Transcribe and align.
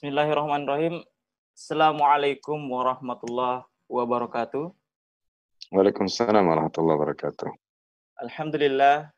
Bismillahirrahmanirrahim. 0.00 1.04
Assalamualaikum 1.52 2.56
warahmatullahi 2.72 3.68
wabarakatuh. 3.84 4.72
Waalaikumsalam 5.76 6.40
warahmatullahi 6.40 6.96
wabarakatuh. 6.96 7.52
Alhamdulillah. 8.24 9.12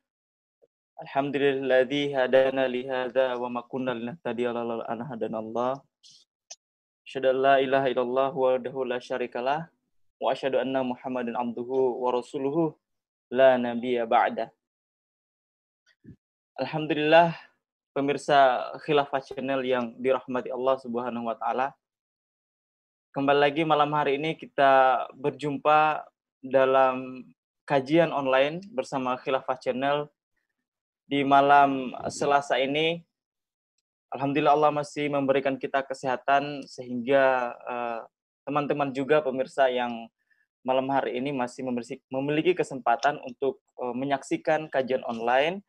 Alhamdulilladzi 1.06 2.10
hadana 2.18 2.66
li 2.66 2.82
hadza 2.90 3.38
wa 3.38 3.46
ma 3.46 3.62
kunna 3.62 3.94
linahtadiya 3.94 4.50
laula 4.50 4.82
an 4.90 5.06
hadana 5.06 5.38
Allah. 5.38 5.78
Asyhadu 7.06 7.30
an 7.30 7.38
la 7.38 7.54
ilaha 7.62 7.86
illallah 7.86 8.30
wahdahu 8.34 8.82
la 8.82 8.98
syarikalah 8.98 9.70
wa 10.18 10.34
asyhadu 10.34 10.58
anna 10.58 10.82
Muhammadan 10.82 11.38
abduhu 11.38 12.02
wa 12.02 12.10
rasuluhu 12.10 12.74
la 13.30 13.54
nabiyya 13.54 14.02
ba'da. 14.10 14.50
Alhamdulillah 16.58 17.38
pemirsa 17.92 18.72
Khilafah 18.82 19.20
Channel 19.20 19.60
yang 19.62 19.92
dirahmati 20.00 20.48
Allah 20.48 20.76
Subhanahu 20.80 21.28
wa 21.28 21.36
taala. 21.36 21.76
Kembali 23.12 23.38
lagi 23.44 23.62
malam 23.68 23.92
hari 23.92 24.16
ini 24.16 24.32
kita 24.32 25.04
berjumpa 25.20 26.00
dalam 26.40 27.28
kajian 27.68 28.08
online 28.08 28.64
bersama 28.72 29.20
Khilafah 29.20 29.60
Channel 29.60 30.08
di 31.04 31.20
malam 31.20 31.92
Selasa 32.08 32.56
ini. 32.56 33.04
Alhamdulillah 34.12 34.56
Allah 34.56 34.72
masih 34.72 35.12
memberikan 35.12 35.60
kita 35.60 35.84
kesehatan 35.84 36.64
sehingga 36.68 37.52
teman 38.44 38.66
teman-teman 38.68 38.88
juga 38.96 39.20
pemirsa 39.20 39.68
yang 39.68 40.08
malam 40.64 40.86
hari 40.90 41.18
ini 41.18 41.34
masih 41.34 41.66
memiliki 42.10 42.54
kesempatan 42.54 43.18
untuk 43.26 43.60
uh, 43.78 43.94
menyaksikan 43.94 44.70
kajian 44.70 45.02
online. 45.04 45.60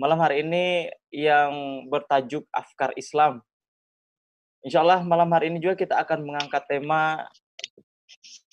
Malam 0.00 0.18
hari 0.20 0.44
ini 0.44 0.88
yang 1.12 1.84
bertajuk 1.88 2.48
Afkar 2.52 2.92
Islam 2.96 3.44
Insya 4.62 4.86
Allah 4.86 5.02
malam 5.02 5.26
hari 5.34 5.50
ini 5.50 5.58
juga 5.58 5.74
kita 5.74 5.98
akan 5.98 6.22
mengangkat 6.22 6.62
tema 6.70 7.26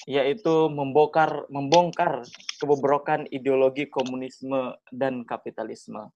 yaitu 0.10 0.66
membongkar 0.74 1.46
membongkar 1.54 2.26
kebobrokan 2.58 3.30
ideologi 3.30 3.86
komunisme 3.86 4.74
dan 4.90 5.22
kapitalisme. 5.22 6.10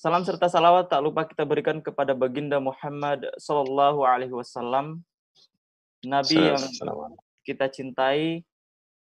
Salam 0.00 0.24
serta 0.24 0.48
salawat 0.48 0.88
tak 0.88 1.04
lupa 1.04 1.28
kita 1.28 1.44
berikan 1.44 1.84
kepada 1.84 2.16
baginda 2.16 2.56
Muhammad 2.56 3.28
Sallallahu 3.36 4.00
Alaihi 4.00 4.32
Wasallam, 4.32 5.04
Nabi 6.00 6.40
yang 6.40 6.64
kita 7.44 7.68
cintai, 7.68 8.48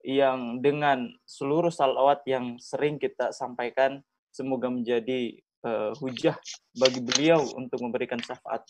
yang 0.01 0.57
dengan 0.57 1.05
seluruh 1.29 1.69
salawat 1.69 2.25
yang 2.25 2.57
sering 2.57 2.97
kita 2.97 3.29
sampaikan, 3.29 4.01
semoga 4.37 4.69
menjadi 4.69 5.33
uh, 5.65 5.97
hujah 5.97 6.37
bagi 6.77 7.01
beliau 7.01 7.41
untuk 7.57 7.81
memberikan 7.81 8.21
syafaat 8.21 8.61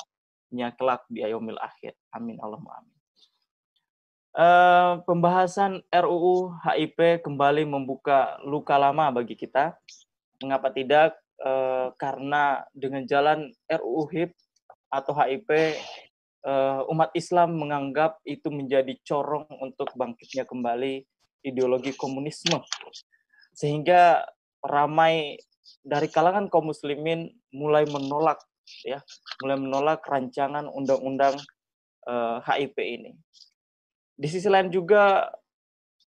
nya 0.56 0.72
kelak 0.72 1.04
di 1.12 1.28
ayomil 1.28 1.60
akhir. 1.60 1.92
Amin 2.16 2.40
Allahumma 2.40 2.80
amin. 2.80 2.96
Uh, 4.38 5.02
pembahasan 5.04 5.82
RUU 5.90 6.56
HIP 6.62 7.26
kembali 7.26 7.68
membuka 7.68 8.40
luka 8.48 8.80
lama 8.80 9.12
bagi 9.12 9.36
kita. 9.36 9.76
Mengapa 10.40 10.72
tidak? 10.72 11.20
Uh, 11.42 11.92
karena 12.00 12.64
dengan 12.72 13.04
jalan 13.04 13.52
RUU 13.68 14.08
HIP 14.14 14.32
atau 14.88 15.12
HIP, 15.18 15.50
uh, 16.48 16.86
umat 16.94 17.12
Islam 17.18 17.60
menganggap 17.60 18.22
itu 18.24 18.48
menjadi 18.54 18.94
corong 19.04 19.50
untuk 19.60 19.92
bangkitnya 19.98 20.48
kembali 20.48 21.04
ideologi 21.44 21.98
komunisme. 21.98 22.62
Sehingga 23.58 24.22
ramai 24.62 25.42
dari 25.84 26.08
kalangan 26.12 26.52
kaum 26.52 26.70
muslimin 26.72 27.32
mulai 27.56 27.88
menolak 27.88 28.44
ya 28.84 29.00
mulai 29.40 29.58
menolak 29.58 30.04
rancangan 30.04 30.68
undang-undang 30.68 31.40
uh, 32.08 32.40
eh, 32.44 32.68
HIP 32.68 32.78
ini. 32.84 33.12
Di 34.18 34.28
sisi 34.28 34.50
lain 34.50 34.74
juga 34.74 35.30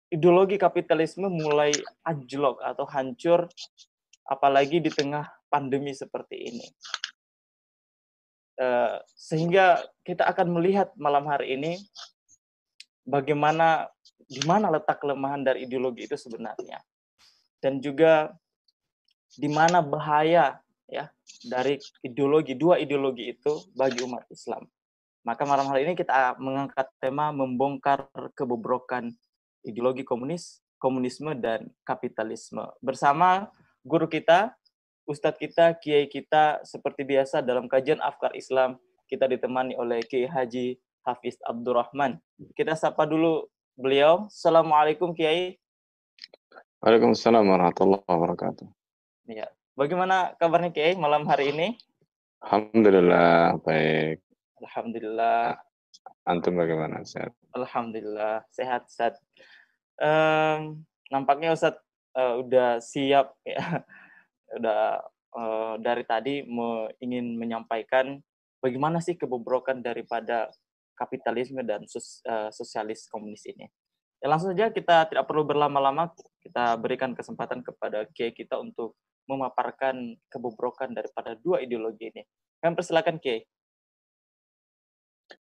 ideologi 0.07 0.55
kapitalisme 0.55 1.27
mulai 1.27 1.75
anjlok 2.07 2.63
atau 2.63 2.87
hancur 2.87 3.45
apalagi 4.25 4.79
di 4.79 4.91
tengah 4.91 5.27
pandemi 5.51 5.91
seperti 5.91 6.35
ini. 6.49 6.67
Uh, 8.57 8.97
sehingga 9.13 9.85
kita 10.01 10.25
akan 10.25 10.57
melihat 10.57 10.89
malam 10.97 11.29
hari 11.29 11.53
ini 11.53 11.77
bagaimana 13.05 13.85
di 14.25 14.41
mana 14.49 14.73
letak 14.73 14.97
kelemahan 14.97 15.45
dari 15.45 15.69
ideologi 15.69 16.09
itu 16.09 16.17
sebenarnya 16.17 16.81
dan 17.61 17.77
juga 17.77 18.33
di 19.35 19.49
mana 19.51 19.83
bahaya 19.83 20.61
ya 20.87 21.11
dari 21.43 21.81
ideologi 22.05 22.55
dua 22.55 22.79
ideologi 22.79 23.35
itu 23.35 23.67
bagi 23.75 24.03
umat 24.07 24.23
Islam. 24.31 24.63
Maka 25.27 25.43
malam 25.43 25.67
hari 25.67 25.83
ini 25.83 25.93
kita 25.99 26.39
mengangkat 26.39 26.87
tema 27.03 27.35
membongkar 27.35 28.07
kebobrokan 28.31 29.11
ideologi 29.67 30.07
komunis, 30.07 30.63
komunisme 30.79 31.35
dan 31.35 31.67
kapitalisme 31.83 32.63
bersama 32.79 33.51
guru 33.83 34.07
kita, 34.07 34.55
ustadz 35.03 35.35
kita, 35.35 35.75
kiai 35.75 36.07
kita 36.07 36.63
seperti 36.63 37.03
biasa 37.03 37.43
dalam 37.43 37.67
kajian 37.67 37.99
Afkar 37.99 38.31
Islam 38.39 38.79
kita 39.07 39.25
ditemani 39.25 39.79
oleh 39.79 40.03
Kiai 40.03 40.27
Haji 40.27 40.75
Hafiz 41.07 41.39
Abdurrahman. 41.47 42.19
Kita 42.53 42.75
sapa 42.75 43.07
dulu 43.07 43.47
beliau. 43.79 44.27
Assalamualaikum 44.27 45.15
Kiai. 45.15 45.55
Waalaikumsalam 46.83 47.47
warahmatullahi 47.47 48.03
wabarakatuh. 48.05 48.76
Ya, 49.27 49.51
Bagaimana 49.77 50.33
kabarnya 50.41 50.73
Kiai 50.73 50.97
malam 50.97 51.29
hari 51.29 51.53
ini? 51.53 51.77
Alhamdulillah 52.41 53.61
baik. 53.61 54.25
Alhamdulillah. 54.57 55.53
Antum 56.25 56.57
bagaimana 56.57 57.05
sehat? 57.05 57.29
Alhamdulillah 57.53 58.41
sehat 58.49 58.89
sehat. 58.89 59.21
Um, 60.01 60.81
nampaknya 61.13 61.53
Ustaz 61.53 61.77
uh, 62.17 62.41
udah 62.41 62.81
siap 62.81 63.37
ya, 63.45 63.85
udah 64.57 65.05
uh, 65.37 65.77
dari 65.77 66.01
tadi 66.09 66.41
me, 66.41 66.89
ingin 66.97 67.37
menyampaikan 67.37 68.17
bagaimana 68.57 68.97
sih 68.97 69.13
kebobrokan 69.13 69.85
daripada 69.85 70.49
kapitalisme 70.97 71.61
dan 71.61 71.85
sos, 71.85 72.25
uh, 72.25 72.49
sosialis 72.49 73.05
komunis 73.13 73.45
ini. 73.45 73.69
Ya, 74.17 74.25
langsung 74.25 74.57
saja 74.57 74.73
kita 74.73 75.05
tidak 75.05 75.29
perlu 75.29 75.45
berlama-lama, 75.45 76.09
kita 76.41 76.73
berikan 76.81 77.13
kesempatan 77.13 77.61
kepada 77.61 78.09
Kiai 78.09 78.33
kita 78.33 78.57
untuk 78.57 78.97
memaparkan 79.27 80.15
kebobrokan 80.31 80.95
daripada 80.95 81.35
dua 81.35 81.59
ideologi 81.61 82.09
ini. 82.09 82.23
Kami 82.63 82.73
persilakan 82.73 83.19
Kiai. 83.19 83.43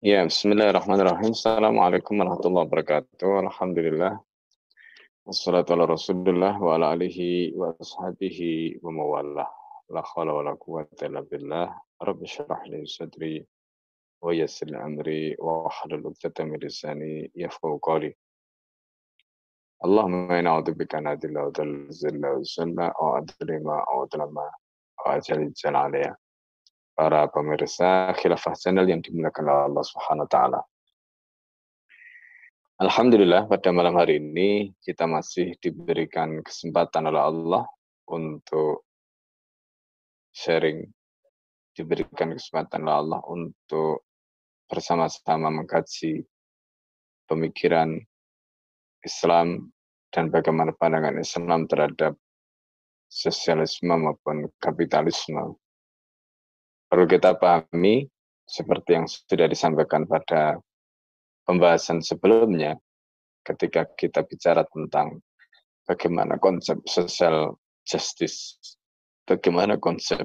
Ya, 0.03 0.27
bismillahirrahmanirrahim. 0.27 1.31
Assalamualaikum 1.35 2.19
warahmatullahi 2.19 2.67
wabarakatuh. 2.67 3.47
Alhamdulillah. 3.47 4.19
Wassalatu 5.23 5.79
ala 5.79 5.87
rasulullah 5.87 6.59
wa 6.59 6.75
ala 6.75 6.95
alihi 6.99 7.55
wa 7.55 7.71
ashabihi 7.79 8.83
wa 8.83 8.91
mawallah. 8.91 9.49
La 9.95 10.03
khawla 10.03 10.35
wa 10.35 10.43
la 10.43 10.55
quwwata 10.59 11.07
illa 11.07 11.23
billah. 11.23 11.71
Rabbi 12.03 12.27
syarah 12.27 12.63
li 12.67 12.83
sadri 12.87 13.43
wa 14.19 14.35
yassir 14.35 14.75
amri 14.75 15.39
wa 15.39 15.71
hlul 15.71 16.11
'uqdatam 16.11 16.51
min 16.51 16.59
lisani 16.59 17.31
yafqahu. 17.39 17.79
اللهم 19.84 20.32
إنا 20.32 20.50
أعوذ 20.50 20.72
بك 20.80 20.96
أن 20.96 21.08
أذل 21.08 21.38
وذل 21.38 21.92
الذل 21.92 22.26
والذل 22.26 22.80
أو 22.80 23.18
أظلم 23.18 23.68
أو 23.70 24.04
أظلم 24.04 24.38
أو 25.00 25.06
أجل 25.06 25.52
عليا 25.66 26.16
para 26.94 27.26
pemirsa 27.26 28.14
khilafah 28.14 28.54
channel 28.54 28.86
yang 28.86 29.02
dimuliakan 29.02 29.50
oleh 29.50 29.64
Allah 29.66 29.84
Subhanahu 29.86 30.26
wa 30.30 30.32
taala. 30.32 30.62
Alhamdulillah 32.82 33.50
pada 33.50 33.70
malam 33.74 33.98
hari 33.98 34.22
ini 34.22 34.74
kita 34.82 35.10
masih 35.10 35.58
diberikan 35.58 36.42
kesempatan 36.46 37.10
oleh 37.10 37.22
Allah 37.22 37.64
untuk 38.10 38.86
sharing 40.34 40.86
diberikan 41.74 42.34
kesempatan 42.34 42.86
oleh 42.86 42.98
Allah 42.98 43.20
untuk 43.30 44.06
bersama-sama 44.70 45.50
mengkaji 45.54 46.26
pemikiran 47.30 47.98
Islam 49.05 49.71
dan 50.11 50.33
bagaimana 50.33 50.73
pandangan 50.75 51.21
Islam 51.21 51.69
terhadap 51.69 52.17
sosialisme 53.09 53.93
maupun 53.93 54.49
kapitalisme. 54.61 55.57
Perlu 56.89 57.05
kita 57.05 57.37
pahami, 57.37 58.09
seperti 58.49 58.97
yang 58.97 59.05
sudah 59.05 59.49
disampaikan 59.49 60.09
pada 60.09 60.57
pembahasan 61.45 62.01
sebelumnya, 62.01 62.77
ketika 63.45 63.85
kita 63.97 64.25
bicara 64.25 64.65
tentang 64.73 65.21
bagaimana 65.85 66.41
konsep 66.41 66.81
social 66.89 67.57
justice, 67.85 68.57
bagaimana 69.29 69.77
konsep 69.77 70.25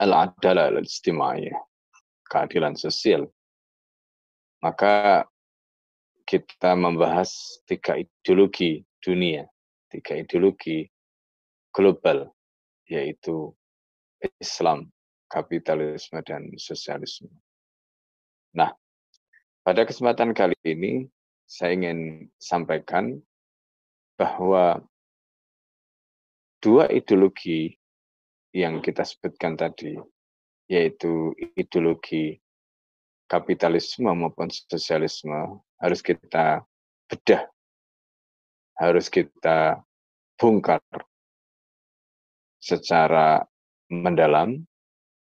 al-adalah 0.00 0.72
al-istimaiyah, 0.72 1.56
keadilan 2.28 2.76
sosial, 2.76 3.28
maka 4.60 5.24
kita 6.28 6.76
membahas 6.76 7.32
tiga 7.64 7.96
ideologi 7.96 8.84
dunia, 9.00 9.48
tiga 9.88 10.20
ideologi 10.20 10.84
global, 11.72 12.28
yaitu 12.84 13.56
Islam, 14.36 14.92
kapitalisme, 15.32 16.20
dan 16.28 16.52
sosialisme. 16.60 17.32
Nah, 18.52 18.76
pada 19.64 19.88
kesempatan 19.88 20.36
kali 20.36 20.58
ini 20.68 21.08
saya 21.48 21.72
ingin 21.72 22.28
sampaikan 22.36 23.16
bahwa 24.20 24.84
dua 26.60 26.92
ideologi 26.92 27.72
yang 28.52 28.84
kita 28.84 29.00
sebutkan 29.00 29.56
tadi, 29.56 29.96
yaitu 30.68 31.32
ideologi 31.56 32.36
kapitalisme 33.32 34.12
maupun 34.12 34.52
sosialisme, 34.52 35.60
harus 35.78 36.00
kita 36.02 36.62
bedah, 37.08 37.42
harus 38.78 39.06
kita 39.10 39.82
bongkar 40.38 40.82
secara 42.58 43.42
mendalam 43.88 44.62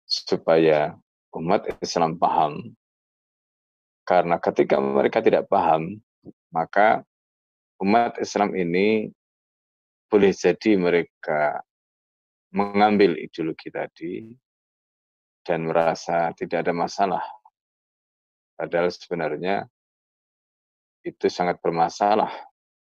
supaya 0.06 0.96
umat 1.34 1.68
Islam 1.82 2.16
paham 2.16 2.78
karena 4.06 4.38
ketika 4.38 4.78
mereka 4.78 5.18
tidak 5.18 5.50
paham, 5.50 5.98
maka 6.54 7.02
umat 7.82 8.22
Islam 8.22 8.54
ini 8.54 9.10
boleh 10.06 10.30
jadi 10.30 10.78
mereka 10.78 11.66
mengambil 12.54 13.18
ideologi 13.18 13.74
tadi 13.74 14.30
dan 15.42 15.66
merasa 15.66 16.30
tidak 16.38 16.70
ada 16.70 16.74
masalah. 16.78 17.26
Padahal 18.54 18.94
sebenarnya 18.94 19.66
itu 21.06 21.30
sangat 21.30 21.62
bermasalah. 21.62 22.34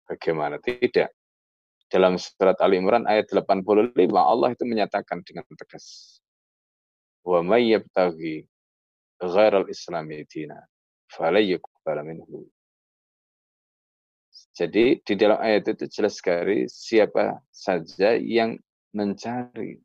Bagaimana 0.06 0.62
tidak? 0.62 1.10
Dalam 1.92 2.16
surat 2.16 2.56
Ali 2.64 2.80
Imran 2.80 3.04
ayat 3.04 3.28
85 3.34 3.98
Allah 4.16 4.50
itu 4.56 4.64
menyatakan 4.64 5.26
dengan 5.28 5.44
tegas. 5.58 6.20
Wa 7.26 7.44
may 7.44 7.74
yabtaghi 7.76 8.48
ghairal 9.20 9.68
islami 9.68 10.24
dina 10.30 10.62
minhu. 12.08 12.48
Jadi 14.56 15.04
di 15.04 15.14
dalam 15.20 15.40
ayat 15.44 15.68
itu 15.68 15.86
jelas 15.92 16.16
sekali 16.16 16.66
siapa 16.72 17.44
saja 17.52 18.16
yang 18.16 18.56
mencari 18.96 19.80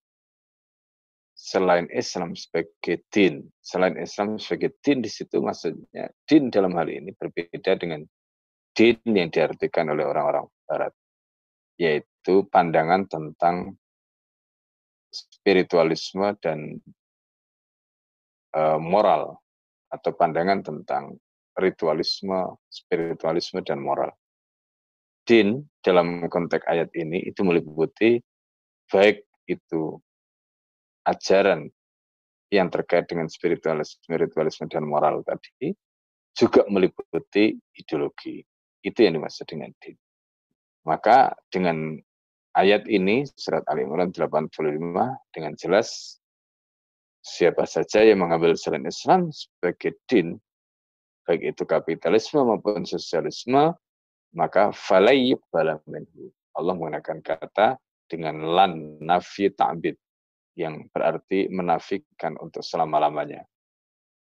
selain 1.37 1.87
Islam 1.93 2.33
sebagai 2.39 3.03
din. 3.11 3.47
Selain 3.61 3.95
Islam 3.99 4.39
sebagai 4.41 4.75
din 4.81 5.03
di 5.05 5.11
situ 5.11 5.43
maksudnya 5.43 6.09
din 6.25 6.49
dalam 6.49 6.73
hal 6.79 6.89
ini 6.89 7.13
berbeda 7.15 7.77
dengan 7.77 8.07
din 8.77 9.01
yang 9.09 9.33
diartikan 9.33 9.89
oleh 9.89 10.05
orang-orang 10.05 10.45
barat. 10.69 10.93
Yaitu 11.81 12.45
pandangan 12.53 13.09
tentang 13.09 13.73
spiritualisme 15.09 16.37
dan 16.45 16.77
uh, 18.53 18.77
moral 18.77 19.41
atau 19.89 20.13
pandangan 20.13 20.61
tentang 20.61 21.17
ritualisme, 21.57 22.61
spiritualisme, 22.69 23.65
dan 23.65 23.81
moral. 23.81 24.13
Din 25.25 25.65
dalam 25.81 26.29
konteks 26.29 26.69
ayat 26.69 26.93
ini 26.95 27.25
itu 27.25 27.41
meliputi 27.43 28.21
baik 28.93 29.25
itu 29.49 29.99
ajaran 31.09 31.67
yang 32.53 32.71
terkait 32.71 33.11
dengan 33.11 33.27
spiritualisme, 33.27 33.99
spiritualisme 34.07 34.71
dan 34.71 34.87
moral 34.87 35.27
tadi, 35.27 35.75
juga 36.37 36.63
meliputi 36.71 37.59
ideologi. 37.75 38.45
Itu 38.85 39.05
yang 39.05 39.21
dimaksud 39.21 39.47
dengan 39.49 39.73
din. 39.81 39.97
Maka 40.87 41.35
dengan 41.51 41.99
ayat 42.55 42.87
ini, 42.87 43.27
surat 43.37 43.67
Al-Imran 43.69 44.15
85, 44.15 44.57
dengan 45.35 45.53
jelas 45.59 46.19
siapa 47.27 47.67
saja 47.67 48.07
yang 48.07 48.23
mengambil 48.23 48.55
selain 48.55 48.87
Islam 48.87 49.35
sebagai 49.35 49.99
din, 50.07 50.39
baik 51.27 51.43
itu 51.43 51.63
kapitalisme 51.67 52.39
maupun 52.47 52.87
sosialisme, 52.87 53.75
maka 54.33 54.71
falayyuk 54.71 55.43
minhu. 55.91 56.31
Allah 56.57 56.73
menggunakan 56.73 57.19
kata 57.21 57.77
dengan 58.07 58.41
lan 58.55 59.03
nafi 59.03 59.51
ta'bid 59.51 59.99
yang 60.57 60.89
berarti 60.89 61.53
menafikan 61.53 62.39
untuk 62.41 62.65
selama-lamanya. 62.65 63.45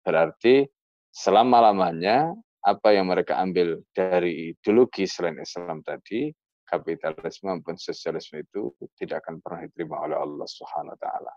Berarti 0.03 0.67
selama-lamanya 1.15 2.35
apa 2.65 2.97
yang 2.97 3.13
mereka 3.13 3.37
ambil 3.39 3.85
dari 3.93 4.57
ideologi 4.57 5.05
selain 5.05 5.37
Islam 5.37 5.85
tadi, 5.85 6.33
kapitalisme 6.65 7.53
maupun 7.53 7.77
sosialisme 7.77 8.41
itu 8.41 8.73
tidak 8.97 9.25
akan 9.29 9.45
pernah 9.45 9.69
diterima 9.69 10.01
oleh 10.01 10.17
Allah 10.17 10.49
Subhanahu 10.49 10.97
wa 10.97 11.01
taala. 11.01 11.35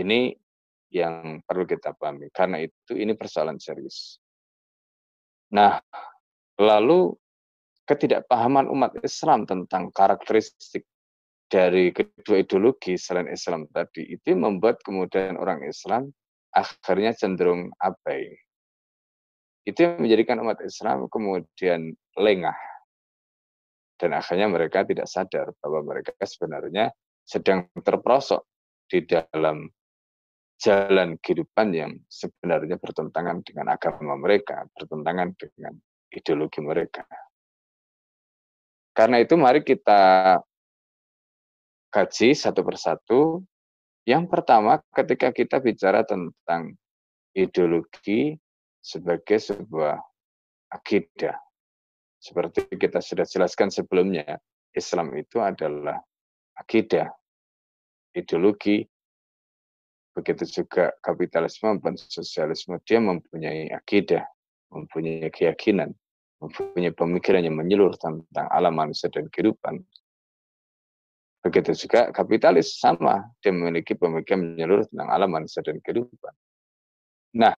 Ini 0.00 0.32
yang 0.90 1.44
perlu 1.46 1.64
kita 1.64 1.94
pahami. 1.94 2.28
Karena 2.34 2.64
itu 2.64 2.98
ini 2.98 3.14
persoalan 3.14 3.60
serius. 3.62 4.18
Nah, 5.54 5.78
lalu 6.58 7.14
ketidakpahaman 7.86 8.70
umat 8.70 8.98
Islam 9.02 9.46
tentang 9.46 9.90
karakteristik 9.90 10.86
dari 11.50 11.90
kedua 11.90 12.38
ideologi 12.38 12.94
selain 12.94 13.26
Islam 13.26 13.66
tadi 13.74 14.06
itu 14.06 14.38
membuat 14.38 14.78
kemudian 14.86 15.34
orang 15.34 15.66
Islam 15.66 16.14
akhirnya 16.54 17.10
cenderung 17.14 17.74
abai. 17.82 18.30
Itu 19.64 19.84
yang 19.84 20.00
menjadikan 20.00 20.40
umat 20.40 20.58
Islam 20.64 21.06
kemudian 21.12 21.92
lengah. 22.16 22.56
Dan 24.00 24.16
akhirnya 24.16 24.48
mereka 24.48 24.80
tidak 24.88 25.04
sadar 25.04 25.52
bahwa 25.60 25.84
mereka 25.84 26.16
sebenarnya 26.24 26.88
sedang 27.20 27.68
terprosok 27.76 28.48
di 28.88 29.04
dalam 29.04 29.68
jalan 30.60 31.20
kehidupan 31.20 31.68
yang 31.72 31.92
sebenarnya 32.08 32.80
bertentangan 32.80 33.44
dengan 33.44 33.76
agama 33.76 34.16
mereka, 34.16 34.64
bertentangan 34.72 35.36
dengan 35.36 35.76
ideologi 36.12 36.60
mereka. 36.64 37.04
Karena 38.96 39.20
itu 39.20 39.36
mari 39.40 39.64
kita 39.64 40.36
kaji 41.88 42.36
satu 42.36 42.60
persatu. 42.60 43.20
Yang 44.04 44.32
pertama 44.32 44.80
ketika 44.96 45.28
kita 45.30 45.60
bicara 45.60 46.04
tentang 46.04 46.76
ideologi 47.36 48.36
sebagai 48.80 49.38
sebuah 49.38 50.00
akidah. 50.72 51.36
Seperti 52.20 52.68
kita 52.76 53.00
sudah 53.00 53.24
jelaskan 53.24 53.72
sebelumnya, 53.72 54.36
Islam 54.76 55.16
itu 55.16 55.40
adalah 55.40 55.96
akidah, 56.56 57.08
ideologi 58.12 58.84
Begitu 60.10 60.62
juga 60.62 60.90
kapitalisme 61.06 61.78
dan 61.78 61.94
sosialisme, 61.94 62.82
dia 62.82 62.98
mempunyai 62.98 63.70
akidah, 63.70 64.26
mempunyai 64.74 65.30
keyakinan, 65.30 65.94
mempunyai 66.42 66.90
pemikiran 66.90 67.46
yang 67.46 67.54
menyeluruh 67.54 67.94
tentang 67.94 68.46
alam 68.50 68.74
manusia 68.74 69.06
dan 69.06 69.30
kehidupan. 69.30 69.78
Begitu 71.40 71.86
juga 71.86 72.10
kapitalis 72.10 72.82
sama, 72.82 73.22
dia 73.38 73.54
memiliki 73.54 73.94
pemikiran 73.94 74.58
menyeluruh 74.58 74.84
tentang 74.90 75.08
alam 75.08 75.30
manusia 75.30 75.62
dan 75.62 75.78
kehidupan. 75.78 76.34
Nah, 77.38 77.54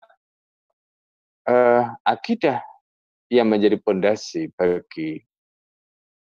eh, 1.49 1.85
akidah 2.07 2.63
yang 3.33 3.49
menjadi 3.49 3.81
pondasi 3.81 4.53
bagi 4.53 5.19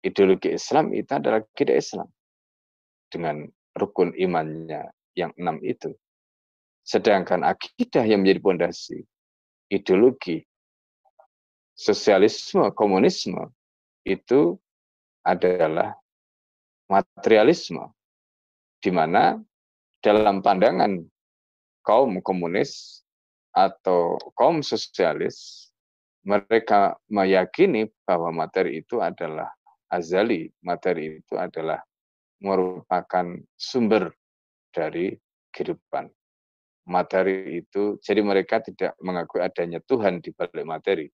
ideologi 0.02 0.56
Islam 0.56 0.96
itu 0.96 1.12
adalah 1.14 1.44
akidah 1.44 1.78
Islam 1.78 2.08
dengan 3.12 3.46
rukun 3.78 4.16
imannya 4.18 4.90
yang 5.14 5.32
enam 5.38 5.62
itu. 5.62 5.94
Sedangkan 6.88 7.44
akidah 7.44 8.08
yang 8.08 8.24
menjadi 8.24 8.40
pondasi 8.40 8.98
ideologi 9.68 10.48
sosialisme, 11.78 12.72
komunisme 12.74 13.52
itu 14.08 14.56
adalah 15.22 15.94
materialisme 16.88 17.92
di 18.80 18.90
mana 18.90 19.36
dalam 20.00 20.40
pandangan 20.40 21.04
kaum 21.84 22.24
komunis 22.24 23.04
atau 23.58 24.22
kaum 24.38 24.62
sosialis 24.62 25.70
mereka 26.22 26.94
meyakini 27.10 27.90
bahwa 28.06 28.46
materi 28.46 28.86
itu 28.86 29.02
adalah 29.02 29.50
azali, 29.90 30.52
materi 30.62 31.24
itu 31.24 31.34
adalah 31.34 31.82
merupakan 32.38 33.34
sumber 33.58 34.14
dari 34.70 35.18
kehidupan 35.50 36.06
materi 36.88 37.64
itu, 37.64 38.00
jadi 38.00 38.24
mereka 38.24 38.64
tidak 38.64 38.96
mengakui 39.04 39.44
adanya 39.44 39.84
Tuhan 39.84 40.24
di 40.24 40.32
balik 40.32 40.64
materi. 40.64 41.08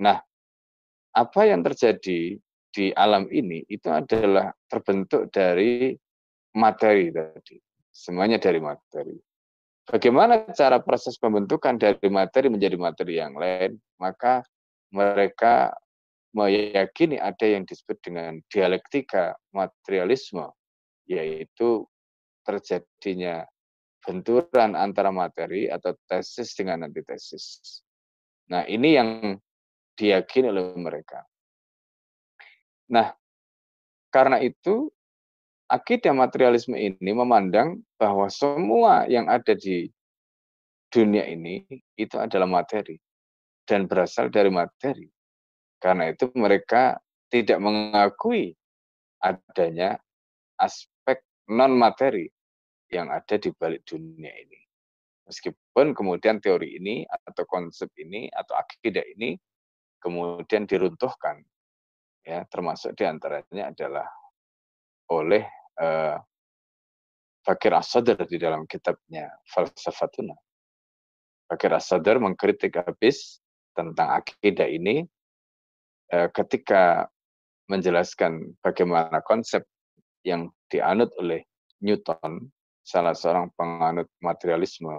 Nah, 0.00 0.18
apa 1.12 1.40
yang 1.44 1.60
terjadi 1.60 2.40
di 2.72 2.86
alam 2.96 3.28
ini 3.28 3.60
itu 3.68 3.92
adalah 3.92 4.48
terbentuk 4.64 5.28
dari 5.28 5.92
materi 6.56 7.12
tadi. 7.12 7.60
Semuanya 7.92 8.40
dari 8.40 8.56
materi. 8.56 9.31
Bagaimana 9.82 10.46
cara 10.54 10.78
proses 10.78 11.18
pembentukan 11.18 11.74
dari 11.74 12.06
materi 12.06 12.46
menjadi 12.46 12.76
materi 12.78 13.18
yang 13.18 13.34
lain? 13.34 13.74
Maka 13.98 14.46
mereka 14.94 15.74
meyakini 16.32 17.18
ada 17.18 17.44
yang 17.44 17.66
disebut 17.66 17.98
dengan 17.98 18.38
dialektika 18.46 19.34
materialisme, 19.50 20.46
yaitu 21.10 21.82
terjadinya 22.46 23.42
benturan 24.02 24.74
antara 24.74 25.10
materi 25.10 25.66
atau 25.66 25.94
tesis 26.06 26.54
dengan 26.54 26.86
antitesis. 26.86 27.82
Nah, 28.50 28.66
ini 28.66 28.98
yang 28.98 29.38
diyakini 29.94 30.50
oleh 30.50 30.74
mereka. 30.74 31.22
Nah, 32.90 33.14
karena 34.10 34.42
itu 34.42 34.90
akidah 35.72 36.12
materialisme 36.12 36.76
ini 36.76 37.10
memandang 37.16 37.80
bahwa 37.96 38.28
semua 38.28 39.08
yang 39.08 39.32
ada 39.32 39.56
di 39.56 39.88
dunia 40.92 41.24
ini 41.24 41.64
itu 41.96 42.20
adalah 42.20 42.44
materi 42.44 43.00
dan 43.64 43.88
berasal 43.88 44.28
dari 44.28 44.52
materi. 44.52 45.08
Karena 45.80 46.12
itu 46.12 46.28
mereka 46.36 47.00
tidak 47.32 47.58
mengakui 47.58 48.52
adanya 49.24 49.96
aspek 50.60 51.24
non 51.48 51.72
materi 51.72 52.28
yang 52.92 53.08
ada 53.08 53.40
di 53.40 53.48
balik 53.56 53.80
dunia 53.88 54.28
ini. 54.28 54.60
Meskipun 55.24 55.96
kemudian 55.96 56.44
teori 56.44 56.76
ini 56.76 57.08
atau 57.08 57.48
konsep 57.48 57.88
ini 57.96 58.28
atau 58.28 58.52
akidah 58.60 59.02
ini 59.16 59.32
kemudian 60.02 60.68
diruntuhkan, 60.68 61.40
ya 62.26 62.44
termasuk 62.52 62.92
di 62.98 63.08
antaranya 63.08 63.72
adalah 63.72 64.06
oleh 65.08 65.61
uh, 65.80 66.16
Fakir 67.42 67.74
As-Sadr 67.74 68.22
di 68.26 68.38
dalam 68.38 68.68
kitabnya 68.68 69.30
Falsafatuna. 69.50 70.34
Fakir 71.48 71.72
As-Sadr 71.74 72.22
mengkritik 72.22 72.78
habis 72.78 73.42
tentang 73.72 74.14
akidah 74.20 74.68
ini 74.68 75.02
uh, 76.12 76.28
ketika 76.30 77.08
menjelaskan 77.66 78.52
bagaimana 78.60 79.24
konsep 79.24 79.64
yang 80.22 80.52
dianut 80.70 81.10
oleh 81.18 81.42
Newton 81.82 82.52
salah 82.82 83.14
seorang 83.14 83.50
penganut 83.54 84.10
materialisme 84.22 84.90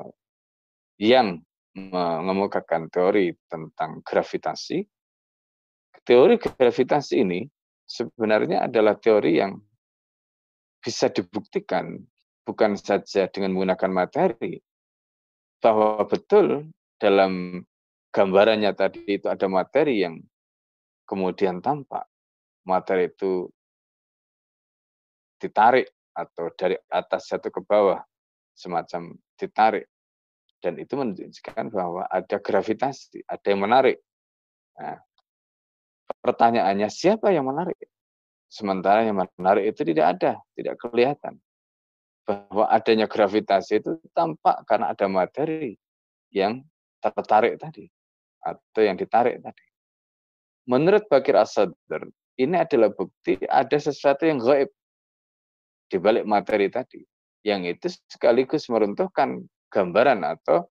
yang 0.99 1.43
mengemukakan 1.75 2.87
teori 2.87 3.33
tentang 3.49 4.03
gravitasi. 4.05 4.85
Teori 6.03 6.35
gravitasi 6.35 7.15
ini 7.23 7.47
sebenarnya 7.87 8.67
adalah 8.67 8.99
teori 8.99 9.39
yang 9.39 9.55
bisa 10.83 11.07
dibuktikan 11.07 12.03
bukan 12.43 12.75
saja 12.75 13.31
dengan 13.31 13.55
menggunakan 13.55 13.91
materi, 13.91 14.59
bahwa 15.63 16.03
betul 16.03 16.67
dalam 16.99 17.63
gambarannya 18.11 18.75
tadi 18.75 19.07
itu 19.07 19.31
ada 19.31 19.47
materi 19.47 20.03
yang 20.03 20.19
kemudian 21.07 21.63
tampak. 21.63 22.03
Materi 22.67 23.07
itu 23.07 23.47
ditarik 25.39 25.87
atau 26.15 26.51
dari 26.55 26.75
atas 26.91 27.31
satu 27.31 27.47
ke 27.51 27.63
bawah 27.63 27.99
semacam 28.55 29.15
ditarik 29.35 29.87
dan 30.63 30.79
itu 30.79 30.95
menunjukkan 30.95 31.67
bahwa 31.75 32.07
ada 32.07 32.39
gravitasi, 32.39 33.27
ada 33.27 33.43
yang 33.51 33.67
menarik. 33.67 33.99
Nah, 34.79 34.95
pertanyaannya 36.23 36.87
siapa 36.87 37.35
yang 37.35 37.43
menarik? 37.43 37.75
Sementara 38.53 39.01
yang 39.01 39.17
menarik 39.17 39.73
itu 39.73 39.81
tidak 39.81 40.13
ada, 40.13 40.37
tidak 40.53 40.77
kelihatan. 40.77 41.41
Bahwa 42.21 42.69
adanya 42.69 43.09
gravitasi 43.09 43.81
itu 43.81 43.97
tampak 44.13 44.61
karena 44.69 44.93
ada 44.93 45.09
materi 45.09 45.73
yang 46.29 46.61
tertarik 47.01 47.57
tadi 47.57 47.89
atau 48.45 48.81
yang 48.85 48.93
ditarik 48.93 49.41
tadi. 49.41 49.65
Menurut 50.69 51.09
Bakir 51.09 51.33
Asadr, 51.33 52.07
ini 52.37 52.55
adalah 52.61 52.93
bukti 52.93 53.41
ada 53.49 53.75
sesuatu 53.75 54.29
yang 54.29 54.37
gaib 54.37 54.69
di 55.89 55.97
balik 55.97 56.23
materi 56.29 56.69
tadi. 56.69 57.01
Yang 57.41 57.61
itu 57.75 57.87
sekaligus 58.05 58.69
meruntuhkan 58.69 59.43
gambaran 59.73 60.21
atau 60.23 60.69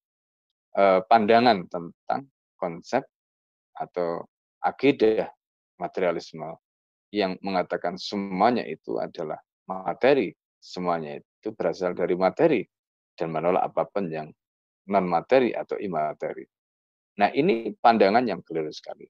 eh, 0.78 1.02
pandangan 1.10 1.66
tentang 1.66 2.30
konsep 2.56 3.02
atau 3.74 4.24
akidah 4.62 5.28
materialisme 5.82 6.46
yang 7.12 7.36
mengatakan 7.44 8.00
semuanya 8.00 8.64
itu 8.64 8.96
adalah 8.96 9.38
materi, 9.68 10.32
semuanya 10.56 11.20
itu 11.20 11.52
berasal 11.52 11.92
dari 11.92 12.16
materi 12.16 12.64
dan 13.14 13.28
menolak 13.28 13.68
apa 13.68 13.84
pun 13.86 14.08
yang 14.08 14.32
non 14.88 15.06
materi 15.06 15.52
atau 15.52 15.76
imateri. 15.76 16.42
Nah, 17.20 17.28
ini 17.36 17.76
pandangan 17.76 18.24
yang 18.24 18.40
keliru 18.40 18.72
sekali. 18.72 19.04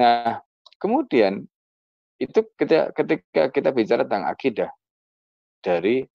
Nah, 0.00 0.40
kemudian 0.80 1.44
itu 2.16 2.40
ketika, 2.56 2.96
ketika 2.96 3.42
kita 3.52 3.70
bicara 3.76 4.02
tentang 4.08 4.24
akidah 4.24 4.72
dari 5.60 6.08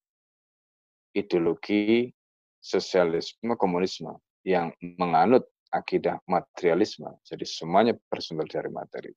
ideologi 1.14 2.10
sosialisme 2.58 3.54
komunisme 3.54 4.18
yang 4.42 4.74
menganut 4.98 5.46
akidah 5.70 6.18
materialisme. 6.26 7.10
Jadi 7.22 7.46
semuanya 7.46 7.94
bersumber 8.10 8.50
dari 8.50 8.70
materi. 8.74 9.14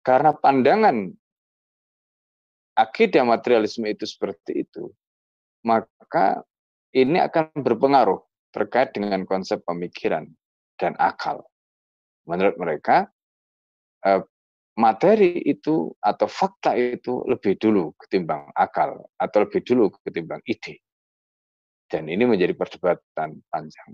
Karena 0.00 0.32
pandangan 0.32 1.12
akidah 2.76 3.24
materialisme 3.28 3.84
itu 3.88 4.08
seperti 4.08 4.64
itu, 4.64 4.88
maka 5.66 6.40
ini 6.96 7.20
akan 7.20 7.52
berpengaruh 7.60 8.18
terkait 8.50 8.96
dengan 8.96 9.22
konsep 9.28 9.60
pemikiran 9.62 10.26
dan 10.80 10.96
akal. 10.96 11.44
Menurut 12.24 12.56
mereka, 12.56 13.06
eh, 14.08 14.24
materi 14.80 15.44
itu 15.44 15.92
atau 16.00 16.26
fakta 16.26 16.72
itu 16.74 17.20
lebih 17.28 17.60
dulu 17.60 17.92
ketimbang 18.00 18.48
akal 18.56 19.04
atau 19.20 19.38
lebih 19.44 19.60
dulu 19.62 19.92
ketimbang 20.00 20.40
ide. 20.48 20.80
Dan 21.90 22.06
ini 22.06 22.24
menjadi 22.24 22.54
perdebatan 22.54 23.42
panjang 23.50 23.90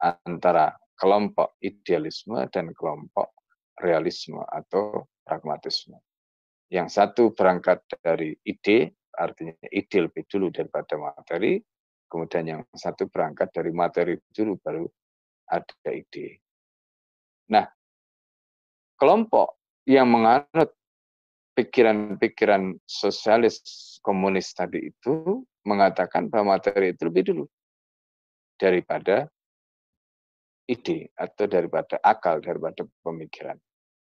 antara 0.00 0.74
kelompok 0.96 1.60
idealisme 1.60 2.40
dan 2.50 2.72
kelompok 2.72 3.30
realisme 3.78 4.40
atau 4.48 5.04
pragmatisme. 5.24 5.98
Yang 6.68 6.88
satu 7.00 7.32
berangkat 7.32 7.82
dari 8.04 8.36
ide, 8.44 8.92
artinya 9.16 9.56
ide 9.72 9.98
lebih 10.04 10.24
dulu 10.28 10.52
daripada 10.52 11.00
materi, 11.00 11.60
kemudian 12.08 12.44
yang 12.44 12.60
satu 12.76 13.08
berangkat 13.08 13.50
dari 13.50 13.72
materi 13.72 14.14
dulu 14.30 14.60
baru 14.60 14.84
ada 15.50 15.90
ide. 15.90 16.40
Nah, 17.50 17.68
kelompok 18.96 19.60
yang 19.84 20.08
menganut 20.08 20.72
pikiran-pikiran 21.54 22.74
sosialis 22.88 23.60
komunis 24.00 24.50
tadi 24.52 24.90
itu 24.90 25.44
mengatakan 25.64 26.28
bahwa 26.28 26.58
materi 26.58 26.92
itu 26.92 27.08
lebih 27.08 27.24
dulu 27.32 27.44
daripada 28.58 29.28
ide 30.64 31.12
atau 31.14 31.44
daripada 31.44 32.00
akal, 32.00 32.40
daripada 32.40 32.84
pemikiran. 33.04 33.56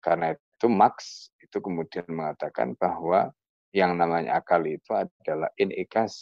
Karena 0.03 0.35
itu 0.59 0.67
Marx 0.67 1.31
itu 1.39 1.63
kemudian 1.63 2.05
mengatakan 2.11 2.75
bahwa 2.75 3.31
yang 3.71 3.95
namanya 3.95 4.43
akal 4.43 4.59
itu 4.67 4.91
adalah 4.91 5.47
inikas 5.55 6.19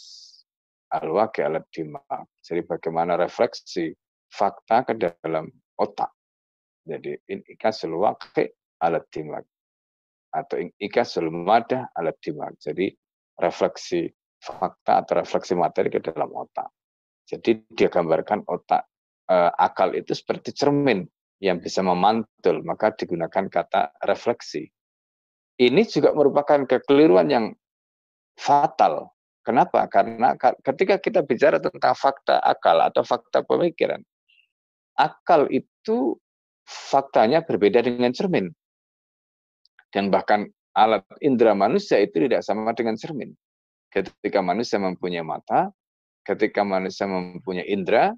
al-waqi 0.93 1.41
alat 1.41 1.65
dimak. 1.73 2.05
Jadi 2.45 2.61
bagaimana 2.61 3.17
refleksi 3.17 3.89
fakta 4.29 4.85
ke 4.85 4.93
dalam 4.93 5.49
otak. 5.81 6.13
Jadi 6.85 7.17
inikas 7.33 7.81
al-waqi 7.89 8.45
alat 8.77 9.09
dimak 9.09 9.41
atau 10.37 10.61
ikasul 10.77 11.33
madah 11.33 11.89
alat 11.97 12.17
dimak. 12.21 12.53
Jadi 12.61 12.93
refleksi 13.41 14.05
fakta 14.37 15.01
atau 15.01 15.17
refleksi 15.17 15.57
materi 15.57 15.89
ke 15.89 15.97
dalam 15.97 16.29
otak. 16.29 16.69
Jadi 17.27 17.67
dia 17.73 17.89
gambarkan 17.89 18.45
otak 18.45 18.85
eh, 19.27 19.51
akal 19.57 19.97
itu 19.97 20.13
seperti 20.13 20.53
cermin 20.53 21.03
yang 21.37 21.61
bisa 21.61 21.85
memantul, 21.85 22.65
maka 22.65 22.93
digunakan 22.97 23.45
kata 23.45 23.93
refleksi. 24.05 24.65
Ini 25.57 25.81
juga 25.89 26.13
merupakan 26.13 26.65
kekeliruan 26.65 27.29
yang 27.29 27.45
fatal. 28.37 29.13
Kenapa? 29.41 29.87
Karena 29.87 30.35
ketika 30.37 30.99
kita 30.99 31.23
bicara 31.23 31.57
tentang 31.57 31.95
fakta 31.95 32.41
akal 32.43 32.77
atau 32.83 33.01
fakta 33.01 33.41
pemikiran, 33.47 34.01
akal 34.99 35.47
itu 35.49 36.17
faktanya 36.67 37.41
berbeda 37.41 37.79
dengan 37.79 38.11
cermin. 38.11 38.51
Dan 39.89 40.11
bahkan 40.11 40.51
alat 40.75 41.07
indera 41.23 41.55
manusia 41.55 41.97
itu 41.97 42.27
tidak 42.27 42.43
sama 42.43 42.75
dengan 42.75 42.99
cermin. 42.99 43.31
Ketika 43.87 44.43
manusia 44.43 44.77
mempunyai 44.77 45.23
mata, 45.23 45.71
ketika 46.27 46.61
manusia 46.67 47.07
mempunyai 47.07 47.65
indera, 47.71 48.11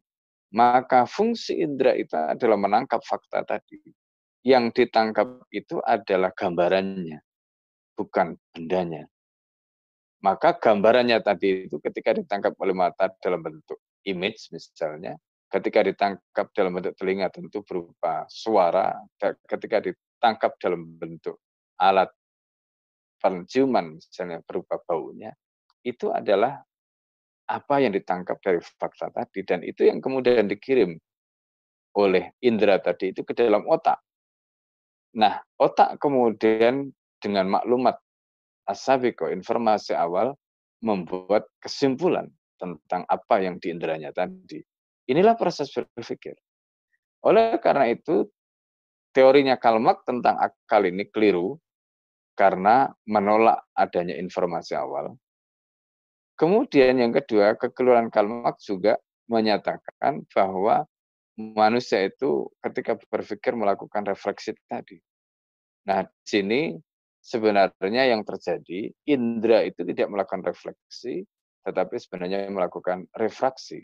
maka 0.50 1.06
fungsi 1.06 1.62
indera 1.62 1.94
itu 1.94 2.18
adalah 2.18 2.58
menangkap 2.58 3.01
fakta 3.06 3.46
tadi. 3.46 3.77
Yang 4.41 4.82
ditangkap 4.82 5.46
itu 5.51 5.77
adalah 5.84 6.32
gambarannya, 6.34 7.20
bukan 7.94 8.39
bendanya. 8.56 9.06
Maka 10.20 10.56
gambarannya 10.56 11.20
tadi 11.24 11.68
itu 11.68 11.77
ketika 11.79 12.15
ditangkap 12.15 12.56
oleh 12.60 12.75
mata 12.75 13.12
dalam 13.20 13.44
bentuk 13.44 13.79
image 14.08 14.51
misalnya, 14.51 15.15
ketika 15.51 15.84
ditangkap 15.84 16.48
dalam 16.56 16.72
bentuk 16.75 16.96
telinga 16.96 17.27
tentu 17.32 17.63
berupa 17.63 18.25
suara, 18.32 18.96
ketika 19.48 19.84
ditangkap 19.84 20.56
dalam 20.60 20.88
bentuk 20.98 21.39
alat 21.79 22.12
penciuman 23.20 24.00
misalnya 24.00 24.39
berupa 24.44 24.79
baunya, 24.88 25.36
itu 25.84 26.12
adalah 26.12 26.63
apa 27.50 27.82
yang 27.82 27.98
ditangkap 27.98 28.38
dari 28.46 28.62
fakta 28.62 29.10
tadi 29.10 29.41
dan 29.41 29.65
itu 29.65 29.89
yang 29.89 29.98
kemudian 29.98 30.46
dikirim 30.46 30.94
oleh 31.98 32.29
indera 32.46 32.77
tadi 32.77 33.10
itu 33.10 33.25
ke 33.25 33.34
dalam 33.34 33.65
otak. 33.65 33.98
Nah, 35.18 35.41
otak 35.58 35.98
kemudian 35.98 36.94
dengan 37.18 37.50
maklumat 37.50 37.98
asabiko 38.70 39.34
informasi 39.34 39.98
awal 39.98 40.38
membuat 40.86 41.50
kesimpulan 41.58 42.29
tentang 42.62 43.03
apa 43.10 43.41
yang 43.41 43.58
diinderanya 43.58 44.13
tadi. 44.13 44.62
Inilah 45.10 45.34
proses 45.34 45.74
berpikir. 45.74 46.38
Oleh 47.25 47.58
karena 47.58 47.89
itu, 47.89 48.29
teorinya 49.12 49.58
Kalmak 49.58 50.06
tentang 50.06 50.38
akal 50.38 50.86
ini 50.86 51.10
keliru 51.10 51.58
karena 52.38 52.88
menolak 53.10 53.65
adanya 53.74 54.15
informasi 54.15 54.77
awal. 54.77 55.18
Kemudian 56.39 56.96
yang 57.03 57.12
kedua, 57.12 57.60
kekeliruan 57.60 58.08
Kalmak 58.08 58.63
juga 58.63 58.96
menyatakan 59.27 60.24
bahwa 60.31 60.88
manusia 61.36 62.08
itu 62.08 62.48
ketika 62.63 62.96
berpikir 63.12 63.60
melakukan 63.60 64.08
refleksi 64.08 64.55
tadi. 64.72 65.03
Nah, 65.84 66.08
di 66.08 66.24
sini 66.24 66.62
sebenarnya 67.19 68.08
yang 68.08 68.24
terjadi, 68.24 68.88
indera 69.03 69.67
itu 69.67 69.84
tidak 69.84 70.08
melakukan 70.08 70.48
refleksi, 70.48 71.27
tetapi 71.67 72.00
sebenarnya 72.00 72.48
melakukan 72.48 73.03
refraksi. 73.19 73.84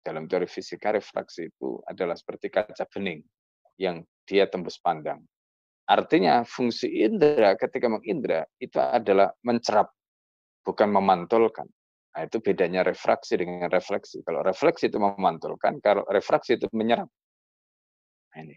Dalam 0.00 0.24
teori 0.26 0.48
fisika, 0.48 0.96
refraksi 0.96 1.52
itu 1.52 1.76
adalah 1.84 2.16
seperti 2.16 2.48
kaca 2.48 2.88
bening 2.88 3.20
yang 3.76 4.00
dia 4.24 4.48
tembus 4.48 4.80
pandang. 4.80 5.20
Artinya 5.84 6.40
fungsi 6.48 6.88
indera 7.04 7.52
ketika 7.54 7.86
mengindra 7.86 8.48
itu 8.56 8.80
adalah 8.80 9.28
mencerap, 9.44 9.92
bukan 10.64 10.88
memantulkan. 10.88 11.68
Nah, 12.12 12.28
itu 12.28 12.44
bedanya 12.44 12.84
refraksi 12.84 13.40
dengan 13.40 13.72
refleksi. 13.72 14.20
Kalau 14.20 14.44
refleksi 14.44 14.92
itu 14.92 15.00
memantulkan, 15.00 15.80
kalau 15.80 16.04
refraksi 16.12 16.60
itu 16.60 16.68
menyerap. 16.76 17.08
Nah, 18.32 18.40
ini. 18.44 18.56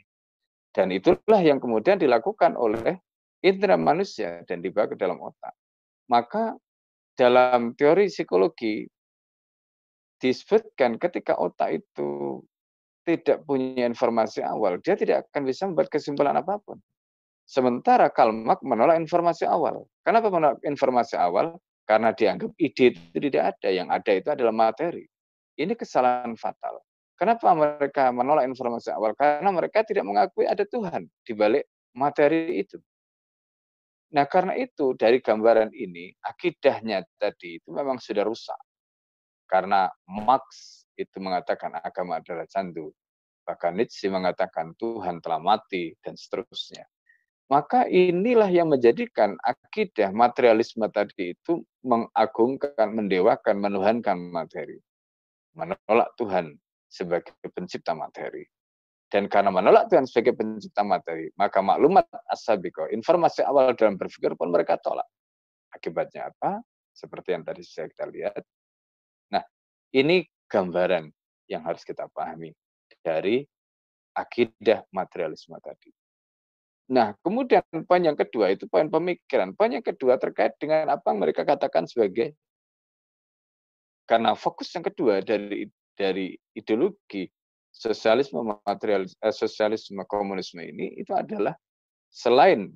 Dan 0.76 0.92
itulah 0.92 1.40
yang 1.40 1.64
kemudian 1.64 1.96
dilakukan 1.96 2.60
oleh 2.60 3.00
indera 3.40 3.80
manusia 3.80 4.44
dan 4.44 4.60
dibawa 4.60 4.92
ke 4.92 5.00
dalam 5.00 5.16
otak. 5.24 5.56
Maka 6.12 6.52
dalam 7.16 7.72
teori 7.80 8.12
psikologi 8.12 8.84
disebutkan 10.20 11.00
ketika 11.00 11.40
otak 11.40 11.80
itu 11.80 12.44
tidak 13.08 13.48
punya 13.48 13.88
informasi 13.88 14.44
awal, 14.44 14.84
dia 14.84 15.00
tidak 15.00 15.32
akan 15.32 15.48
bisa 15.48 15.64
membuat 15.70 15.88
kesimpulan 15.88 16.36
apa 16.36 16.60
pun. 16.60 16.76
Sementara 17.46 18.10
Kalmak 18.10 18.60
menolak 18.66 18.98
informasi 18.98 19.46
awal. 19.46 19.86
Kenapa 20.02 20.34
menolak 20.34 20.60
informasi 20.66 21.16
awal? 21.16 21.56
Karena 21.86 22.10
dianggap 22.12 22.51
ide 22.58 22.98
itu 22.98 23.18
tidak 23.30 23.56
ada, 23.56 23.70
yang 23.70 23.94
ada 23.94 24.12
itu 24.12 24.30
adalah 24.34 24.54
materi. 24.54 25.06
Ini 25.56 25.77
kesalahan 25.77 26.34
fatal. 26.34 26.82
Kenapa 27.15 27.48
mereka 27.56 28.12
menolak 28.12 28.44
informasi 28.50 28.92
awal? 28.92 29.15
Karena 29.15 29.48
mereka 29.54 29.86
tidak 29.88 30.04
mengakui 30.04 30.43
ada 30.50 30.65
Tuhan 30.67 31.08
di 31.24 31.32
balik 31.32 31.63
materi 31.95 32.60
itu. 32.60 32.76
Nah, 34.12 34.28
karena 34.28 34.58
itu 34.60 34.98
dari 34.98 35.24
gambaran 35.24 35.71
ini 35.71 36.12
akidahnya 36.19 37.06
tadi 37.15 37.62
itu 37.62 37.69
memang 37.71 38.02
sudah 38.02 38.26
rusak. 38.28 38.60
Karena 39.48 39.88
Marx 40.10 40.84
itu 40.98 41.21
mengatakan 41.21 41.78
agama 41.80 42.19
adalah 42.19 42.50
candu. 42.50 42.91
Bahkan 43.45 43.78
Nietzsche 43.78 44.10
mengatakan 44.10 44.74
Tuhan 44.76 45.21
telah 45.21 45.38
mati 45.38 45.93
dan 46.02 46.17
seterusnya. 46.17 46.84
Maka 47.45 47.86
inilah 47.86 48.49
yang 48.49 48.73
menjadikan 48.73 49.38
akidah 49.45 50.10
materialisme 50.10 50.89
tadi 50.89 51.38
itu 51.38 51.62
mengagungkan, 51.86 52.89
mendewakan, 52.89 53.62
menuhankan 53.62 54.17
materi. 54.34 54.81
Menolak 55.53 56.10
Tuhan 56.17 56.58
sebagai 56.89 57.38
pencipta 57.53 57.93
materi. 57.93 58.49
Dan 59.05 59.29
karena 59.29 59.53
menolak 59.53 59.93
Tuhan 59.93 60.10
sebagai 60.10 60.34
pencipta 60.34 60.81
materi, 60.81 61.29
maka 61.38 61.62
maklumat 61.62 62.10
asabiko, 62.34 62.89
informasi 62.89 63.45
awal 63.45 63.77
dalam 63.77 63.95
berpikir 63.95 64.34
pun 64.34 64.49
mereka 64.49 64.81
tolak. 64.81 65.05
Akibatnya 65.69 66.34
apa? 66.34 66.65
Seperti 66.89 67.38
yang 67.38 67.45
tadi 67.45 67.62
saya 67.62 67.86
kita 67.86 68.10
lihat. 68.10 68.41
Nah, 69.29 69.45
ini 69.93 70.25
gambaran 70.49 71.13
yang 71.45 71.62
harus 71.62 71.86
kita 71.86 72.10
pahami 72.10 72.49
dari 73.05 73.45
akidah 74.17 74.81
materialisme 74.89 75.53
tadi. 75.62 75.93
Nah, 76.86 77.17
kemudian 77.26 77.65
poin 77.89 78.04
yang 78.06 78.13
kedua 78.13 78.54
itu 78.54 78.69
poin 78.69 78.86
pemikiran. 78.86 79.58
Poin 79.58 79.74
yang 79.74 79.82
kedua 79.82 80.21
terkait 80.21 80.54
dengan 80.62 80.93
apa 80.93 81.10
yang 81.10 81.19
mereka 81.21 81.41
katakan 81.41 81.89
sebagai 81.89 82.38
karena 84.06 84.38
fokus 84.38 84.69
yang 84.78 84.86
kedua 84.86 85.26
dari 85.26 85.65
dari 85.98 86.38
ideologi 86.54 87.26
sosialisme 87.74 88.38
materialis 88.62 89.17
eh, 89.17 89.34
sosialisme 89.34 90.06
komunisme 90.06 90.62
ini 90.62 90.93
itu 91.02 91.10
adalah 91.12 91.58
selain 92.13 92.69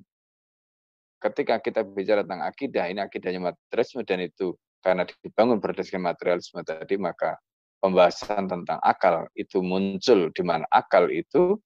ketika 1.22 1.62
kita 1.62 1.86
bicara 1.86 2.26
tentang 2.26 2.42
akidah 2.44 2.84
ini 2.90 2.98
akidahnya 2.98 3.54
materialisme 3.54 4.02
dan 4.02 4.26
itu 4.26 4.58
karena 4.82 5.06
dibangun 5.22 5.62
berdasarkan 5.62 6.02
materialisme 6.02 6.60
tadi 6.66 6.98
maka 6.98 7.38
pembahasan 7.80 8.48
tentang 8.48 8.80
akal 8.84 9.28
itu 9.36 9.60
muncul 9.64 10.28
di 10.32 10.42
mana 10.44 10.68
akal 10.68 11.08
itu 11.08 11.56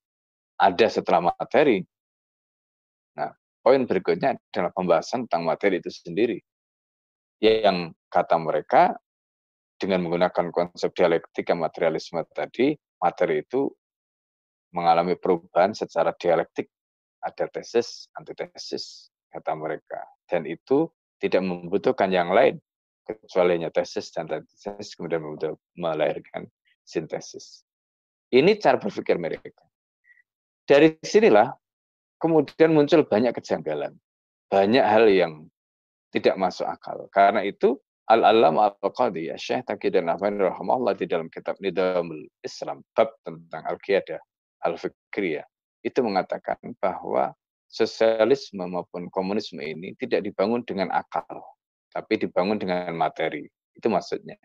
ada 0.59 0.87
setelah 0.87 1.35
materi. 1.35 1.83
Poin 3.65 3.81
berikutnya 3.89 4.37
adalah 4.37 4.77
pembahasan 4.77 5.25
tentang 5.25 5.49
materi 5.49 5.81
itu 5.81 5.89
sendiri. 5.89 6.37
Yang 7.41 7.97
kata 8.13 8.37
mereka 8.37 8.93
dengan 9.81 10.05
menggunakan 10.05 10.53
konsep 10.53 10.93
dialektika 10.93 11.57
materialisme 11.57 12.21
tadi 12.37 12.77
materi 13.01 13.41
itu 13.41 13.73
mengalami 14.77 15.17
perubahan 15.17 15.73
secara 15.73 16.13
dialektik. 16.13 16.69
Ada 17.25 17.49
tesis, 17.49 18.13
antitesis, 18.21 19.09
kata 19.33 19.57
mereka. 19.57 20.05
Dan 20.29 20.45
itu 20.45 20.93
tidak 21.17 21.41
membutuhkan 21.41 22.13
yang 22.13 22.37
lain, 22.37 22.61
kecuali 23.01 23.57
hanya 23.57 23.73
tesis 23.73 24.13
dan 24.13 24.29
antitesis, 24.29 24.93
kemudian 24.93 25.25
melahirkan 25.73 26.45
sintesis. 26.85 27.65
Ini 28.29 28.61
cara 28.61 28.77
berpikir 28.77 29.17
mereka. 29.17 29.57
Dari 30.69 31.01
sinilah 31.01 31.49
kemudian 32.19 32.75
muncul 32.75 33.07
banyak 33.07 33.35
kejanggalan. 33.37 33.95
Banyak 34.53 34.85
hal 34.85 35.09
yang 35.11 35.33
tidak 36.15 36.39
masuk 36.39 36.69
akal. 36.71 37.11
Karena 37.11 37.43
itu 37.43 37.75
Al-Alam 38.05 38.61
Al-Qadi, 38.61 39.33
ya, 39.33 39.37
Syekh 39.41 39.65
Taqiyuddin 39.65 40.13
Ahmad 40.13 40.37
rahimahullah 40.37 40.93
di 40.93 41.09
dalam 41.09 41.33
kitab 41.33 41.57
Nidamul 41.59 42.29
Islam, 42.45 42.85
bab 42.93 43.17
tentang 43.25 43.65
Al-Qiyadah, 43.65 44.21
Al-Fikriyah, 44.69 45.49
itu 45.81 45.99
mengatakan 46.05 46.61
bahwa 46.77 47.33
sosialisme 47.65 48.61
maupun 48.61 49.09
komunisme 49.09 49.59
ini 49.59 49.97
tidak 49.97 50.21
dibangun 50.21 50.61
dengan 50.69 50.93
akal, 50.93 51.41
tapi 51.91 52.21
dibangun 52.21 52.61
dengan 52.61 52.93
materi. 52.93 53.49
Itu 53.73 53.89
maksudnya. 53.89 54.37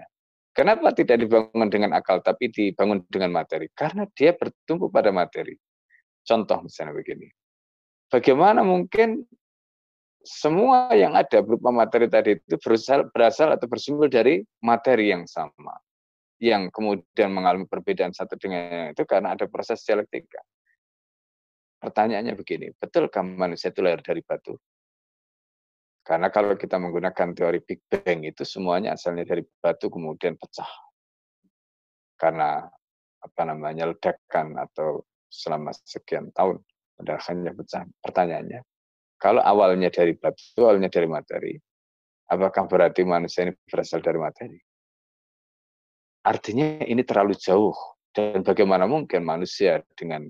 Kenapa 0.56 0.96
tidak 0.96 1.22
dibangun 1.22 1.70
dengan 1.70 1.92
akal, 1.94 2.24
tapi 2.24 2.50
dibangun 2.50 3.04
dengan 3.12 3.44
materi? 3.44 3.68
Karena 3.76 4.08
dia 4.16 4.34
bertumbuh 4.34 4.88
pada 4.88 5.12
materi. 5.12 5.54
Contoh 6.24 6.64
misalnya 6.64 6.96
begini. 6.96 7.28
Bagaimana 8.10 8.66
mungkin 8.66 9.22
semua 10.26 10.90
yang 10.98 11.14
ada 11.14 11.46
berupa 11.46 11.70
materi 11.70 12.10
tadi 12.10 12.42
itu 12.42 12.58
berasal, 12.58 13.08
berasal 13.14 13.54
atau 13.54 13.70
bersumber 13.70 14.10
dari 14.10 14.42
materi 14.66 15.14
yang 15.14 15.30
sama. 15.30 15.78
Yang 16.42 16.74
kemudian 16.74 17.30
mengalami 17.30 17.70
perbedaan 17.70 18.16
satu 18.16 18.34
dengan 18.40 18.66
yang 18.72 18.90
itu 18.98 19.04
karena 19.06 19.38
ada 19.38 19.46
proses 19.46 19.86
dialektika. 19.86 20.42
Pertanyaannya 21.80 22.36
begini, 22.36 22.76
betulkah 22.76 23.24
manusia 23.24 23.72
itu 23.72 23.80
lahir 23.80 24.04
dari 24.04 24.20
batu? 24.26 24.58
Karena 26.04 26.34
kalau 26.34 26.58
kita 26.58 26.82
menggunakan 26.82 27.38
teori 27.38 27.62
Big 27.62 27.86
Bang 27.86 28.26
itu 28.26 28.42
semuanya 28.42 28.98
asalnya 28.98 29.30
dari 29.30 29.46
batu 29.62 29.94
kemudian 29.94 30.36
pecah. 30.36 30.68
Karena 32.18 32.66
apa 33.20 33.42
namanya 33.46 33.94
ledakan 33.94 34.58
atau 34.58 35.06
selama 35.30 35.70
sekian 35.76 36.34
tahun 36.34 36.60
ledakannya 37.00 37.52
pecah. 37.56 37.84
Pertanyaannya, 38.04 38.60
kalau 39.20 39.44
awalnya 39.44 39.92
dari 39.92 40.16
batu, 40.16 40.44
awalnya 40.64 40.88
dari 40.88 41.08
materi, 41.08 41.54
apakah 42.32 42.68
berarti 42.68 43.02
manusia 43.04 43.48
ini 43.48 43.54
berasal 43.68 44.00
dari 44.00 44.20
materi? 44.20 44.60
Artinya 46.24 46.84
ini 46.84 47.02
terlalu 47.04 47.36
jauh. 47.36 47.76
Dan 48.10 48.42
bagaimana 48.42 48.90
mungkin 48.90 49.22
manusia 49.22 49.86
dengan 49.94 50.26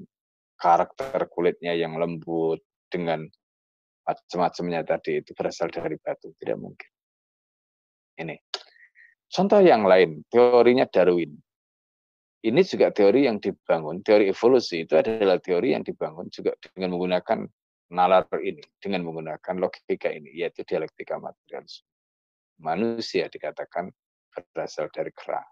karakter 0.60 1.32
kulitnya 1.32 1.74
yang 1.74 1.96
lembut, 1.96 2.60
dengan 2.92 3.24
macam-macamnya 4.04 4.84
tadi 4.84 5.22
itu 5.24 5.32
berasal 5.38 5.72
dari 5.72 5.96
batu. 5.96 6.34
Tidak 6.36 6.58
mungkin. 6.60 6.90
Ini. 8.20 8.36
Contoh 9.30 9.62
yang 9.62 9.86
lain, 9.86 10.26
teorinya 10.28 10.90
Darwin. 10.90 11.38
Ini 12.40 12.62
juga 12.64 12.88
teori 12.96 13.28
yang 13.28 13.44
dibangun, 13.44 14.00
teori 14.00 14.32
evolusi 14.32 14.88
itu 14.88 14.96
adalah 14.96 15.44
teori 15.44 15.76
yang 15.76 15.84
dibangun 15.84 16.32
juga 16.32 16.56
dengan 16.72 16.96
menggunakan 16.96 17.44
nalar 17.92 18.30
ini 18.40 18.64
dengan 18.80 19.04
menggunakan 19.04 19.56
logika 19.60 20.08
ini, 20.08 20.32
yaitu 20.32 20.64
dialektika 20.64 21.20
materialisme. 21.20 21.84
Manusia 22.64 23.28
dikatakan 23.28 23.92
berasal 24.56 24.88
dari 24.94 25.12
kera. 25.12 25.44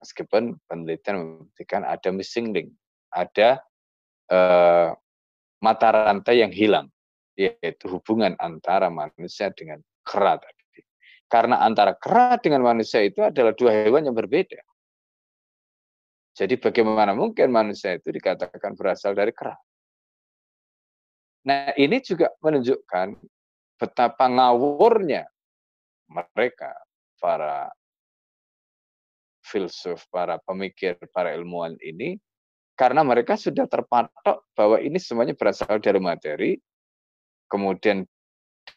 Meskipun 0.00 0.56
penelitian 0.66 1.16
membuktikan 1.20 1.84
ada 1.84 2.08
missing 2.10 2.56
link, 2.56 2.72
ada 3.12 3.60
uh, 4.32 4.90
mata 5.60 5.88
rantai 5.92 6.40
yang 6.40 6.50
hilang, 6.50 6.88
yaitu 7.36 7.86
hubungan 7.86 8.34
antara 8.40 8.88
manusia 8.88 9.52
dengan 9.52 9.78
kera 10.02 10.40
tadi. 10.40 10.82
Karena 11.30 11.62
antara 11.62 11.94
kera 11.94 12.40
dengan 12.42 12.66
manusia 12.66 12.98
itu 13.06 13.22
adalah 13.22 13.54
dua 13.54 13.86
hewan 13.86 14.02
yang 14.02 14.16
berbeda. 14.18 14.58
Jadi 16.34 16.54
bagaimana 16.56 17.12
mungkin 17.12 17.50
manusia 17.50 17.98
itu 17.98 18.08
dikatakan 18.14 18.78
berasal 18.78 19.12
dari 19.18 19.34
kera? 19.34 19.54
Nah 21.46 21.72
ini 21.74 21.98
juga 22.04 22.30
menunjukkan 22.38 23.16
betapa 23.80 24.28
ngawurnya 24.28 25.24
mereka, 26.10 26.76
para 27.16 27.72
filsuf, 29.40 30.04
para 30.12 30.36
pemikir, 30.38 31.00
para 31.10 31.32
ilmuwan 31.34 31.74
ini, 31.80 32.20
karena 32.76 33.00
mereka 33.02 33.34
sudah 33.34 33.66
terpatok 33.66 34.46
bahwa 34.52 34.78
ini 34.78 35.00
semuanya 35.00 35.34
berasal 35.34 35.80
dari 35.80 35.98
materi, 35.98 36.50
kemudian 37.50 38.04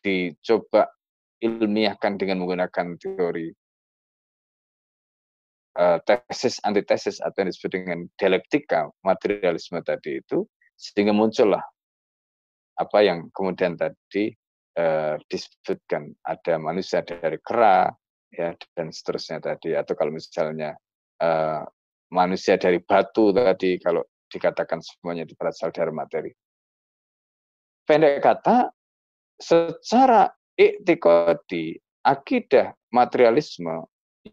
dicoba 0.01 0.89
ilmiahkan 1.43 2.15
dengan 2.15 2.41
menggunakan 2.41 2.95
teori 2.97 3.51
uh, 5.77 5.97
tesis 6.05 6.61
antitesis 6.63 7.21
atau 7.21 7.43
yang 7.43 7.49
disebut 7.49 7.71
dengan 7.73 7.99
dialektika 8.17 8.89
materialisme 9.05 9.79
tadi 9.81 10.21
itu 10.21 10.45
sehingga 10.77 11.13
muncullah 11.13 11.61
apa 12.77 12.99
yang 13.05 13.29
kemudian 13.33 13.77
tadi 13.77 14.33
uh, 14.77 15.15
disebutkan 15.29 16.13
ada 16.25 16.57
manusia 16.57 17.05
dari 17.05 17.37
kera 17.41 17.93
ya 18.33 18.57
dan 18.73 18.89
seterusnya 18.89 19.37
tadi 19.37 19.77
atau 19.77 19.93
kalau 19.93 20.09
misalnya 20.09 20.73
uh, 21.21 21.61
manusia 22.09 22.57
dari 22.57 22.81
batu 22.81 23.29
tadi 23.33 23.77
kalau 23.77 24.01
dikatakan 24.33 24.81
semuanya 24.81 25.29
itu 25.29 25.37
berasal 25.37 25.69
dari 25.69 25.93
materi. 25.93 26.31
Pendek 27.85 28.23
kata, 28.25 28.73
secara 29.37 30.25
iktikadi, 30.57 31.77
akidah 32.01 32.73
materialisme 32.89 33.85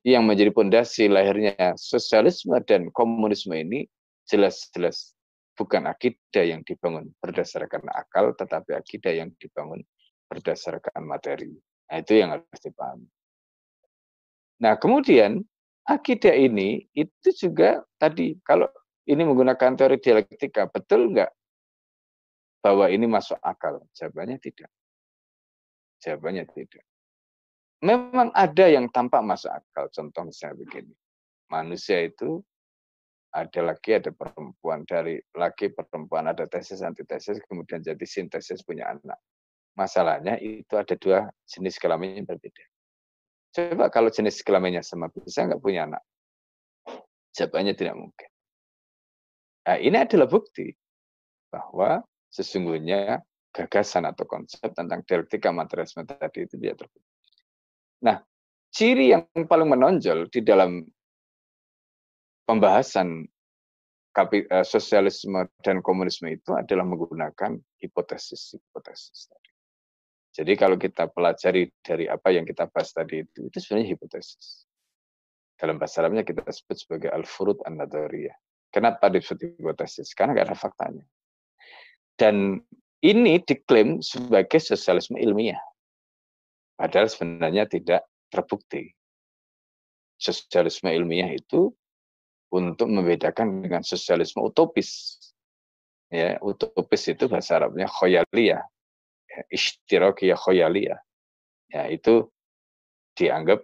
yang 0.06 0.22
menjadi 0.22 0.54
pondasi 0.54 1.10
lahirnya 1.10 1.74
sosialisme 1.74 2.54
dan 2.62 2.88
komunisme 2.94 3.52
ini 3.58 3.90
jelas-jelas 4.30 5.18
bukan 5.58 5.90
akidah 5.90 6.46
yang 6.46 6.62
dibangun 6.62 7.10
berdasarkan 7.18 7.84
akal, 7.90 8.32
tetapi 8.38 8.78
akidah 8.78 9.12
yang 9.12 9.34
dibangun 9.36 9.82
berdasarkan 10.30 11.02
materi. 11.02 11.50
Nah, 11.90 11.98
itu 11.98 12.22
yang 12.22 12.30
harus 12.38 12.60
dipahami. 12.62 13.08
Nah, 14.62 14.78
kemudian 14.78 15.42
akidah 15.84 16.32
ini 16.38 16.86
itu 16.94 17.28
juga 17.34 17.82
tadi 17.98 18.38
kalau 18.46 18.70
ini 19.10 19.26
menggunakan 19.26 19.74
teori 19.74 19.98
dialektika, 19.98 20.70
betul 20.70 21.10
enggak 21.10 21.34
bahwa 22.62 22.86
ini 22.86 23.10
masuk 23.10 23.40
akal? 23.42 23.82
Jawabannya 23.98 24.38
tidak. 24.38 24.70
Jawabannya 25.98 26.46
tidak 26.46 26.84
memang 27.80 28.32
ada 28.36 28.66
yang 28.68 28.88
tampak 28.92 29.24
masuk 29.24 29.52
akal. 29.52 29.88
Contoh 29.92 30.28
misalnya 30.28 30.60
begini, 30.60 30.94
manusia 31.48 32.04
itu 32.04 32.40
ada 33.30 33.60
laki 33.62 34.02
ada 34.02 34.10
perempuan 34.10 34.82
dari 34.84 35.16
laki 35.38 35.70
perempuan 35.70 36.26
ada 36.26 36.50
tesis 36.50 36.82
antitesis 36.82 37.38
kemudian 37.46 37.78
jadi 37.80 38.02
sintesis 38.02 38.62
punya 38.66 38.90
anak. 38.90 39.18
Masalahnya 39.78 40.36
itu 40.42 40.74
ada 40.74 40.98
dua 40.98 41.30
jenis 41.46 41.78
kelamin 41.78 42.22
yang 42.22 42.26
berbeda. 42.26 42.64
Coba 43.50 43.90
kalau 43.90 44.10
jenis 44.10 44.42
kelaminnya 44.42 44.82
sama 44.82 45.10
bisa 45.10 45.46
nggak 45.46 45.62
punya 45.62 45.86
anak? 45.86 46.02
Jawabannya 47.34 47.74
tidak 47.78 47.96
mungkin. 47.98 48.30
Nah, 49.66 49.78
ini 49.78 49.96
adalah 50.02 50.26
bukti 50.26 50.74
bahwa 51.50 52.02
sesungguhnya 52.30 53.22
gagasan 53.54 54.06
atau 54.06 54.26
konsep 54.26 54.70
tentang 54.74 55.02
dialektika 55.06 55.50
materialisme 55.54 56.06
tadi 56.06 56.46
itu 56.46 56.58
tidak 56.58 56.86
terbukti. 56.86 57.09
Nah, 58.00 58.22
ciri 58.72 59.12
yang 59.12 59.26
paling 59.46 59.68
menonjol 59.68 60.30
di 60.32 60.40
dalam 60.40 60.84
pembahasan 62.48 63.28
uh, 64.16 64.66
sosialisme 64.66 65.46
dan 65.62 65.78
komunisme 65.84 66.26
itu 66.32 66.50
adalah 66.56 66.82
menggunakan 66.82 67.60
hipotesis-hipotesis 67.78 69.30
tadi. 69.30 69.50
Jadi 70.30 70.52
kalau 70.54 70.78
kita 70.78 71.10
pelajari 71.10 71.70
dari 71.82 72.06
apa 72.06 72.30
yang 72.30 72.46
kita 72.46 72.70
bahas 72.70 72.94
tadi 72.94 73.26
itu, 73.26 73.50
itu 73.50 73.56
sebenarnya 73.58 73.98
hipotesis. 73.98 74.66
Dalam 75.58 75.76
bahasa 75.76 76.00
Arabnya 76.00 76.24
kita 76.24 76.46
sebut 76.46 76.78
sebagai 76.78 77.10
al-furud 77.12 77.60
an-nadariyah. 77.66 78.34
Kenapa 78.70 79.10
disebut 79.10 79.58
hipotesis? 79.58 80.14
Karena 80.14 80.38
nggak 80.38 80.46
ada 80.48 80.56
faktanya. 80.56 81.04
Dan 82.14 82.62
ini 83.02 83.42
diklaim 83.42 83.98
sebagai 84.00 84.62
sosialisme 84.62 85.18
ilmiah. 85.18 85.58
Padahal 86.80 87.12
sebenarnya 87.12 87.68
tidak 87.68 88.08
terbukti. 88.32 88.88
Sosialisme 90.16 90.88
ilmiah 90.88 91.28
itu 91.28 91.68
untuk 92.48 92.88
membedakan 92.88 93.60
dengan 93.60 93.84
sosialisme 93.84 94.40
utopis. 94.40 95.20
Ya, 96.08 96.40
utopis 96.40 97.04
itu 97.12 97.28
bahasa 97.28 97.60
Arabnya 97.60 97.84
khoyaliyah. 97.84 98.64
Ya, 99.28 99.40
ishtirakiyah 99.52 100.40
khoyaliyah. 100.40 101.00
Ya, 101.68 101.82
itu 101.92 102.32
dianggap 103.12 103.60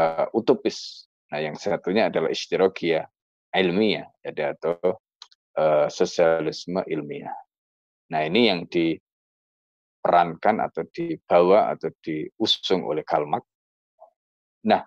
uh, 0.00 0.26
utopis. 0.32 1.04
Nah, 1.28 1.44
yang 1.44 1.60
satunya 1.60 2.08
adalah 2.08 2.32
ishtirakiyah 2.32 3.04
ilmiah, 3.52 4.08
jadi 4.24 4.56
atau 4.56 4.96
uh, 5.60 5.86
sosialisme 5.92 6.80
ilmiah. 6.88 7.36
Nah, 8.10 8.24
ini 8.24 8.48
yang 8.48 8.64
di 8.66 8.96
diperankan 10.00 10.64
atau 10.64 10.88
dibawa 10.88 11.76
atau 11.76 11.92
diusung 12.00 12.88
oleh 12.88 13.04
Karl 13.04 13.28
Marx. 13.28 13.44
Nah, 14.64 14.80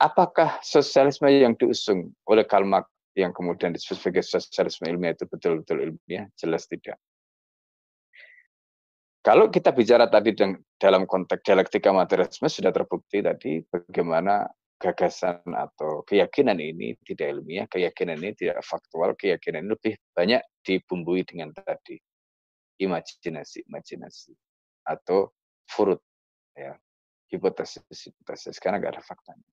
apakah 0.00 0.64
sosialisme 0.64 1.28
yang 1.28 1.52
diusung 1.60 2.16
oleh 2.24 2.48
Karl 2.48 2.64
Marx 2.64 2.88
yang 3.12 3.36
kemudian 3.36 3.76
disebut 3.76 4.00
sebagai 4.00 4.24
sosialisme 4.24 4.88
ilmiah 4.88 5.12
itu 5.12 5.28
betul-betul 5.28 5.84
ilmiah? 5.84 6.24
Jelas 6.40 6.64
tidak. 6.64 6.96
Kalau 9.20 9.52
kita 9.52 9.76
bicara 9.76 10.08
tadi 10.08 10.32
dalam 10.80 11.04
konteks 11.04 11.44
dialektika 11.44 11.92
materialisme 11.92 12.48
sudah 12.48 12.72
terbukti 12.72 13.20
tadi 13.20 13.60
bagaimana 13.60 14.48
gagasan 14.80 15.44
atau 15.52 16.00
keyakinan 16.08 16.56
ini 16.56 16.96
tidak 17.04 17.36
ilmiah, 17.36 17.68
keyakinan 17.68 18.16
ini 18.24 18.32
tidak 18.32 18.64
faktual, 18.64 19.12
keyakinan 19.20 19.68
ini 19.68 19.76
lebih 19.76 19.94
banyak 20.16 20.40
dibumbui 20.64 21.28
dengan 21.28 21.52
tadi 21.52 22.00
imajinasi 22.78 23.66
imajinasi 23.66 24.32
atau 24.86 25.30
furut 25.68 26.00
ya 26.56 26.74
hipotesis 27.28 27.84
hipotesis 27.84 28.56
karena 28.58 28.80
nggak 28.80 28.98
ada 28.98 29.04
faktanya 29.04 29.48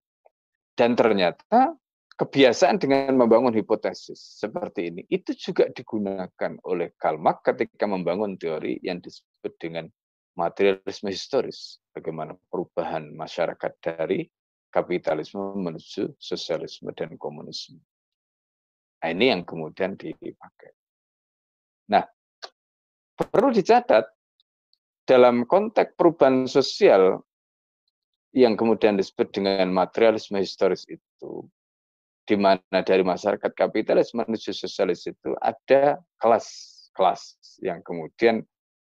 dan 0.79 0.95
ternyata 0.95 1.75
kebiasaan 2.15 2.79
dengan 2.79 3.19
membangun 3.19 3.51
hipotesis 3.51 4.39
seperti 4.39 4.93
ini 4.93 5.01
itu 5.11 5.35
juga 5.35 5.67
digunakan 5.67 6.51
oleh 6.63 6.95
Karl 6.95 7.19
Marx 7.19 7.43
ketika 7.43 7.83
membangun 7.89 8.39
teori 8.39 8.79
yang 8.79 9.03
disebut 9.03 9.53
dengan 9.59 9.91
materialisme 10.35 11.11
historis 11.11 11.79
bagaimana 11.91 12.35
perubahan 12.51 13.11
masyarakat 13.11 13.71
dari 13.83 14.27
kapitalisme 14.75 15.55
menuju 15.55 16.19
sosialisme 16.19 16.91
dan 16.91 17.15
komunisme. 17.15 17.79
Nah, 18.99 19.09
ini 19.15 19.31
yang 19.31 19.47
kemudian 19.47 19.95
dipakai. 19.95 20.75
Nah, 21.88 22.03
Perlu 23.15 23.56
dicatat, 23.56 24.12
dalam 25.06 25.45
konteks 25.45 25.95
perubahan 25.95 26.49
sosial 26.49 27.21
yang 28.36 28.60
kemudian 28.60 28.99
disebut 28.99 29.32
dengan 29.32 29.71
materialisme 29.71 30.36
historis 30.41 30.84
itu, 30.91 31.47
di 32.28 32.36
mana 32.36 32.82
dari 32.84 33.06
masyarakat 33.06 33.54
kapitalis 33.56 34.12
menuju 34.12 34.51
sosialis 34.51 35.08
itu 35.08 35.32
ada 35.39 36.01
kelas-kelas 36.19 37.39
yang 37.63 37.80
kemudian 37.86 38.43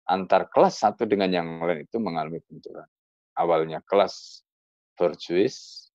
antar 0.10 0.50
kelas 0.50 0.82
satu 0.82 1.06
dengan 1.06 1.30
yang 1.30 1.62
lain 1.62 1.86
itu 1.86 2.02
mengalami 2.02 2.42
benturan. 2.50 2.88
Awalnya 3.36 3.84
kelas 3.86 4.42
borjuis, 4.96 5.92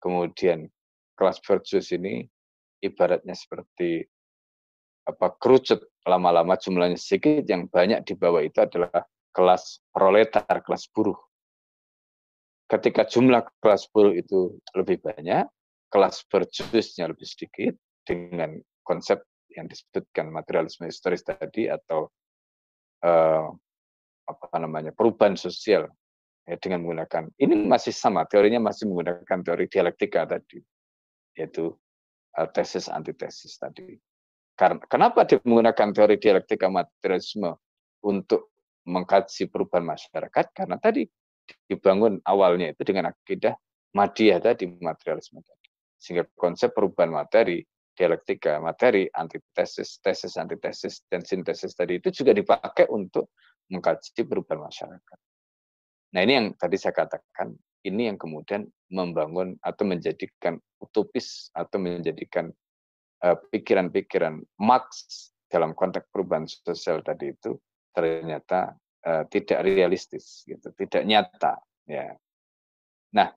kemudian 0.00 0.66
kelas 1.14 1.38
borjuis 1.44 1.92
ini 1.92 2.24
ibaratnya 2.80 3.36
seperti 3.36 4.08
apa 5.04 5.36
kerucut 5.36 5.84
lama-lama 6.08 6.56
jumlahnya 6.56 6.96
sedikit 6.96 7.44
yang 7.48 7.68
banyak 7.68 8.04
di 8.04 8.16
bawah 8.16 8.40
itu 8.40 8.60
adalah 8.60 9.04
kelas 9.34 9.84
proletar, 9.92 10.62
kelas 10.64 10.88
buruh. 10.92 11.16
Ketika 12.70 13.04
jumlah 13.04 13.44
kelas 13.60 13.90
buruh 13.92 14.16
itu 14.16 14.56
lebih 14.72 15.04
banyak, 15.04 15.44
kelas 15.92 16.24
berjusnya 16.26 17.12
lebih 17.12 17.28
sedikit 17.28 17.76
dengan 18.08 18.56
konsep 18.86 19.20
yang 19.52 19.68
disebutkan 19.68 20.32
materialisme 20.32 20.88
historis 20.88 21.22
tadi 21.22 21.70
atau 21.70 22.10
uh, 23.04 23.48
apa 24.24 24.56
namanya 24.56 24.90
perubahan 24.90 25.36
sosial 25.36 25.86
ya, 26.48 26.56
dengan 26.58 26.82
menggunakan 26.82 27.28
ini 27.38 27.68
masih 27.68 27.92
sama 27.92 28.24
teorinya 28.24 28.58
masih 28.58 28.88
menggunakan 28.88 29.40
teori 29.44 29.68
dialektika 29.68 30.26
tadi 30.26 30.58
yaitu 31.36 31.70
uh, 32.38 32.48
tesis 32.50 32.90
antitesis 32.90 33.58
tadi. 33.60 33.98
Karena 34.54 34.78
kenapa 34.86 35.26
dia 35.26 35.42
menggunakan 35.42 35.90
teori 35.90 36.16
dialektika 36.18 36.70
materialisme 36.70 37.58
untuk 38.06 38.54
mengkaji 38.86 39.50
perubahan 39.50 39.82
masyarakat? 39.82 40.46
Karena 40.54 40.78
tadi 40.78 41.02
dibangun 41.66 42.22
awalnya 42.22 42.70
itu 42.70 42.86
dengan 42.86 43.10
akidah 43.10 43.58
madiyah 43.98 44.38
tadi 44.38 44.70
materialisme 44.70 45.42
tadi. 45.42 45.68
Sehingga 45.98 46.24
konsep 46.38 46.70
perubahan 46.70 47.10
materi, 47.10 47.66
dialektika 47.94 48.58
materi, 48.58 49.06
antitesis, 49.10 50.02
tesis, 50.02 50.34
antitesis, 50.38 51.02
dan 51.06 51.22
sintesis 51.22 51.74
tadi 51.74 52.02
itu 52.02 52.10
juga 52.10 52.34
dipakai 52.34 52.90
untuk 52.90 53.34
mengkaji 53.70 54.22
perubahan 54.26 54.66
masyarakat. 54.66 55.18
Nah 56.14 56.20
ini 56.22 56.32
yang 56.34 56.46
tadi 56.54 56.78
saya 56.78 56.94
katakan, 56.94 57.54
ini 57.86 58.06
yang 58.06 58.18
kemudian 58.18 58.66
membangun 58.90 59.58
atau 59.62 59.82
menjadikan 59.82 60.58
utopis 60.78 61.50
atau 61.54 61.78
menjadikan 61.80 62.54
pikiran-pikiran 63.24 64.34
uh, 64.36 64.46
Marx 64.60 65.06
dalam 65.48 65.72
konteks 65.72 66.10
perubahan 66.12 66.44
sosial 66.44 67.00
tadi 67.00 67.32
itu 67.32 67.56
ternyata 67.94 68.74
uh, 69.06 69.24
tidak 69.30 69.64
realistis, 69.64 70.42
gitu, 70.44 70.74
tidak 70.76 71.02
nyata. 71.06 71.62
Ya. 71.86 72.18
Nah, 73.14 73.30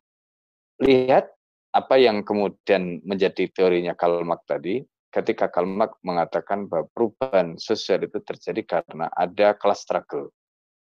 lihat 0.82 1.30
apa 1.72 1.96
yang 2.02 2.26
kemudian 2.26 3.06
menjadi 3.06 3.48
teorinya 3.54 3.94
Karl 3.94 4.26
Marx 4.26 4.44
tadi, 4.50 4.82
ketika 5.14 5.48
Karl 5.48 5.70
Marx 5.70 5.94
mengatakan 6.02 6.66
bahwa 6.66 6.90
perubahan 6.92 7.56
sosial 7.62 8.02
itu 8.04 8.18
terjadi 8.26 8.82
karena 8.82 9.08
ada 9.14 9.54
kelas 9.54 9.86
struggle, 9.86 10.34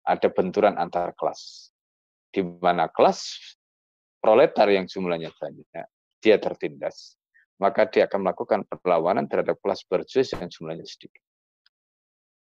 ada 0.02 0.26
benturan 0.26 0.74
antar 0.74 1.14
kelas 1.14 1.70
di 2.32 2.42
mana 2.42 2.88
kelas 2.90 3.38
proletar 4.18 4.66
yang 4.72 4.88
jumlahnya 4.88 5.30
banyak, 5.36 5.86
dia 6.18 6.36
tertindas, 6.40 7.14
maka 7.62 7.86
dia 7.86 8.10
akan 8.10 8.26
melakukan 8.26 8.66
perlawanan 8.66 9.30
terhadap 9.30 9.54
kelas 9.62 9.86
berjuis 9.86 10.34
yang 10.34 10.50
jumlahnya 10.50 10.82
sedikit. 10.82 11.22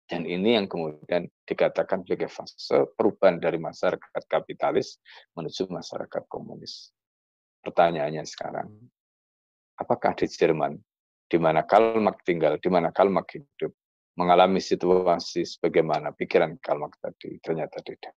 Dan 0.08 0.24
ini 0.24 0.56
yang 0.56 0.72
kemudian 0.72 1.28
dikatakan 1.44 2.08
sebagai 2.08 2.32
fase 2.32 2.88
perubahan 2.96 3.40
dari 3.40 3.60
masyarakat 3.60 4.24
kapitalis 4.28 5.00
menuju 5.36 5.68
masyarakat 5.68 6.24
komunis. 6.32 6.96
Pertanyaannya 7.64 8.24
sekarang, 8.24 8.72
apakah 9.80 10.16
di 10.16 10.28
Jerman, 10.28 10.80
di 11.28 11.38
mana 11.40 11.64
Karl 11.64 12.00
Marx 12.00 12.28
tinggal, 12.28 12.60
di 12.60 12.68
mana 12.68 12.92
Karl 12.92 13.08
Marx 13.08 13.40
hidup, 13.40 13.72
mengalami 14.20 14.60
situasi 14.60 15.48
sebagaimana 15.48 16.12
pikiran 16.12 16.60
Karl 16.60 16.84
Marx 16.88 17.00
tadi? 17.00 17.40
Ternyata 17.40 17.80
tidak. 17.80 18.16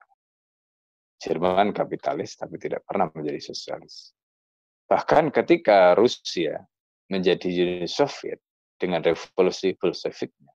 Jerman 1.22 1.70
kapitalis 1.70 2.35
tapi 2.35 2.59
tidak 2.59 2.83
pernah 2.83 3.07
menjadi 3.14 3.38
sosialis. 3.54 4.11
Bahkan 4.90 5.30
ketika 5.30 5.94
Rusia 5.94 6.59
menjadi 7.11 7.49
Uni 7.49 7.88
Soviet 7.88 8.40
dengan 8.81 9.05
revolusi 9.05 9.77
Bolsheviknya, 9.77 10.53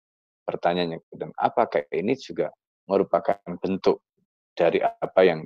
pertanyaannya 0.45 0.99
dan 1.13 1.33
apakah 1.35 1.83
ini 1.91 2.13
juga 2.15 2.53
merupakan 2.85 3.37
bentuk 3.59 4.05
dari 4.55 4.79
apa 4.79 5.21
yang 5.25 5.45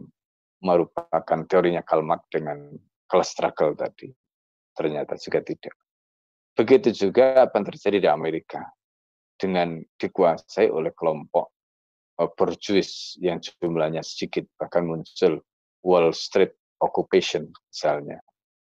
merupakan 0.59 1.39
teorinya 1.47 1.81
Karl 1.81 2.03
Marx 2.03 2.27
dengan 2.29 2.75
class 3.07 3.31
struggle 3.31 3.73
tadi? 3.73 4.11
Ternyata 4.75 5.15
juga 5.19 5.39
tidak. 5.43 5.75
Begitu 6.55 6.91
juga 6.91 7.47
apa 7.47 7.59
yang 7.59 7.67
terjadi 7.71 7.97
di 8.03 8.09
Amerika 8.11 8.59
dengan 9.39 9.79
dikuasai 9.95 10.67
oleh 10.67 10.91
kelompok 10.91 11.47
uh, 12.19 12.29
berjuis 12.35 13.15
yang 13.23 13.39
jumlahnya 13.39 14.03
sedikit, 14.03 14.43
bahkan 14.59 14.83
muncul 14.83 15.39
Wall 15.79 16.11
Street 16.11 16.51
Occupation 16.83 17.47
misalnya. 17.71 18.19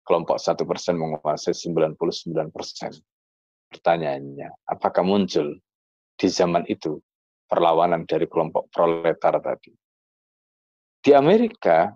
Kelompok 0.09 0.41
satu 0.41 0.65
persen 0.65 0.97
menguasai 0.97 1.53
99 1.53 2.49
persen. 2.49 2.89
Pertanyaannya, 3.69 4.65
apakah 4.65 5.05
muncul 5.05 5.53
di 6.17 6.27
zaman 6.33 6.65
itu 6.65 6.97
perlawanan 7.45 8.09
dari 8.09 8.25
kelompok 8.25 8.73
proletar 8.73 9.37
tadi? 9.37 9.69
Di 11.05 11.13
Amerika, 11.13 11.93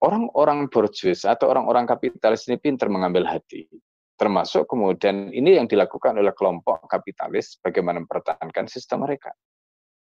orang-orang 0.00 0.72
berjuis 0.72 1.28
atau 1.28 1.52
orang-orang 1.52 1.84
kapitalis 1.84 2.48
ini 2.48 2.56
pintar 2.56 2.88
mengambil 2.88 3.28
hati. 3.28 3.68
Termasuk 4.16 4.64
kemudian 4.64 5.28
ini 5.28 5.60
yang 5.60 5.68
dilakukan 5.68 6.16
oleh 6.16 6.32
kelompok 6.32 6.88
kapitalis 6.88 7.60
bagaimana 7.60 8.00
mempertahankan 8.00 8.64
sistem 8.64 9.04
mereka 9.04 9.36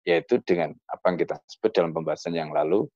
yaitu 0.05 0.41
dengan 0.41 0.73
apa 0.89 1.13
yang 1.13 1.17
kita 1.21 1.35
sebut 1.45 1.71
dalam 1.73 1.91
pembahasan 1.93 2.33
yang 2.33 2.49
lalu, 2.49 2.89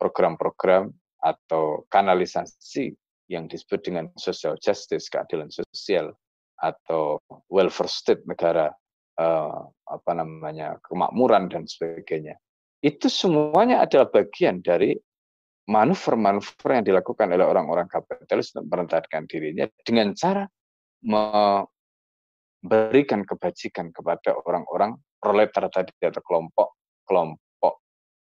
program-program 0.00 0.88
atau 1.20 1.84
kanalisasi 1.92 2.94
yang 3.28 3.46
disebut 3.46 3.84
dengan 3.84 4.08
social 4.16 4.56
justice, 4.60 5.08
keadilan 5.12 5.52
sosial, 5.52 6.12
atau 6.58 7.22
welfare 7.52 7.88
state 7.88 8.24
negara 8.26 8.72
eh, 9.20 9.60
apa 9.88 10.10
namanya 10.16 10.80
kemakmuran 10.82 11.48
dan 11.52 11.68
sebagainya. 11.68 12.34
Itu 12.82 13.06
semuanya 13.12 13.84
adalah 13.86 14.10
bagian 14.10 14.62
dari 14.64 14.96
manuver-manuver 15.68 16.80
yang 16.80 16.84
dilakukan 16.88 17.28
oleh 17.28 17.44
orang-orang 17.44 17.84
kapitalis 17.92 18.56
untuk 18.56 18.72
merentakan 18.72 19.28
dirinya 19.28 19.68
dengan 19.84 20.16
cara 20.16 20.48
memberikan 21.04 21.68
kebajikan 23.28 23.92
kepada 23.92 24.32
orang-orang 24.48 24.96
proletar 25.20 25.68
tadi 25.68 25.92
atau 26.00 26.24
kelompok 26.24 26.68
kelompok 27.04 27.74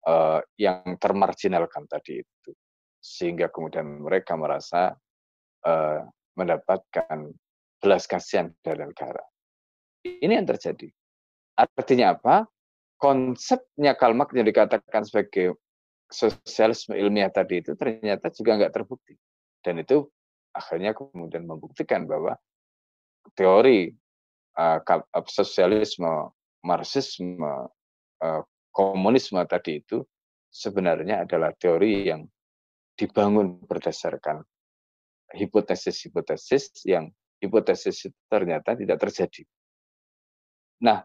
uh, 0.06 0.40
yang 0.56 0.96
termarginalkan 1.02 1.90
tadi 1.90 2.22
itu 2.22 2.54
sehingga 3.02 3.50
kemudian 3.50 4.06
mereka 4.06 4.38
merasa 4.38 4.94
uh, 5.66 6.00
mendapatkan 6.38 7.34
belas 7.82 8.06
kasihan 8.06 8.54
dari 8.62 8.86
negara. 8.86 9.26
Ini 10.06 10.38
yang 10.38 10.48
terjadi. 10.48 10.88
Artinya 11.58 12.14
apa? 12.16 12.46
Konsepnya 13.02 13.98
Karl 13.98 14.14
Marx 14.14 14.30
yang 14.38 14.46
dikatakan 14.46 15.02
sebagai 15.02 15.58
sosialisme 16.14 16.94
ilmiah 16.94 17.34
tadi 17.34 17.66
itu 17.66 17.74
ternyata 17.74 18.30
juga 18.30 18.62
nggak 18.62 18.74
terbukti. 18.78 19.18
Dan 19.66 19.82
itu 19.82 20.06
akhirnya 20.54 20.94
kemudian 20.94 21.50
membuktikan 21.50 22.06
bahwa 22.06 22.38
teori 23.34 23.90
uh, 24.58 24.80
sosialisme 25.26 26.30
Marxisme, 26.62 27.42
uh, 28.22 28.42
komunisme 28.70 29.42
tadi 29.50 29.82
itu 29.82 30.06
sebenarnya 30.54 31.26
adalah 31.26 31.50
teori 31.58 32.06
yang 32.06 32.22
dibangun 33.02 33.58
berdasarkan 33.66 34.46
hipotesis-hipotesis 35.34 36.86
yang 36.86 37.10
hipotesis 37.42 38.06
ternyata 38.30 38.78
tidak 38.78 39.02
terjadi. 39.02 39.42
Nah, 40.86 41.02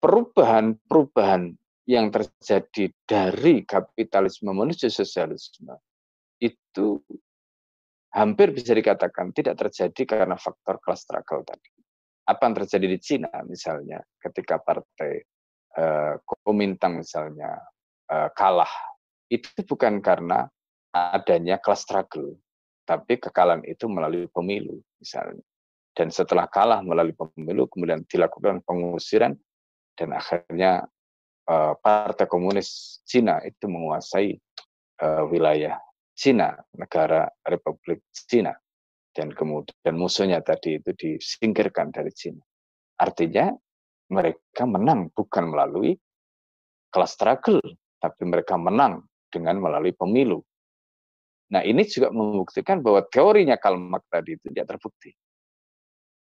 perubahan-perubahan 0.00 1.52
yang 1.88 2.08
terjadi 2.08 2.92
dari 3.04 3.64
kapitalisme 3.68 4.52
menuju 4.52 4.88
sosialisme 4.88 5.76
itu 6.40 7.00
hampir 8.12 8.52
bisa 8.56 8.72
dikatakan 8.72 9.32
tidak 9.36 9.56
terjadi 9.60 10.02
karena 10.04 10.36
faktor 10.36 10.80
kelas 10.80 11.04
struggle 11.04 11.44
tadi 11.44 11.70
apa 12.28 12.44
yang 12.44 12.54
terjadi 12.60 12.86
di 12.92 12.98
Cina 13.00 13.32
misalnya 13.48 14.04
ketika 14.20 14.60
partai 14.60 15.24
uh, 15.80 16.20
Kuomintang 16.24 17.00
misalnya 17.00 17.56
uh, 18.12 18.28
kalah 18.36 18.70
itu 19.32 19.48
bukan 19.64 20.04
karena 20.04 20.44
adanya 20.92 21.60
kelas 21.60 21.84
struggle 21.84 22.36
tapi 22.88 23.20
kekalahan 23.20 23.64
itu 23.68 23.84
melalui 23.86 24.26
pemilu 24.32 24.80
misalnya 25.00 25.44
dan 25.92 26.08
setelah 26.14 26.46
kalah 26.48 26.80
melalui 26.80 27.12
pemilu 27.12 27.66
kemudian 27.68 28.06
dilakukan 28.06 28.62
pengusiran 28.64 29.34
dan 29.98 30.08
akhirnya 30.14 30.86
uh, 31.50 31.74
Partai 31.74 32.30
Komunis 32.30 33.02
Cina 33.02 33.42
itu 33.42 33.66
menguasai 33.66 34.36
uh, 35.02 35.26
wilayah 35.26 35.74
Cina 36.14 36.54
negara 36.78 37.26
Republik 37.46 38.06
Cina 38.14 38.54
dan 39.18 39.34
kemudian 39.34 39.98
musuhnya 39.98 40.38
tadi 40.46 40.78
itu 40.78 40.94
disingkirkan 40.94 41.90
dari 41.90 42.14
Cina. 42.14 42.38
Artinya 43.02 43.50
mereka 44.14 44.62
menang 44.62 45.10
bukan 45.10 45.50
melalui 45.50 45.98
kelas 46.94 47.18
struggle, 47.18 47.58
tapi 47.98 48.22
mereka 48.24 48.54
menang 48.54 49.02
dengan 49.26 49.58
melalui 49.58 49.90
pemilu. 49.90 50.38
Nah 51.48 51.64
ini 51.64 51.84
juga 51.88 52.12
membuktikan 52.12 52.84
bahwa 52.84 53.00
teorinya 53.08 53.56
Karl 53.56 53.80
Marx 53.80 54.04
tadi 54.12 54.36
itu 54.36 54.52
tidak 54.52 54.76
terbukti. 54.76 55.10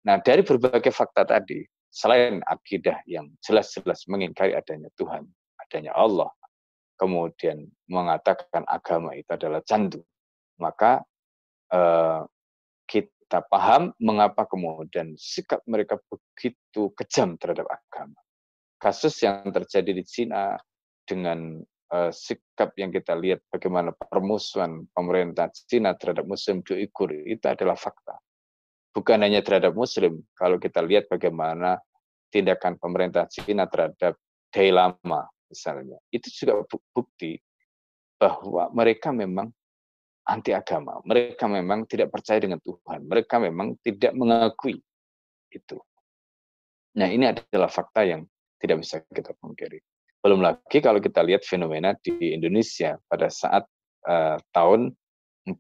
Nah 0.09 0.17
dari 0.21 0.41
berbagai 0.41 0.93
fakta 0.93 1.29
tadi, 1.29 1.61
selain 1.93 2.41
akidah 2.49 3.05
yang 3.05 3.29
jelas-jelas 3.45 4.09
mengingkari 4.09 4.57
adanya 4.57 4.89
Tuhan, 4.97 5.29
adanya 5.61 5.93
Allah, 5.93 6.33
kemudian 6.97 7.69
mengatakan 7.89 8.65
agama 8.65 9.13
itu 9.13 9.29
adalah 9.29 9.61
candu, 9.61 10.01
maka 10.57 11.05
eh, 11.69 12.23
kita 12.89 13.45
paham 13.45 13.93
mengapa 14.01 14.49
kemudian 14.49 15.13
sikap 15.21 15.61
mereka 15.69 16.01
begitu 16.09 16.97
kejam 16.97 17.37
terhadap 17.37 17.69
agama. 17.69 18.17
Kasus 18.81 19.21
yang 19.21 19.45
terjadi 19.53 19.93
di 19.93 20.05
Cina 20.09 20.57
dengan 21.05 21.61
uh, 21.91 22.11
sikap 22.15 22.73
yang 22.79 22.95
kita 22.95 23.13
lihat 23.19 23.43
bagaimana 23.51 23.93
permusuhan 23.93 24.87
pemerintah 24.95 25.51
Cina 25.53 25.93
terhadap 25.99 26.27
Muslim 26.27 26.63
di 26.63 26.87
Uyghur 26.87 27.11
itu 27.13 27.45
adalah 27.47 27.75
fakta. 27.75 28.17
Bukan 28.91 29.23
hanya 29.23 29.43
terhadap 29.43 29.75
Muslim, 29.75 30.19
kalau 30.35 30.59
kita 30.59 30.83
lihat 30.83 31.07
bagaimana 31.07 31.79
tindakan 32.35 32.79
pemerintah 32.79 33.27
Cina 33.31 33.67
terhadap 33.71 34.19
Dalai 34.51 34.75
Lama 34.75 35.31
misalnya, 35.47 35.99
itu 36.11 36.27
juga 36.31 36.67
bukti 36.91 37.39
bahwa 38.19 38.71
mereka 38.75 39.15
memang 39.15 39.51
anti 40.27 40.55
agama, 40.55 40.99
mereka 41.07 41.47
memang 41.47 41.87
tidak 41.87 42.11
percaya 42.11 42.43
dengan 42.43 42.59
Tuhan, 42.63 43.07
mereka 43.07 43.39
memang 43.39 43.79
tidak 43.83 44.15
mengakui 44.15 44.79
itu. 45.51 45.79
Nah 46.99 47.07
ini 47.11 47.31
adalah 47.31 47.71
fakta 47.71 48.03
yang 48.07 48.27
tidak 48.59 48.83
bisa 48.83 49.03
kita 49.11 49.35
pungkiri. 49.39 49.79
Belum 50.21 50.45
lagi 50.45 50.85
kalau 50.85 51.01
kita 51.01 51.25
lihat 51.25 51.49
fenomena 51.49 51.97
di 51.97 52.37
Indonesia 52.37 53.01
pada 53.09 53.33
saat 53.33 53.65
uh, 54.05 54.37
tahun 54.53 54.93
48 55.49 55.57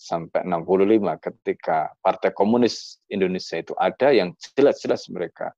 sampai 0.00 0.40
65 0.48 1.20
ketika 1.20 1.92
Partai 2.00 2.32
Komunis 2.32 2.96
Indonesia 3.12 3.60
itu 3.60 3.76
ada 3.76 4.08
yang 4.16 4.32
jelas-jelas 4.56 5.04
mereka 5.12 5.52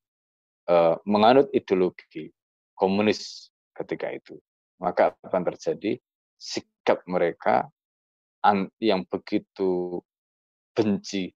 uh, 0.66 0.98
menganut 1.06 1.46
ideologi 1.54 2.34
komunis 2.74 3.54
ketika 3.78 4.10
itu. 4.10 4.42
Maka 4.82 5.14
yang 5.30 5.46
terjadi? 5.46 6.02
Sikap 6.42 7.06
mereka 7.06 7.70
yang 8.82 9.06
begitu 9.06 10.02
benci, 10.74 11.30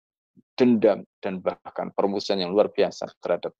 dendam, 0.56 1.04
dan 1.20 1.44
bahkan 1.44 1.92
permusuhan 1.92 2.40
yang 2.40 2.56
luar 2.56 2.72
biasa 2.72 3.12
terhadap 3.20 3.52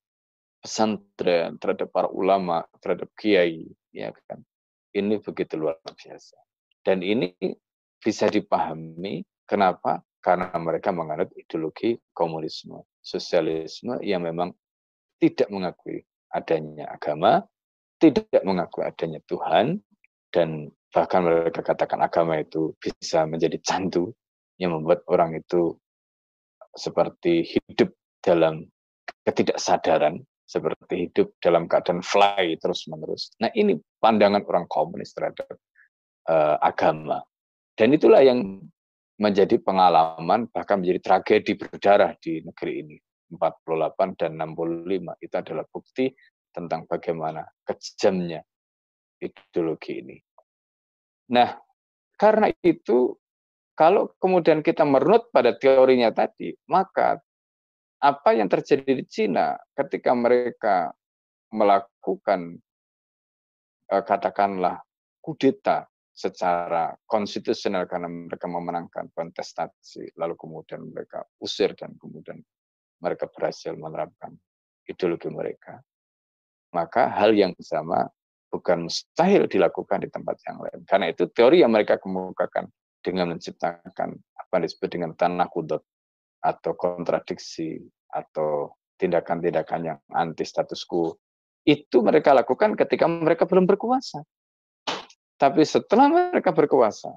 pesantren, 0.64 1.61
terhadap 1.61 1.92
para 1.92 2.09
ulama, 2.09 2.64
terhadap 2.81 3.12
kiai, 3.20 3.68
ya 3.92 4.09
kan. 4.24 4.40
Ini 4.96 5.20
begitu 5.20 5.61
luar 5.61 5.77
biasa. 5.85 6.40
Dan 6.81 7.05
ini 7.05 7.37
bisa 8.00 8.33
dipahami 8.33 9.20
kenapa? 9.44 10.00
Karena 10.24 10.48
mereka 10.57 10.88
menganut 10.88 11.29
ideologi 11.37 12.00
komunisme, 12.16 12.81
sosialisme 13.05 14.00
yang 14.00 14.24
memang 14.24 14.57
tidak 15.20 15.53
mengakui 15.53 16.00
adanya 16.33 16.88
agama, 16.88 17.44
tidak 18.00 18.40
mengakui 18.40 18.88
adanya 18.88 19.20
Tuhan, 19.29 19.85
dan 20.33 20.72
bahkan 20.88 21.29
mereka 21.29 21.61
katakan 21.61 22.00
agama 22.00 22.40
itu 22.40 22.72
bisa 22.81 23.29
menjadi 23.29 23.61
candu 23.61 24.16
yang 24.57 24.72
membuat 24.72 25.05
orang 25.12 25.37
itu 25.37 25.77
seperti 26.72 27.44
hidup 27.44 27.92
dalam 28.24 28.64
ketidaksadaran 29.29 30.24
seperti 30.44 31.09
hidup 31.09 31.33
dalam 31.40 31.64
keadaan 31.64 32.04
fly 32.04 32.61
terus 32.61 32.85
menerus. 32.87 33.33
Nah 33.40 33.48
ini 33.57 33.80
pandangan 34.00 34.44
orang 34.44 34.68
komunis 34.68 35.16
terhadap 35.16 35.57
uh, 36.28 36.61
agama. 36.61 37.24
Dan 37.74 37.96
itulah 37.96 38.20
yang 38.20 38.61
menjadi 39.18 39.57
pengalaman 39.59 40.46
bahkan 40.52 40.85
menjadi 40.85 41.00
tragedi 41.00 41.57
berdarah 41.57 42.12
di 42.20 42.44
negeri 42.44 42.72
ini. 42.85 42.96
48 43.35 44.20
dan 44.20 44.38
65 44.38 45.24
itu 45.24 45.35
adalah 45.35 45.64
bukti 45.66 46.07
tentang 46.54 46.87
bagaimana 46.87 47.42
kejamnya 47.66 48.44
ideologi 49.18 50.04
ini. 50.04 50.16
Nah, 51.35 51.57
karena 52.14 52.52
itu 52.62 53.16
kalau 53.74 54.14
kemudian 54.22 54.62
kita 54.62 54.87
merunut 54.87 55.35
pada 55.35 55.57
teorinya 55.57 56.14
tadi, 56.14 56.54
maka 56.70 57.18
apa 58.04 58.36
yang 58.36 58.52
terjadi 58.52 59.00
di 59.00 59.04
Cina 59.08 59.56
ketika 59.72 60.12
mereka 60.12 60.92
melakukan 61.56 62.60
eh, 63.88 64.04
katakanlah 64.04 64.84
kudeta 65.24 65.88
secara 66.14 66.92
konstitusional 67.08 67.88
karena 67.88 68.06
mereka 68.06 68.44
memenangkan 68.46 69.08
kontestasi 69.16 70.14
lalu 70.20 70.36
kemudian 70.36 70.84
mereka 70.92 71.24
usir 71.40 71.72
dan 71.74 71.96
kemudian 71.96 72.38
mereka 73.00 73.26
berhasil 73.32 73.72
menerapkan 73.74 74.36
ideologi 74.86 75.32
mereka 75.32 75.80
maka 76.70 77.08
hal 77.08 77.32
yang 77.32 77.56
sama 77.58 78.06
bukan 78.54 78.86
mustahil 78.86 79.50
dilakukan 79.50 80.06
di 80.06 80.10
tempat 80.10 80.38
yang 80.46 80.58
lain. 80.62 80.80
Karena 80.86 81.06
itu 81.10 81.26
teori 81.26 81.66
yang 81.66 81.74
mereka 81.74 81.98
kemukakan 81.98 82.70
dengan 83.02 83.34
menciptakan 83.34 84.14
apa 84.14 84.52
yang 84.54 84.64
disebut 84.66 84.88
dengan 84.90 85.10
tanah 85.18 85.50
kudot 85.50 85.82
atau 86.44 86.76
kontradiksi 86.76 87.80
atau 88.12 88.76
tindakan-tindakan 89.00 89.80
yang 89.80 89.98
anti 90.12 90.44
status 90.44 90.85
quo 90.85 91.16
itu 91.64 92.04
mereka 92.04 92.37
lakukan 92.37 92.76
ketika 92.76 93.09
mereka 93.09 93.48
belum 93.48 93.64
berkuasa. 93.64 94.20
Tapi 95.40 95.64
setelah 95.64 96.12
mereka 96.12 96.52
berkuasa, 96.52 97.11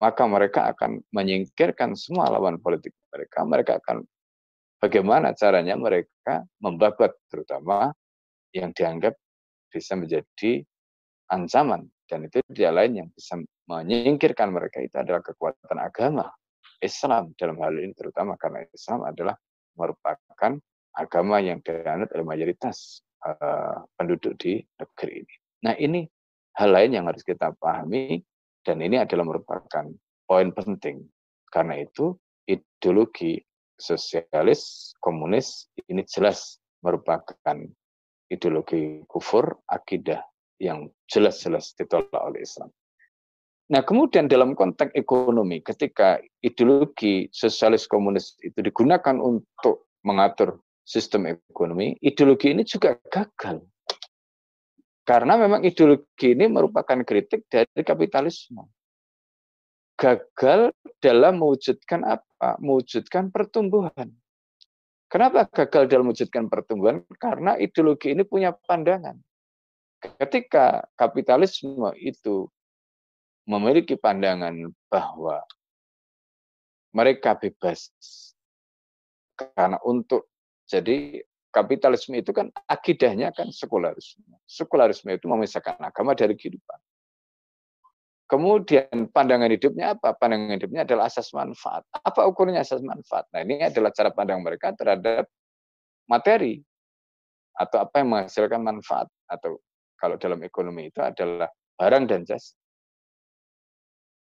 maka 0.00 0.24
mereka 0.24 0.72
akan 0.72 1.04
menyingkirkan 1.12 1.92
semua 1.94 2.32
lawan 2.32 2.56
politik 2.58 2.96
mereka. 3.12 3.44
Mereka 3.44 3.72
akan 3.84 4.02
bagaimana 4.80 5.36
caranya 5.36 5.76
mereka 5.76 6.42
membabat 6.58 7.14
terutama 7.28 7.92
yang 8.56 8.72
dianggap 8.72 9.14
bisa 9.68 9.92
menjadi 9.94 10.64
ancaman 11.28 11.86
dan 12.08 12.26
itu 12.26 12.40
dia 12.48 12.72
lain 12.72 13.04
yang 13.04 13.08
bisa 13.12 13.36
menyingkirkan 13.66 14.48
mereka 14.54 14.80
itu 14.80 14.94
adalah 14.96 15.20
kekuatan 15.20 15.76
agama 15.76 16.30
Islam 16.80 17.32
dalam 17.36 17.56
hal 17.62 17.74
ini 17.76 17.92
terutama 17.96 18.36
karena 18.36 18.64
Islam 18.68 19.06
adalah 19.06 19.36
merupakan 19.76 20.52
agama 20.96 21.36
yang 21.44 21.60
dianut 21.60 22.08
oleh 22.16 22.24
mayoritas 22.24 23.04
uh, 23.24 23.84
penduduk 23.96 24.36
di 24.40 24.60
negeri 24.80 25.24
ini. 25.24 25.34
Nah 25.68 25.74
ini 25.76 26.00
hal 26.56 26.72
lain 26.72 26.96
yang 26.96 27.04
harus 27.08 27.20
kita 27.20 27.52
pahami 27.56 28.20
dan 28.64 28.80
ini 28.80 28.96
adalah 28.96 29.28
merupakan 29.28 29.86
poin 30.24 30.48
penting. 30.52 31.04
Karena 31.52 31.78
itu 31.80 32.16
ideologi 32.48 33.38
sosialis 33.76 34.92
komunis 34.98 35.68
ini 35.86 36.02
jelas 36.08 36.58
merupakan 36.80 37.60
ideologi 38.32 39.04
kufur 39.06 39.60
akidah 39.68 40.24
yang 40.56 40.88
jelas-jelas 41.06 41.76
ditolak 41.76 42.16
oleh 42.16 42.42
Islam. 42.42 42.72
Nah, 43.66 43.82
kemudian 43.82 44.30
dalam 44.30 44.54
konteks 44.54 44.94
ekonomi, 44.94 45.58
ketika 45.58 46.22
ideologi 46.38 47.26
sosialis 47.34 47.90
komunis 47.90 48.38
itu 48.38 48.62
digunakan 48.62 49.18
untuk 49.18 49.90
mengatur 50.06 50.62
sistem 50.86 51.26
ekonomi, 51.26 51.98
ideologi 51.98 52.54
ini 52.54 52.62
juga 52.62 52.94
gagal. 53.10 53.66
Karena 55.02 55.34
memang 55.34 55.66
ideologi 55.66 56.34
ini 56.34 56.46
merupakan 56.46 57.02
kritik 57.02 57.50
dari 57.50 57.82
kapitalisme. 57.82 58.70
Gagal 59.98 60.70
dalam 61.02 61.42
mewujudkan 61.42 62.06
apa? 62.06 62.54
Mewujudkan 62.62 63.34
pertumbuhan. 63.34 64.14
Kenapa 65.10 65.46
gagal 65.50 65.90
dalam 65.90 66.10
mewujudkan 66.10 66.46
pertumbuhan? 66.46 67.02
Karena 67.18 67.58
ideologi 67.58 68.14
ini 68.14 68.22
punya 68.22 68.54
pandangan. 68.54 69.18
Ketika 69.98 70.86
kapitalisme 70.94 71.90
itu 71.98 72.46
memiliki 73.46 73.94
pandangan 73.94 74.74
bahwa 74.90 75.40
mereka 76.90 77.38
bebas 77.38 77.88
karena 79.38 79.78
untuk 79.86 80.26
jadi 80.66 81.22
kapitalisme 81.54 82.18
itu 82.18 82.34
kan 82.34 82.50
akidahnya 82.66 83.30
kan 83.32 83.48
sekularisme. 83.48 84.26
Sekularisme 84.44 85.14
itu 85.14 85.24
memisahkan 85.30 85.78
agama 85.80 86.12
dari 86.12 86.34
kehidupan. 86.34 86.76
Kemudian 88.26 89.06
pandangan 89.14 89.54
hidupnya 89.54 89.94
apa? 89.94 90.10
Pandangan 90.18 90.58
hidupnya 90.58 90.82
adalah 90.82 91.06
asas 91.06 91.30
manfaat. 91.30 91.86
Apa 91.94 92.26
ukurnya 92.26 92.66
asas 92.66 92.82
manfaat? 92.82 93.30
Nah 93.30 93.46
ini 93.46 93.62
adalah 93.62 93.94
cara 93.94 94.10
pandang 94.10 94.42
mereka 94.42 94.74
terhadap 94.74 95.30
materi 96.10 96.58
atau 97.54 97.86
apa 97.86 98.02
yang 98.02 98.10
menghasilkan 98.10 98.60
manfaat 98.60 99.06
atau 99.30 99.62
kalau 99.96 100.18
dalam 100.18 100.42
ekonomi 100.42 100.90
itu 100.90 101.00
adalah 101.00 101.48
barang 101.78 102.04
dan 102.10 102.26
jasa 102.26 102.52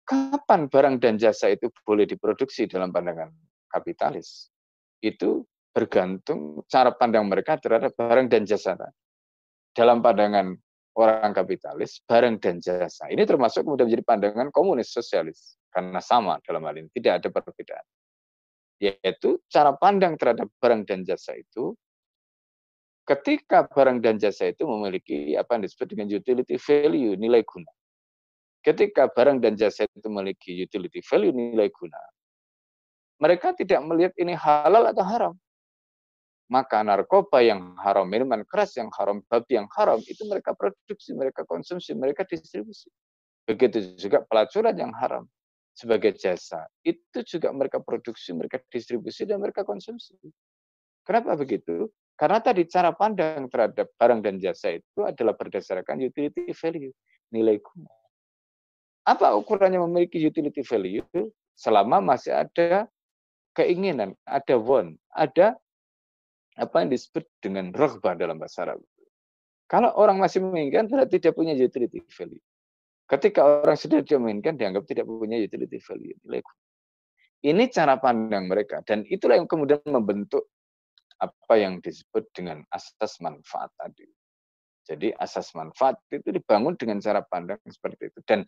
kapan 0.06 0.70
barang 0.70 0.96
dan 1.02 1.18
jasa 1.18 1.52
itu 1.52 1.74
boleh 1.84 2.06
diproduksi 2.06 2.70
dalam 2.70 2.94
pandangan 2.94 3.34
kapitalis? 3.68 4.54
Itu 5.02 5.44
bergantung 5.76 6.64
cara 6.72 6.96
pandang 6.96 7.28
mereka 7.28 7.60
terhadap 7.60 7.92
barang 8.00 8.32
dan 8.32 8.48
jasa. 8.48 8.80
Dalam 9.76 10.00
pandangan 10.00 10.56
orang 10.96 11.36
kapitalis, 11.36 12.00
barang 12.08 12.40
dan 12.40 12.64
jasa. 12.64 13.12
Ini 13.12 13.28
termasuk 13.28 13.68
kemudian 13.68 13.92
menjadi 13.92 14.06
pandangan 14.08 14.48
komunis 14.56 14.96
sosialis. 14.96 15.60
Karena 15.68 16.00
sama 16.00 16.40
dalam 16.48 16.64
hal 16.64 16.80
ini, 16.80 16.88
tidak 16.96 17.20
ada 17.20 17.30
perbedaan. 17.36 17.86
Yaitu 18.80 19.44
cara 19.52 19.76
pandang 19.76 20.16
terhadap 20.16 20.48
barang 20.64 20.88
dan 20.88 21.04
jasa 21.04 21.36
itu, 21.36 21.76
ketika 23.04 23.68
barang 23.68 24.00
dan 24.00 24.16
jasa 24.16 24.56
itu 24.56 24.64
memiliki 24.64 25.36
apa 25.36 25.60
yang 25.60 25.68
disebut 25.68 25.88
dengan 25.92 26.08
utility 26.16 26.56
value, 26.56 27.20
nilai 27.20 27.44
guna. 27.44 27.72
Ketika 28.66 29.06
barang 29.14 29.46
dan 29.46 29.54
jasa 29.54 29.86
itu 29.86 30.10
memiliki 30.10 30.58
utility 30.58 30.98
value, 31.06 31.30
nilai 31.30 31.70
guna, 31.70 32.02
mereka 33.22 33.54
tidak 33.54 33.78
melihat 33.86 34.14
ini 34.18 34.34
halal 34.34 34.90
atau 34.90 35.06
haram. 35.06 35.36
maka 36.46 36.86
narkoba 36.86 37.42
yang 37.42 37.74
haram, 37.82 38.06
minuman 38.06 38.46
keras 38.46 38.78
yang 38.78 38.94
haram, 38.94 39.22
babi 39.26 39.58
yang 39.58 39.66
haram, 39.74 39.98
itu 40.06 40.22
mereka 40.30 40.54
produksi, 40.54 41.18
mereka 41.18 41.42
konsumsi, 41.42 41.98
mereka 41.98 42.22
distribusi. 42.22 42.90
Begitu 43.50 43.98
juga 43.98 44.22
pelacuran 44.26 44.78
yang 44.78 44.94
haram 44.94 45.26
sebagai 45.74 46.14
jasa, 46.14 46.70
itu 46.86 47.20
juga 47.26 47.50
mereka 47.50 47.82
produksi, 47.82 48.32
mereka 48.34 48.62
distribusi, 48.70 49.26
dan 49.26 49.42
mereka 49.42 49.66
konsumsi. 49.66 50.14
Kenapa 51.06 51.34
begitu? 51.34 51.90
Karena 52.16 52.40
tadi 52.40 52.64
cara 52.70 52.94
pandang 52.96 53.50
terhadap 53.52 53.92
barang 53.98 54.22
dan 54.24 54.40
jasa 54.40 54.78
itu 54.78 55.02
adalah 55.04 55.36
berdasarkan 55.36 56.00
utility 56.00 56.54
value, 56.54 56.94
nilai 57.34 57.60
guna. 57.60 57.92
Apa 59.06 59.38
ukurannya 59.38 59.78
memiliki 59.86 60.18
utility 60.18 60.66
value? 60.66 61.06
Selama 61.56 62.04
masih 62.04 62.36
ada 62.36 62.90
keinginan, 63.56 64.18
ada 64.28 64.60
want, 64.60 65.00
ada 65.16 65.56
apa 66.60 66.76
yang 66.84 66.90
disebut 66.92 67.24
dengan 67.40 67.72
rohbah 67.72 68.18
dalam 68.18 68.36
bahasa 68.36 68.68
Arab. 68.68 68.84
Kalau 69.66 69.94
orang 69.98 70.20
masih 70.20 70.44
menginginkan 70.44 70.92
berarti 70.92 71.18
dia 71.18 71.32
punya 71.32 71.56
utility 71.56 72.04
value. 72.12 72.44
Ketika 73.06 73.62
orang 73.62 73.78
sudah 73.78 74.02
tidak 74.02 74.20
menginginkan 74.22 74.58
dianggap 74.58 74.84
tidak 74.90 75.06
punya 75.06 75.38
utility 75.38 75.78
value. 75.78 76.18
Ini 77.46 77.64
cara 77.70 78.02
pandang 78.02 78.50
mereka 78.50 78.82
dan 78.82 79.06
itulah 79.06 79.38
yang 79.38 79.46
kemudian 79.46 79.82
membentuk 79.86 80.50
apa 81.22 81.54
yang 81.56 81.80
disebut 81.80 82.26
dengan 82.34 82.66
asas 82.74 83.22
manfaat 83.22 83.70
tadi. 83.78 84.10
Jadi 84.86 85.14
asas 85.18 85.54
manfaat 85.58 85.98
itu 86.14 86.30
dibangun 86.30 86.78
dengan 86.78 87.02
cara 87.02 87.22
pandang 87.26 87.58
seperti 87.66 88.14
itu 88.14 88.20
dan 88.26 88.46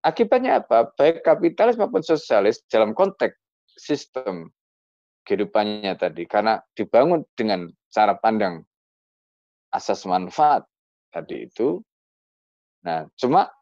Akibatnya 0.00 0.64
apa? 0.64 0.88
Baik 0.96 1.20
kapitalis 1.20 1.76
maupun 1.76 2.00
sosialis 2.00 2.64
dalam 2.72 2.96
konteks 2.96 3.36
sistem 3.76 4.48
kehidupannya 5.28 5.92
tadi, 6.00 6.24
karena 6.24 6.56
dibangun 6.72 7.20
dengan 7.36 7.68
cara 7.92 8.16
pandang 8.16 8.64
asas 9.76 10.08
manfaat 10.08 10.64
tadi 11.12 11.46
itu. 11.46 11.84
Nah, 12.80 13.04
cuma 13.20 13.52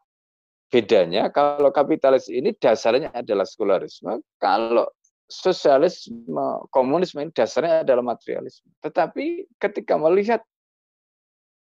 bedanya 0.71 1.27
kalau 1.27 1.75
kapitalis 1.75 2.31
ini 2.31 2.55
dasarnya 2.55 3.11
adalah 3.11 3.43
sekularisme, 3.43 4.23
kalau 4.39 4.87
sosialisme, 5.27 6.63
komunisme 6.71 7.19
ini 7.19 7.35
dasarnya 7.35 7.83
adalah 7.83 8.15
materialisme. 8.15 8.71
Tetapi 8.79 9.59
ketika 9.59 9.99
melihat 9.99 10.39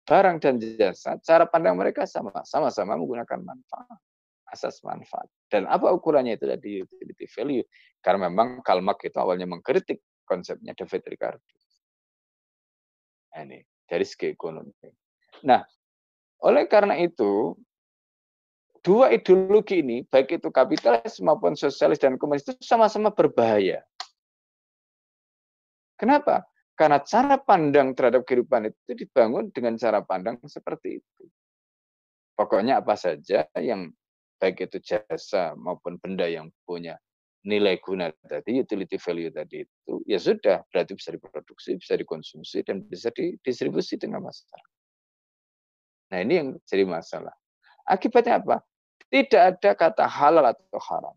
barang 0.04 0.44
dan 0.44 0.60
jasa, 0.60 1.16
cara 1.24 1.48
pandang 1.48 1.80
mereka 1.80 2.04
sama, 2.04 2.44
sama-sama 2.44 3.00
menggunakan 3.00 3.40
manfaat 3.40 3.98
asas 4.52 4.80
manfaat. 4.84 5.28
Dan 5.48 5.68
apa 5.68 5.92
ukurannya 5.92 6.36
itu 6.36 6.44
tadi 6.48 6.80
utility 6.84 7.26
value? 7.28 7.64
Karena 8.00 8.28
memang 8.28 8.60
Karl 8.64 8.84
Marx 8.84 9.04
itu 9.04 9.18
awalnya 9.20 9.48
mengkritik 9.48 10.00
konsepnya 10.24 10.76
David 10.76 11.02
Ricardo. 11.08 11.52
Nah, 13.32 13.40
ini 13.44 13.58
dari 13.88 14.04
segi 14.04 14.28
ekonomi. 14.32 14.72
Nah, 15.44 15.64
oleh 16.44 16.64
karena 16.68 16.96
itu 17.00 17.56
dua 18.84 19.10
ideologi 19.12 19.80
ini, 19.84 20.04
baik 20.06 20.40
itu 20.40 20.48
kapitalis 20.52 21.18
maupun 21.20 21.56
sosialis 21.56 22.00
dan 22.00 22.16
komunis 22.20 22.44
itu 22.46 22.54
sama-sama 22.62 23.12
berbahaya. 23.12 23.82
Kenapa? 25.98 26.46
Karena 26.78 27.02
cara 27.02 27.34
pandang 27.42 27.90
terhadap 27.90 28.22
kehidupan 28.22 28.70
itu 28.70 28.94
dibangun 28.94 29.50
dengan 29.50 29.74
cara 29.74 29.98
pandang 29.98 30.38
seperti 30.46 31.02
itu. 31.02 31.24
Pokoknya 32.38 32.78
apa 32.78 32.94
saja 32.94 33.50
yang 33.58 33.90
baik 34.38 34.70
itu 34.70 34.78
jasa 34.80 35.52
maupun 35.58 35.98
benda 35.98 36.26
yang 36.26 36.48
punya 36.64 36.96
nilai 37.46 37.78
guna 37.78 38.10
tadi, 38.26 38.60
utility 38.60 38.98
value 38.98 39.30
tadi 39.30 39.62
itu, 39.62 39.92
ya 40.04 40.18
sudah, 40.18 40.62
berarti 40.68 40.98
bisa 40.98 41.14
diproduksi, 41.14 41.78
bisa 41.78 41.94
dikonsumsi, 41.94 42.66
dan 42.66 42.82
bisa 42.82 43.14
didistribusi 43.14 43.94
dengan 43.94 44.26
masyarakat. 44.26 44.74
Nah 46.12 46.18
ini 46.24 46.32
yang 46.34 46.48
jadi 46.66 46.84
masalah. 46.88 47.32
Akibatnya 47.88 48.42
apa? 48.42 48.56
Tidak 49.08 49.42
ada 49.54 49.70
kata 49.72 50.04
halal 50.04 50.52
atau 50.52 50.80
haram. 50.92 51.16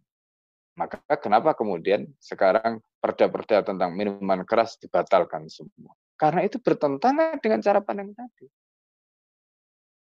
Maka 0.80 1.04
kenapa 1.20 1.52
kemudian 1.52 2.08
sekarang 2.24 2.80
perda-perda 3.04 3.68
tentang 3.68 3.92
minuman 3.92 4.48
keras 4.48 4.80
dibatalkan 4.80 5.52
semua? 5.52 5.92
Karena 6.16 6.48
itu 6.48 6.62
bertentangan 6.64 7.44
dengan 7.44 7.60
cara 7.60 7.84
pandang 7.84 8.16
tadi. 8.16 8.48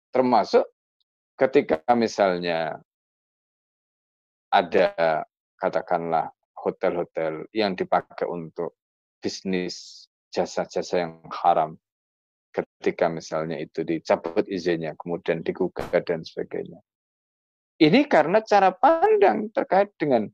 Termasuk 0.10 0.66
ketika 1.38 1.84
misalnya 1.94 2.82
ada 4.58 5.22
katakanlah 5.62 6.34
hotel-hotel 6.58 7.46
yang 7.54 7.78
dipakai 7.78 8.26
untuk 8.26 8.74
bisnis 9.22 10.06
jasa-jasa 10.34 11.06
yang 11.06 11.22
haram 11.30 11.78
ketika 12.50 13.06
misalnya 13.06 13.62
itu 13.62 13.86
dicabut 13.86 14.50
izinnya 14.50 14.98
kemudian 14.98 15.46
digugat 15.46 15.94
dan 16.10 16.26
sebagainya. 16.26 16.82
Ini 17.78 18.10
karena 18.10 18.42
cara 18.42 18.74
pandang 18.74 19.54
terkait 19.54 19.94
dengan 20.02 20.26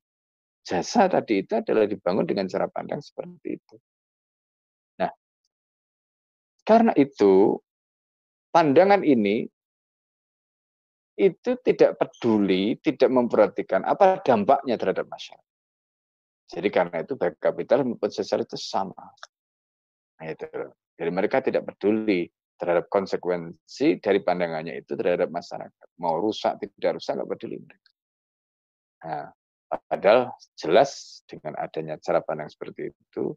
jasa 0.63 1.11
tadi 1.11 1.43
itu 1.43 1.59
adalah 1.59 1.83
dibangun 1.83 2.23
dengan 2.23 2.47
cara 2.47 2.71
pandang 2.71 3.03
seperti 3.03 3.59
itu. 3.59 3.75
Nah, 5.03 5.11
karena 6.63 6.95
itu 6.95 7.59
pandangan 8.55 9.03
ini 9.03 9.43
itu 11.13 11.51
tidak 11.61 11.97
peduli, 12.01 12.77
tidak 12.81 13.09
memperhatikan 13.13 13.85
apa 13.85 14.21
dampaknya 14.25 14.75
terhadap 14.77 15.05
masyarakat. 15.05 15.51
Jadi 16.49 16.67
karena 16.69 16.97
itu 17.01 17.13
baik 17.17 17.37
kapital 17.37 17.85
maupun 17.85 18.09
sosial 18.09 18.45
itu 18.45 18.57
sama. 18.57 19.13
Nah. 20.19 20.33
Jadi 20.93 21.09
mereka 21.09 21.41
tidak 21.41 21.65
peduli 21.73 22.29
terhadap 22.53 22.85
konsekuensi 22.87 23.97
dari 23.97 24.21
pandangannya 24.21 24.77
itu 24.77 24.93
terhadap 24.93 25.33
masyarakat. 25.33 25.87
Mau 25.97 26.21
rusak, 26.21 26.61
tidak 26.61 27.01
rusak, 27.01 27.17
nggak 27.17 27.29
peduli 27.33 27.57
mereka. 27.57 27.91
Nah, 29.03 29.27
padahal 29.89 30.31
jelas 30.53 31.21
dengan 31.25 31.57
adanya 31.57 31.97
cara 31.97 32.21
pandang 32.21 32.47
seperti 32.47 32.93
itu, 32.93 33.33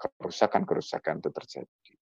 kerusakan-kerusakan 0.00 1.20
itu 1.20 1.30
terjadi. 1.30 1.94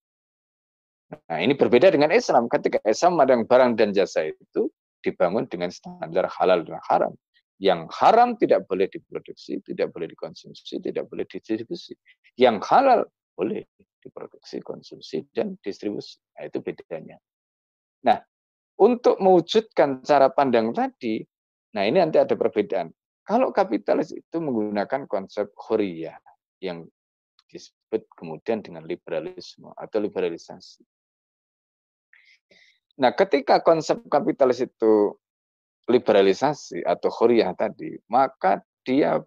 Nah, 1.16 1.38
ini 1.40 1.54
berbeda 1.54 1.90
dengan 1.90 2.10
Islam. 2.10 2.50
Ketika 2.50 2.82
Islam 2.84 3.18
memandang 3.18 3.46
barang 3.46 3.72
dan 3.78 3.90
jasa 3.94 4.30
itu 4.30 4.70
dibangun 5.04 5.44
dengan 5.46 5.68
standar 5.68 6.26
halal 6.32 6.64
dan 6.64 6.80
haram. 6.88 7.12
Yang 7.62 7.86
haram 7.94 8.34
tidak 8.34 8.66
boleh 8.66 8.90
diproduksi, 8.90 9.62
tidak 9.62 9.94
boleh 9.94 10.10
dikonsumsi, 10.10 10.82
tidak 10.82 11.06
boleh 11.06 11.22
didistribusi. 11.28 11.94
Yang 12.34 12.56
halal 12.66 13.00
boleh 13.38 13.62
diproduksi, 14.02 14.58
konsumsi, 14.64 15.22
dan 15.30 15.54
distribusi. 15.62 16.18
Nah, 16.34 16.50
itu 16.50 16.58
bedanya. 16.60 17.16
Nah, 18.04 18.18
untuk 18.80 19.22
mewujudkan 19.22 20.02
cara 20.02 20.28
pandang 20.34 20.74
tadi, 20.74 21.22
nah 21.78 21.86
ini 21.86 22.02
nanti 22.02 22.18
ada 22.18 22.34
perbedaan. 22.34 22.90
Kalau 23.24 23.54
kapitalis 23.54 24.12
itu 24.12 24.36
menggunakan 24.36 25.08
konsep 25.08 25.48
khuriyah 25.56 26.18
yang 26.60 26.84
disebut 27.48 28.04
kemudian 28.18 28.60
dengan 28.60 28.82
liberalisme 28.84 29.70
atau 29.78 30.02
liberalisasi. 30.02 30.82
Nah, 32.94 33.10
ketika 33.10 33.58
konsep 33.58 34.06
kapitalis 34.06 34.62
itu 34.62 35.18
liberalisasi 35.90 36.86
atau 36.86 37.10
khuriyah 37.10 37.52
tadi, 37.58 37.98
maka 38.06 38.62
dia 38.86 39.18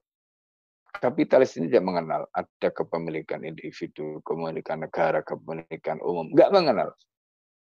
kapitalis 0.98 1.54
ini 1.60 1.70
tidak 1.70 1.86
mengenal 1.86 2.22
ada 2.32 2.70
kepemilikan 2.74 3.44
individu, 3.44 4.24
kepemilikan 4.24 4.82
negara, 4.82 5.22
kepemilikan 5.22 6.00
umum, 6.02 6.32
nggak 6.32 6.50
mengenal. 6.50 6.90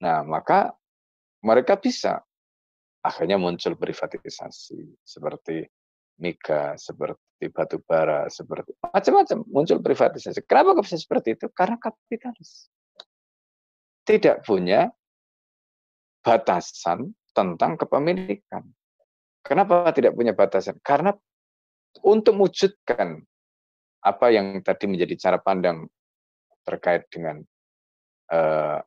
Nah, 0.00 0.22
maka 0.22 0.72
mereka 1.42 1.76
bisa 1.76 2.22
akhirnya 3.02 3.36
muncul 3.36 3.74
privatisasi 3.74 5.02
seperti 5.02 5.66
miga, 6.18 6.74
seperti 6.78 7.46
batu 7.50 7.78
bara, 7.82 8.26
seperti 8.30 8.74
macam-macam 8.82 9.38
muncul 9.50 9.78
privatisasi. 9.82 10.46
Kenapa 10.46 10.78
bisa 10.78 10.98
seperti 10.98 11.34
itu? 11.34 11.46
Karena 11.50 11.78
kapitalis 11.78 12.70
tidak 14.06 14.40
punya 14.46 14.88
batasan 16.22 17.14
tentang 17.32 17.78
kepemilikan. 17.78 18.66
Kenapa 19.42 19.88
tidak 19.94 20.12
punya 20.18 20.34
batasan? 20.34 20.76
Karena 20.82 21.14
untuk 22.04 22.36
mewujudkan 22.36 23.22
apa 24.04 24.26
yang 24.30 24.60
tadi 24.62 24.86
menjadi 24.86 25.14
cara 25.18 25.38
pandang 25.40 25.88
terkait 26.62 27.08
dengan 27.08 27.40
uh, 28.30 28.78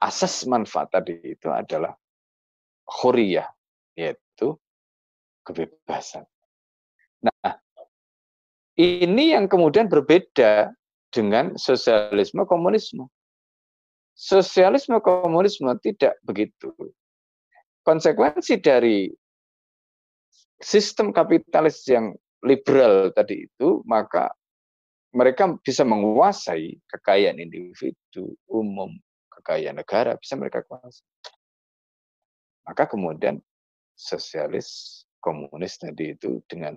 asas 0.00 0.46
manfaat 0.48 0.88
tadi 0.94 1.18
itu 1.36 1.50
adalah 1.50 1.92
khuriyah, 2.88 3.50
yaitu 3.98 4.56
kebebasan. 5.44 6.24
Nah, 7.20 7.60
ini 8.80 9.36
yang 9.36 9.50
kemudian 9.50 9.90
berbeda 9.90 10.72
dengan 11.12 11.58
sosialisme 11.58 12.46
komunisme. 12.46 13.10
Sosialisme 14.20 15.00
komunisme 15.00 15.72
tidak 15.80 16.20
begitu. 16.20 16.76
Konsekuensi 17.80 18.60
dari 18.60 19.08
sistem 20.60 21.08
kapitalis 21.08 21.80
yang 21.88 22.12
liberal 22.44 23.16
tadi 23.16 23.48
itu, 23.48 23.80
maka 23.88 24.28
mereka 25.16 25.56
bisa 25.64 25.88
menguasai 25.88 26.76
kekayaan 26.84 27.40
individu, 27.40 28.36
umum, 28.44 28.92
kekayaan 29.40 29.80
negara, 29.80 30.20
bisa 30.20 30.36
mereka 30.36 30.68
kuasai. 30.68 31.00
Maka 32.68 32.92
kemudian 32.92 33.40
sosialis, 33.96 35.00
komunis 35.24 35.80
tadi 35.80 36.12
itu 36.12 36.44
dengan 36.44 36.76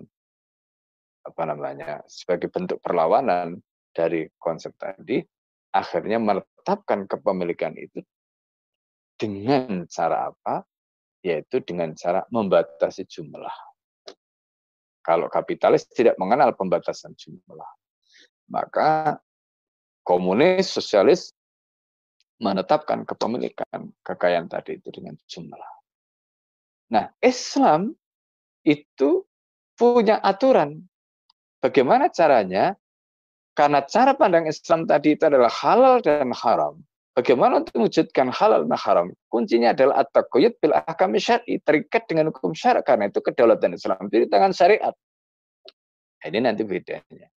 apa 1.28 1.42
namanya 1.44 2.00
sebagai 2.08 2.48
bentuk 2.48 2.80
perlawanan 2.80 3.60
dari 3.92 4.28
konsep 4.40 4.72
tadi 4.80 5.20
akhirnya 5.74 6.22
menetapkan 6.22 7.10
kepemilikan 7.10 7.74
itu 7.74 8.06
dengan 9.18 9.90
cara 9.90 10.30
apa? 10.30 10.62
Yaitu 11.26 11.58
dengan 11.66 11.90
cara 11.98 12.22
membatasi 12.30 13.02
jumlah. 13.10 13.56
Kalau 15.04 15.26
kapitalis 15.28 15.84
tidak 15.90 16.16
mengenal 16.16 16.54
pembatasan 16.56 17.12
jumlah, 17.18 17.70
maka 18.48 19.20
komunis, 20.00 20.70
sosialis 20.70 21.34
menetapkan 22.40 23.04
kepemilikan 23.04 23.92
kekayaan 24.00 24.48
tadi 24.48 24.80
itu 24.80 24.88
dengan 24.92 25.16
jumlah. 25.28 25.72
Nah, 26.92 27.08
Islam 27.20 27.92
itu 28.64 29.24
punya 29.76 30.20
aturan. 30.20 30.84
Bagaimana 31.60 32.12
caranya? 32.12 32.76
Karena 33.54 33.86
cara 33.86 34.18
pandang 34.18 34.50
Islam 34.50 34.86
tadi 34.90 35.14
itu 35.14 35.24
adalah 35.24 35.50
halal 35.50 36.02
dan 36.02 36.34
haram. 36.34 36.82
Bagaimana 37.14 37.62
untuk 37.62 37.78
mewujudkan 37.78 38.34
halal 38.34 38.66
dan 38.66 38.74
haram? 38.74 39.06
Kuncinya 39.30 39.70
adalah 39.70 40.02
at-taqayyud 40.02 40.58
bil 40.58 40.74
ahkam 40.74 41.14
syar'i, 41.14 41.62
terikat 41.62 42.10
dengan 42.10 42.34
hukum 42.34 42.50
syara 42.50 42.82
karena 42.82 43.06
itu 43.06 43.22
kedaulatan 43.22 43.78
Islam 43.78 44.10
itu 44.10 44.26
di 44.26 44.28
tangan 44.28 44.50
syariat. 44.50 44.94
Nah, 46.18 46.26
ini 46.26 46.38
nanti 46.42 46.66
bedanya 46.66 47.30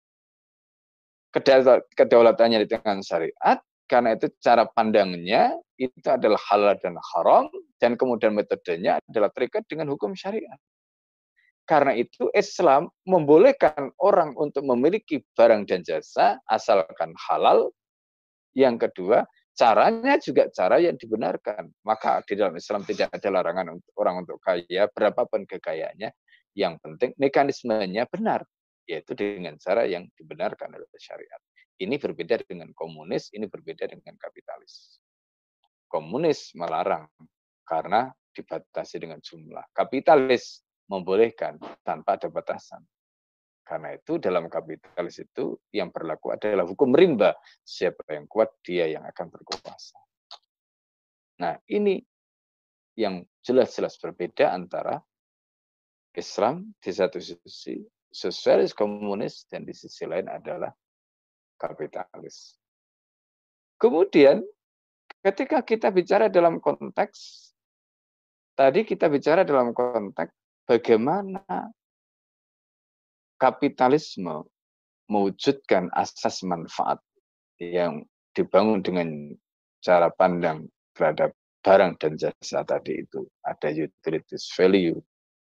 kedaulatannya 1.96 2.64
di 2.64 2.68
tangan 2.70 3.04
syariat, 3.04 3.58
karena 3.84 4.16
itu 4.16 4.32
cara 4.40 4.64
pandangnya 4.64 5.52
itu 5.76 6.08
adalah 6.08 6.40
halal 6.48 6.74
dan 6.80 6.96
haram, 7.12 7.52
dan 7.76 8.00
kemudian 8.00 8.32
metodenya 8.32 8.96
adalah 9.04 9.28
terikat 9.32 9.68
dengan 9.68 9.92
hukum 9.92 10.16
syariat. 10.16 10.56
Karena 11.66 11.98
itu 11.98 12.30
Islam 12.30 12.86
membolehkan 13.10 13.90
orang 13.98 14.38
untuk 14.38 14.62
memiliki 14.62 15.18
barang 15.34 15.66
dan 15.66 15.82
jasa 15.82 16.38
asalkan 16.46 17.10
halal. 17.26 17.74
Yang 18.54 18.88
kedua, 18.88 19.26
caranya 19.58 20.14
juga 20.22 20.46
cara 20.54 20.78
yang 20.78 20.94
dibenarkan. 20.94 21.68
Maka 21.82 22.22
di 22.22 22.38
dalam 22.38 22.54
Islam 22.54 22.86
tidak 22.86 23.10
ada 23.10 23.28
larangan 23.34 23.76
untuk 23.76 23.92
orang 23.98 24.22
untuk 24.22 24.38
kaya, 24.38 24.86
berapapun 24.94 25.42
kekayaannya. 25.42 26.14
Yang 26.56 26.74
penting 26.80 27.10
mekanismenya 27.20 28.08
benar 28.08 28.46
yaitu 28.86 29.12
dengan 29.18 29.58
cara 29.58 29.84
yang 29.84 30.06
dibenarkan 30.14 30.70
oleh 30.78 30.86
syariat. 30.96 31.42
Ini 31.76 32.00
berbeda 32.00 32.40
dengan 32.46 32.72
komunis, 32.72 33.28
ini 33.36 33.50
berbeda 33.50 33.90
dengan 33.90 34.16
kapitalis. 34.16 35.02
Komunis 35.90 36.54
melarang 36.56 37.10
karena 37.66 38.08
dibatasi 38.32 38.96
dengan 39.02 39.20
jumlah. 39.20 39.66
Kapitalis 39.76 40.64
membolehkan 40.86 41.58
tanpa 41.82 42.18
ada 42.18 42.28
batasan. 42.30 42.82
Karena 43.66 43.98
itu 43.98 44.22
dalam 44.22 44.46
kapitalis 44.46 45.18
itu 45.18 45.58
yang 45.74 45.90
berlaku 45.90 46.30
adalah 46.30 46.62
hukum 46.62 46.94
rimba. 46.94 47.34
Siapa 47.66 48.14
yang 48.14 48.30
kuat, 48.30 48.54
dia 48.62 48.86
yang 48.86 49.02
akan 49.02 49.26
berkuasa. 49.26 49.98
Nah 51.42 51.58
ini 51.66 51.98
yang 52.94 53.26
jelas-jelas 53.42 53.98
berbeda 53.98 54.54
antara 54.54 55.02
Islam 56.16 56.72
di 56.80 56.90
satu 56.94 57.20
sisi 57.20 57.82
sosialis 58.08 58.72
komunis 58.72 59.44
dan 59.50 59.68
di 59.68 59.76
sisi 59.76 60.08
lain 60.08 60.30
adalah 60.32 60.72
kapitalis. 61.60 62.56
Kemudian 63.76 64.40
ketika 65.20 65.60
kita 65.60 65.92
bicara 65.92 66.32
dalam 66.32 66.56
konteks 66.56 67.52
tadi 68.56 68.88
kita 68.88 69.12
bicara 69.12 69.44
dalam 69.44 69.76
konteks 69.76 70.32
bagaimana 70.66 71.70
kapitalisme 73.38 74.44
mewujudkan 75.06 75.88
asas 75.94 76.42
manfaat 76.42 76.98
yang 77.62 78.02
dibangun 78.34 78.82
dengan 78.82 79.32
cara 79.80 80.10
pandang 80.10 80.66
terhadap 80.98 81.32
barang 81.62 81.94
dan 82.02 82.18
jasa 82.18 82.66
tadi 82.66 83.06
itu? 83.06 83.24
Ada 83.46 83.70
utilities 83.72 84.50
value 84.52 84.98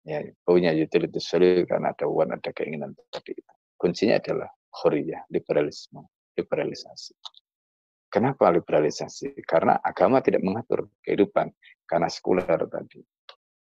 ya 0.04 0.20
punya 0.44 0.76
utilities 0.76 1.32
value 1.32 1.64
karena 1.64 1.96
ada 1.96 2.06
uang 2.10 2.34
ada 2.36 2.52
keinginan 2.52 2.92
tadi 3.14 3.38
itu. 3.38 3.54
Kuncinya 3.80 4.20
adalah 4.20 4.50
khuriyah 4.74 5.30
liberalisme 5.30 6.04
liberalisasi. 6.34 7.14
Kenapa 8.10 8.50
liberalisasi? 8.54 9.42
Karena 9.46 9.78
agama 9.82 10.22
tidak 10.22 10.46
mengatur 10.46 10.90
kehidupan 11.02 11.50
karena 11.86 12.10
sekuler 12.10 12.46
tadi. 12.70 13.02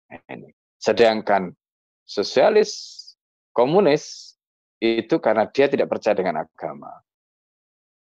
Nah, 0.10 0.20
ini 0.32 0.59
sedangkan 0.80 1.54
sosialis 2.08 2.96
komunis 3.54 4.36
itu 4.80 5.20
karena 5.20 5.46
dia 5.52 5.68
tidak 5.68 5.92
percaya 5.92 6.16
dengan 6.16 6.48
agama 6.48 6.90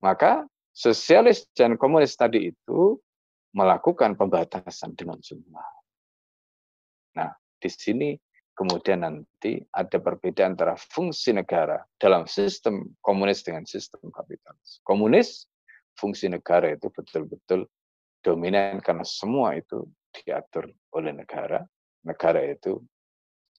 maka 0.04 0.44
sosialis 0.70 1.48
dan 1.56 1.74
komunis 1.80 2.14
tadi 2.14 2.52
itu 2.52 3.00
melakukan 3.56 4.14
pembatasan 4.14 4.94
dengan 4.94 5.18
jumlah 5.18 5.70
nah 7.16 7.32
di 7.58 7.68
sini 7.72 8.14
kemudian 8.58 9.06
nanti 9.06 9.62
ada 9.70 10.02
perbedaan 10.02 10.58
antara 10.58 10.74
fungsi 10.74 11.30
negara 11.30 11.78
dalam 11.94 12.26
sistem 12.26 12.90
komunis 12.98 13.46
dengan 13.46 13.62
sistem 13.62 14.10
kapitalis. 14.10 14.82
Komunis, 14.82 15.46
fungsi 15.94 16.26
negara 16.26 16.74
itu 16.74 16.90
betul-betul 16.90 17.70
dominan 18.26 18.82
karena 18.82 19.06
semua 19.06 19.54
itu 19.54 19.86
diatur 20.10 20.74
oleh 20.90 21.14
negara. 21.14 21.62
Negara 22.08 22.40
itu 22.48 22.80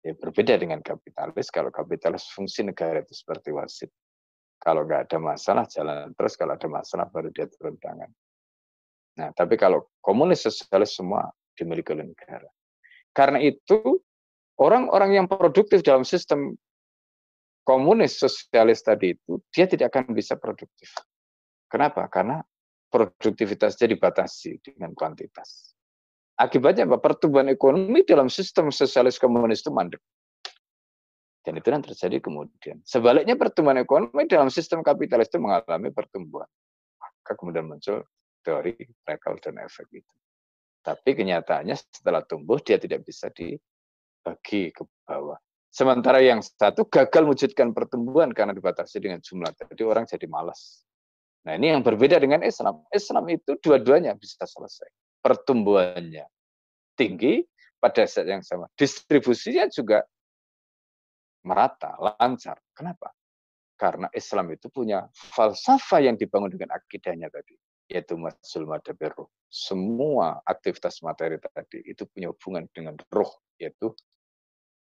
ya 0.01 0.17
berbeda 0.17 0.57
dengan 0.57 0.81
kapitalis. 0.81 1.53
Kalau 1.53 1.69
kapitalis 1.69 2.25
fungsi 2.33 2.65
negara 2.65 3.05
itu 3.05 3.13
seperti 3.13 3.53
wasit. 3.53 3.91
Kalau 4.59 4.83
nggak 4.83 5.07
ada 5.07 5.17
masalah 5.21 5.63
jalan 5.69 6.11
terus, 6.17 6.35
kalau 6.35 6.57
ada 6.57 6.67
masalah 6.67 7.07
baru 7.07 7.31
dia 7.31 7.47
turun 7.47 7.79
tangan. 7.79 8.11
Nah, 9.21 9.29
tapi 9.31 9.55
kalau 9.55 9.87
komunis 10.03 10.43
sosialis 10.43 10.99
semua 10.99 11.31
dimiliki 11.55 11.95
oleh 11.95 12.11
negara. 12.11 12.47
Karena 13.15 13.39
itu, 13.39 13.99
orang-orang 14.59 15.15
yang 15.15 15.27
produktif 15.31 15.79
dalam 15.79 16.03
sistem 16.03 16.55
komunis 17.63 18.19
sosialis 18.19 18.83
tadi 18.83 19.15
itu, 19.15 19.39
dia 19.51 19.67
tidak 19.67 19.95
akan 19.95 20.11
bisa 20.11 20.35
produktif. 20.35 20.91
Kenapa? 21.71 22.07
Karena 22.11 22.43
produktivitasnya 22.91 23.87
dibatasi 23.95 24.59
dengan 24.59 24.91
kuantitas. 24.91 25.77
Akibatnya 26.39 26.87
apa? 26.87 27.03
Pertumbuhan 27.03 27.51
ekonomi 27.51 28.07
dalam 28.07 28.31
sistem 28.31 28.71
sosialis 28.71 29.19
komunis 29.19 29.59
itu 29.59 29.75
mandek. 29.75 29.99
Dan 31.43 31.59
itu 31.59 31.67
yang 31.67 31.83
terjadi 31.83 32.23
kemudian. 32.23 32.79
Sebaliknya 32.87 33.35
pertumbuhan 33.35 33.83
ekonomi 33.83 34.23
dalam 34.23 34.47
sistem 34.47 34.79
kapitalis 34.79 35.27
itu 35.27 35.39
mengalami 35.39 35.91
pertumbuhan. 35.91 36.47
Maka 36.95 37.35
kemudian 37.35 37.67
muncul 37.67 38.07
teori 38.39 38.71
dan 39.03 39.55
efek 39.67 39.87
itu. 39.91 40.13
Tapi 40.79 41.11
kenyataannya 41.11 41.75
setelah 41.75 42.23
tumbuh 42.23 42.55
dia 42.63 42.79
tidak 42.79 43.03
bisa 43.03 43.27
dibagi 43.35 44.71
ke 44.71 44.83
bawah. 45.03 45.35
Sementara 45.69 46.23
yang 46.23 46.39
satu 46.41 46.87
gagal 46.87 47.27
mewujudkan 47.27 47.75
pertumbuhan 47.75 48.31
karena 48.31 48.55
dibatasi 48.55 48.97
dengan 49.03 49.19
jumlah. 49.19 49.51
Jadi 49.53 49.83
orang 49.85 50.07
jadi 50.07 50.25
malas. 50.25 50.87
Nah 51.45 51.59
ini 51.59 51.75
yang 51.75 51.83
berbeda 51.83 52.17
dengan 52.17 52.41
Islam. 52.47 52.83
Islam 52.89 53.27
itu 53.27 53.59
dua-duanya 53.59 54.15
bisa 54.15 54.47
selesai. 54.47 54.89
Pertumbuhannya 55.19 56.25
tinggi 56.95 57.43
pada 57.79 58.03
saat 58.07 58.27
yang 58.27 58.43
sama. 58.43 58.67
Distribusinya 58.75 59.67
juga 59.71 60.03
merata, 61.47 61.95
lancar. 61.99 62.59
Kenapa? 62.75 63.11
Karena 63.79 64.11
Islam 64.11 64.51
itu 64.51 64.67
punya 64.67 65.07
falsafah 65.11 66.03
yang 66.03 66.19
dibangun 66.19 66.51
dengan 66.51 66.75
akidahnya 66.75 67.31
tadi 67.31 67.55
yaitu 67.89 68.13
masul 68.15 68.69
madabi 68.69 69.09
roh. 69.17 69.27
Semua 69.49 70.37
aktivitas 70.45 71.01
materi 71.01 71.41
tadi 71.41 71.81
itu 71.89 72.05
punya 72.05 72.29
hubungan 72.29 72.69
dengan 72.69 72.93
roh, 73.09 73.33
yaitu 73.57 73.97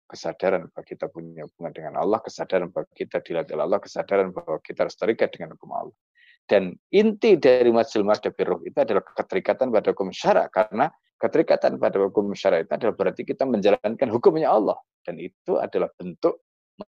kesadaran 0.05 0.69
bahwa 0.69 0.85
kita 0.85 1.09
punya 1.09 1.49
hubungan 1.49 1.73
dengan 1.73 1.93
Allah, 1.97 2.21
kesadaran 2.21 2.69
bahwa 2.69 2.85
kita 2.93 3.17
dilatih 3.25 3.57
Allah, 3.57 3.81
kesadaran 3.81 4.29
bahwa 4.29 4.61
kita 4.61 4.85
harus 4.85 4.93
terikat 4.93 5.33
dengan 5.33 5.57
hukum 5.57 5.73
Allah. 5.73 5.97
Dan 6.45 6.75
inti 6.91 7.39
dari 7.39 7.71
masul 7.71 8.03
madabi 8.03 8.43
roh 8.43 8.59
itu 8.67 8.75
adalah 8.75 9.01
keterikatan 9.05 9.71
pada 9.71 9.95
hukum 9.95 10.11
syara, 10.11 10.51
karena 10.51 10.91
keterikatan 11.15 11.79
pada 11.79 11.97
hukum 12.01 12.33
syara 12.35 12.65
itu 12.65 12.71
adalah 12.75 12.95
berarti 12.97 13.23
kita 13.23 13.47
menjalankan 13.47 14.09
hukumnya 14.11 14.51
Allah. 14.51 14.75
Dan 15.01 15.17
itu 15.17 15.57
adalah 15.57 15.87
bentuk 15.95 16.43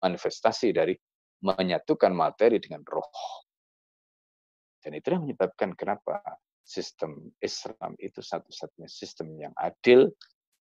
manifestasi 0.03 0.75
dari 0.75 0.93
menyatukan 1.41 2.11
materi 2.13 2.57
dengan 2.61 2.81
roh. 2.85 3.09
Dan 4.81 4.95
itu 4.97 5.11
yang 5.11 5.25
menyebabkan 5.27 5.73
kenapa 5.75 6.21
sistem 6.63 7.31
Islam 7.39 7.95
itu 7.99 8.19
satu-satunya 8.19 8.89
sistem 8.91 9.35
yang 9.39 9.53
adil, 9.55 10.11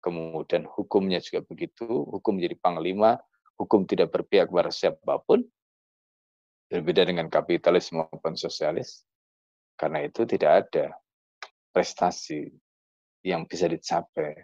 kemudian 0.03 0.67
hukumnya 0.71 1.19
juga 1.19 1.43
begitu, 1.47 1.87
hukum 1.87 2.39
menjadi 2.39 2.57
panglima, 2.63 3.19
hukum 3.59 3.83
tidak 3.89 4.15
berpihak 4.15 4.47
kepada 4.47 4.71
siapa 4.71 5.19
pun, 5.27 5.43
Berbeda 6.67 7.07
dengan 7.07 7.31
kapitalisme 7.31 8.03
maupun 8.03 8.35
sosialis, 8.35 9.07
karena 9.79 10.03
itu 10.03 10.27
tidak 10.27 10.67
ada 10.67 10.99
prestasi 11.71 12.51
yang 13.23 13.47
bisa 13.47 13.71
dicapai 13.71 14.35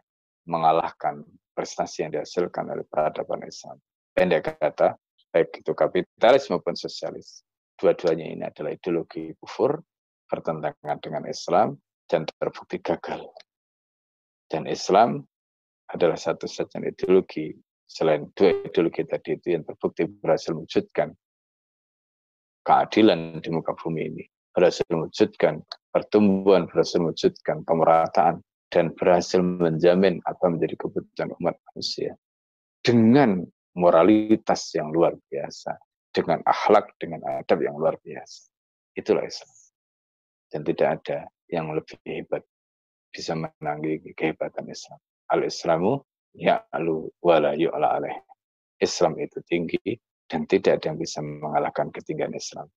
mengalahkan 0.47 1.23
prestasi 1.55 2.07
yang 2.07 2.13
dihasilkan 2.15 2.71
oleh 2.71 2.87
peradaban 2.87 3.43
Islam. 3.47 3.79
Pendek 4.15 4.59
kata, 4.59 4.95
baik 5.33 5.65
itu 5.65 5.73
kapitalis 5.73 6.47
maupun 6.53 6.77
sosialis. 6.79 7.43
Dua-duanya 7.75 8.27
ini 8.29 8.45
adalah 8.47 8.71
ideologi 8.71 9.33
kufur, 9.41 9.81
bertentangan 10.29 10.99
dengan 11.03 11.25
Islam, 11.27 11.75
dan 12.07 12.29
terbukti 12.39 12.79
gagal. 12.79 13.25
Dan 14.47 14.69
Islam 14.69 15.25
adalah 15.89 16.21
satu-satunya 16.21 16.93
ideologi 16.93 17.57
selain 17.89 18.29
dua 18.33 18.65
ideologi 18.65 19.05
tadi 19.05 19.37
itu 19.37 19.53
yang 19.53 19.65
terbukti 19.65 20.09
berhasil 20.09 20.53
mewujudkan 20.57 21.13
keadilan 22.63 23.43
di 23.43 23.49
muka 23.51 23.75
bumi 23.79 24.09
ini, 24.09 24.25
berhasil 24.55 24.85
mewujudkan 24.91 25.63
pertumbuhan, 25.91 26.67
berhasil 26.71 26.99
mewujudkan 27.03 27.67
pemerataan, 27.67 28.43
dan 28.73 28.89
berhasil 28.97 29.45
menjamin 29.45 30.25
apa 30.25 30.49
menjadi 30.49 30.81
kebutuhan 30.81 31.31
umat 31.43 31.61
manusia 31.71 32.17
dengan 32.81 33.45
moralitas 33.77 34.73
yang 34.73 34.89
luar 34.91 35.13
biasa, 35.29 35.77
dengan 36.13 36.41
akhlak, 36.49 36.93
dengan 36.97 37.21
adab 37.25 37.61
yang 37.61 37.77
luar 37.77 38.01
biasa. 38.01 38.49
Itulah 38.97 39.25
Islam. 39.25 39.53
Dan 40.53 40.61
tidak 40.69 40.89
ada 41.01 41.19
yang 41.49 41.73
lebih 41.73 41.97
hebat 42.05 42.45
bisa 43.13 43.37
menanggi 43.37 44.01
kehebatan 44.13 44.69
Islam. 44.69 45.01
Al-Islamu 45.33 46.01
ya'lu 46.37 47.09
wala 47.25 47.57
yu'la 47.57 48.01
alaih. 48.01 48.17
Islam 48.81 49.17
itu 49.21 49.41
tinggi 49.47 49.97
dan 50.33 50.49
tidak 50.49 50.81
ada 50.81 50.97
yang 50.97 50.97
bisa 50.97 51.21
mengalahkan 51.21 51.93
ketinggian 51.93 52.33
Islam. 52.33 52.73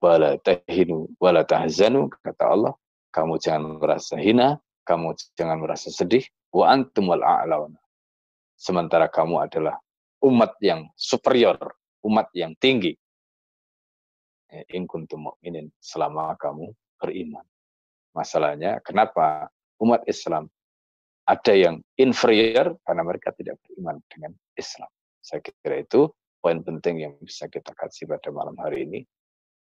Wala 0.00 0.40
tahinu 0.40 1.12
wala 1.20 1.44
tahzanu 1.44 2.08
kata 2.08 2.44
Allah, 2.48 2.72
kamu 3.12 3.36
jangan 3.36 3.76
merasa 3.76 4.16
hina, 4.16 4.56
kamu 4.88 5.12
jangan 5.36 5.60
merasa 5.60 5.92
sedih, 5.92 6.24
wa 6.48 6.72
antum 6.72 7.12
wal 7.12 7.20
a'launa. 7.20 7.76
Sementara 8.56 9.12
kamu 9.12 9.44
adalah 9.44 9.76
umat 10.24 10.56
yang 10.64 10.88
superior, 10.96 11.60
umat 12.00 12.32
yang 12.32 12.56
tinggi. 12.56 12.96
Eh, 14.48 14.64
in 14.72 14.88
kuntum 14.88 15.28
mu'minin, 15.28 15.68
selama 15.76 16.32
kamu 16.40 16.72
beriman. 16.96 17.44
Masalahnya 18.16 18.80
kenapa 18.80 19.52
umat 19.84 20.08
Islam 20.08 20.48
ada 21.28 21.52
yang 21.52 21.84
inferior 22.00 22.80
karena 22.88 23.02
mereka 23.04 23.36
tidak 23.36 23.60
beriman 23.60 24.00
dengan 24.08 24.32
Islam. 24.56 24.88
Saya 25.20 25.44
kira 25.44 25.84
itu 25.84 26.08
poin 26.38 26.62
penting 26.62 27.02
yang 27.02 27.14
bisa 27.20 27.50
kita 27.50 27.74
kasih 27.74 28.06
pada 28.06 28.30
malam 28.30 28.54
hari 28.58 28.86
ini 28.86 29.00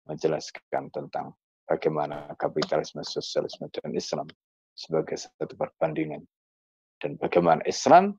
menjelaskan 0.07 0.87
tentang 0.93 1.35
bagaimana 1.67 2.31
kapitalisme, 2.39 3.03
sosialisme, 3.03 3.67
dan 3.73 3.91
Islam 3.91 4.27
sebagai 4.71 5.19
satu 5.19 5.53
perbandingan. 5.57 6.23
Dan 6.97 7.19
bagaimana 7.19 7.61
Islam 7.67 8.15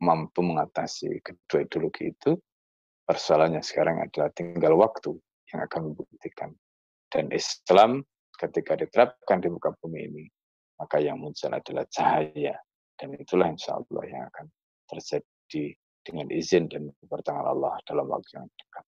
mampu 0.00 0.40
mengatasi 0.40 1.20
kedua 1.20 1.66
ideologi 1.66 2.14
itu, 2.14 2.38
persoalannya 3.04 3.60
sekarang 3.60 4.00
adalah 4.00 4.30
tinggal 4.32 4.78
waktu 4.78 5.18
yang 5.52 5.60
akan 5.66 5.92
membuktikan. 5.92 6.50
Dan 7.12 7.28
Islam 7.34 8.00
ketika 8.38 8.78
diterapkan 8.78 9.42
di 9.42 9.52
muka 9.52 9.74
bumi 9.82 10.00
ini, 10.08 10.24
maka 10.80 11.02
yang 11.02 11.20
muncul 11.20 11.52
adalah 11.52 11.84
cahaya. 11.92 12.56
Dan 12.96 13.18
itulah 13.18 13.50
insya 13.50 13.76
Allah 13.76 14.04
yang 14.06 14.24
akan 14.30 14.46
terjadi 14.88 15.74
dengan 16.02 16.26
izin 16.30 16.66
dan 16.66 16.90
pertolongan 17.06 17.46
Allah 17.54 17.74
dalam 17.86 18.06
waktu 18.10 18.42
yang 18.42 18.46
dekat. 18.50 18.84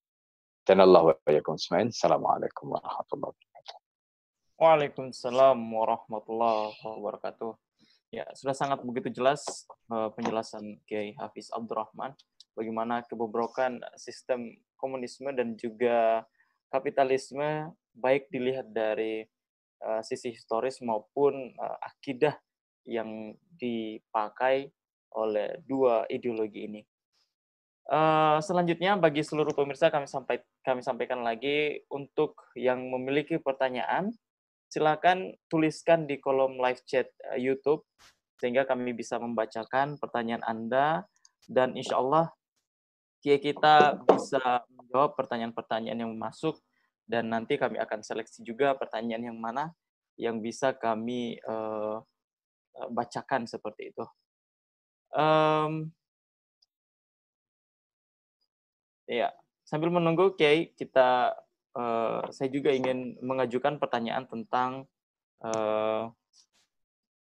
Dan 0.65 0.81
Allah 0.83 1.03
wa 1.11 1.15
Assalamualaikum 1.15 2.67
warahmatullahi 2.73 3.35
wabarakatuh. 3.35 3.79
Waalaikumsalam 4.55 5.59
warahmatullahi 5.61 6.79
wabarakatuh. 6.83 7.53
Ya, 8.15 8.25
sudah 8.39 8.55
sangat 8.55 8.87
begitu 8.87 9.11
jelas 9.11 9.67
uh, 9.91 10.09
penjelasan 10.15 10.79
Kiai 10.87 11.19
Hafiz 11.19 11.51
Abdurrahman 11.51 12.15
bagaimana 12.55 13.03
kebobrokan 13.11 13.83
sistem 13.99 14.55
komunisme 14.79 15.35
dan 15.35 15.59
juga 15.59 16.23
kapitalisme 16.71 17.75
baik 17.99 18.31
dilihat 18.31 18.71
dari 18.71 19.27
uh, 19.83 20.01
sisi 20.07 20.31
historis 20.31 20.79
maupun 20.79 21.59
uh, 21.59 21.77
akidah 21.83 22.39
yang 22.87 23.35
dipakai 23.59 24.71
oleh 25.15 25.59
dua 25.67 26.07
ideologi 26.11 26.71
ini. 26.71 26.81
Uh, 27.85 28.41
selanjutnya 28.41 28.97
bagi 28.97 29.21
seluruh 29.21 29.53
pemirsa 29.53 29.93
kami 29.93 30.09
sampai 30.09 30.41
kami 30.65 30.81
sampaikan 30.81 31.21
lagi 31.21 31.85
untuk 31.93 32.33
yang 32.57 32.81
memiliki 32.89 33.37
pertanyaan 33.37 34.09
silakan 34.73 35.37
tuliskan 35.53 36.09
di 36.09 36.17
kolom 36.17 36.57
live 36.57 36.81
chat 36.89 37.13
uh, 37.29 37.37
YouTube 37.37 37.85
sehingga 38.41 38.65
kami 38.65 38.97
bisa 38.97 39.21
membacakan 39.21 40.01
pertanyaan 40.01 40.41
Anda 40.49 41.05
dan 41.45 41.77
insya 41.77 42.01
Allah 42.01 42.33
kita 43.21 44.05
bisa 44.05 44.65
menjawab 44.69 45.17
pertanyaan-pertanyaan 45.17 46.09
yang 46.09 46.13
masuk 46.17 46.61
dan 47.05 47.29
nanti 47.33 47.61
kami 47.61 47.77
akan 47.81 48.01
seleksi 48.01 48.45
juga 48.45 48.77
pertanyaan 48.77 49.29
yang 49.33 49.39
mana 49.41 49.73
yang 50.17 50.41
bisa 50.41 50.73
kami 50.73 51.37
uh, 51.45 52.01
bacakan 52.93 53.45
seperti 53.49 53.93
itu. 53.93 54.05
Um, 55.15 55.95
Ya, 59.05 59.37
sambil 59.69 59.93
menunggu 59.93 60.33
Kiai, 60.33 60.73
kita 60.73 61.37
uh, 61.77 62.25
saya 62.33 62.49
juga 62.49 62.73
ingin 62.73 63.21
mengajukan 63.21 63.77
pertanyaan 63.77 64.25
tentang 64.25 64.89
uh, 65.45 66.09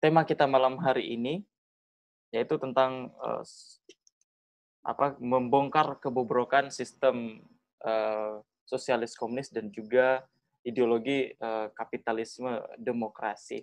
tema 0.00 0.24
kita 0.24 0.48
malam 0.48 0.80
hari 0.80 1.12
ini, 1.12 1.44
yaitu 2.32 2.56
tentang 2.56 3.12
uh, 3.20 3.44
apa 4.80 5.20
membongkar 5.20 6.00
kebobrokan 6.00 6.72
sistem 6.72 7.44
uh, 7.84 8.40
sosialis 8.64 9.12
komunis 9.12 9.52
dan 9.52 9.68
juga 9.68 10.24
ideologi 10.64 11.36
uh, 11.36 11.68
kapitalisme 11.76 12.64
demokrasi. 12.80 13.60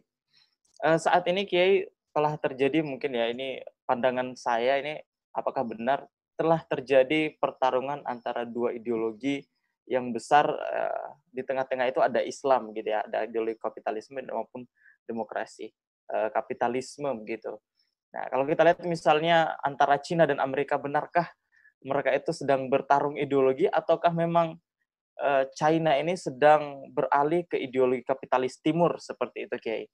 Uh, 0.78 1.02
saat 1.02 1.26
ini 1.26 1.50
Kiai 1.50 1.90
telah 2.14 2.38
terjadi 2.38 2.86
mungkin 2.86 3.18
ya 3.18 3.34
ini 3.34 3.66
pandangan 3.90 4.38
saya 4.38 4.78
ini 4.78 5.02
apakah 5.34 5.66
benar 5.66 6.06
telah 6.36 6.62
terjadi 6.68 7.36
pertarungan 7.40 8.04
antara 8.04 8.44
dua 8.44 8.76
ideologi 8.76 9.44
yang 9.86 10.12
besar 10.12 10.50
uh, 10.50 11.10
di 11.30 11.46
tengah-tengah 11.46 11.88
itu 11.90 12.02
ada 12.02 12.20
Islam 12.22 12.74
gitu 12.74 12.90
ya, 12.90 13.06
ada 13.06 13.24
ideologi 13.26 13.58
kapitalisme 13.62 14.20
maupun 14.28 14.66
demokrasi 15.06 15.70
uh, 16.12 16.30
kapitalisme 16.34 17.08
begitu. 17.22 17.56
Nah, 18.16 18.26
kalau 18.32 18.48
kita 18.48 18.64
lihat 18.64 18.80
misalnya 18.88 19.60
antara 19.62 20.00
Cina 20.00 20.24
dan 20.24 20.40
Amerika 20.40 20.80
benarkah 20.80 21.28
mereka 21.86 22.16
itu 22.16 22.34
sedang 22.34 22.72
bertarung 22.72 23.20
ideologi 23.20 23.70
ataukah 23.70 24.10
memang 24.10 24.58
uh, 25.22 25.44
China 25.54 25.94
ini 26.00 26.18
sedang 26.18 26.90
beralih 26.90 27.46
ke 27.46 27.62
ideologi 27.62 28.02
kapitalis 28.02 28.58
timur 28.64 28.98
seperti 28.98 29.46
itu 29.46 29.56
Kiai? 29.62 29.86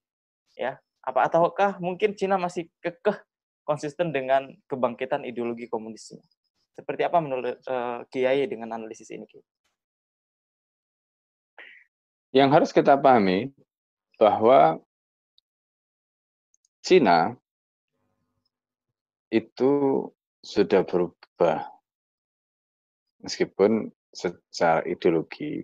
Ya, 0.56 0.80
apa 1.04 1.28
ataukah 1.28 1.82
mungkin 1.84 2.16
Cina 2.16 2.40
masih 2.40 2.70
kekeh 2.80 3.20
konsisten 3.72 4.12
dengan 4.12 4.52
kebangkitan 4.68 5.24
ideologi 5.24 5.72
komunisme. 5.72 6.20
Seperti 6.76 7.08
apa 7.08 7.24
menurut 7.24 7.56
uh, 7.72 8.04
Kiai 8.12 8.44
dengan 8.52 8.76
analisis 8.76 9.08
ini? 9.16 9.24
Kiai? 9.24 9.48
Yang 12.36 12.50
harus 12.52 12.70
kita 12.76 13.00
pahami 13.00 13.56
bahwa 14.20 14.84
Cina 16.84 17.40
itu 19.32 20.08
sudah 20.44 20.84
berubah 20.84 21.72
meskipun 23.24 23.88
secara 24.12 24.84
ideologi 24.84 25.64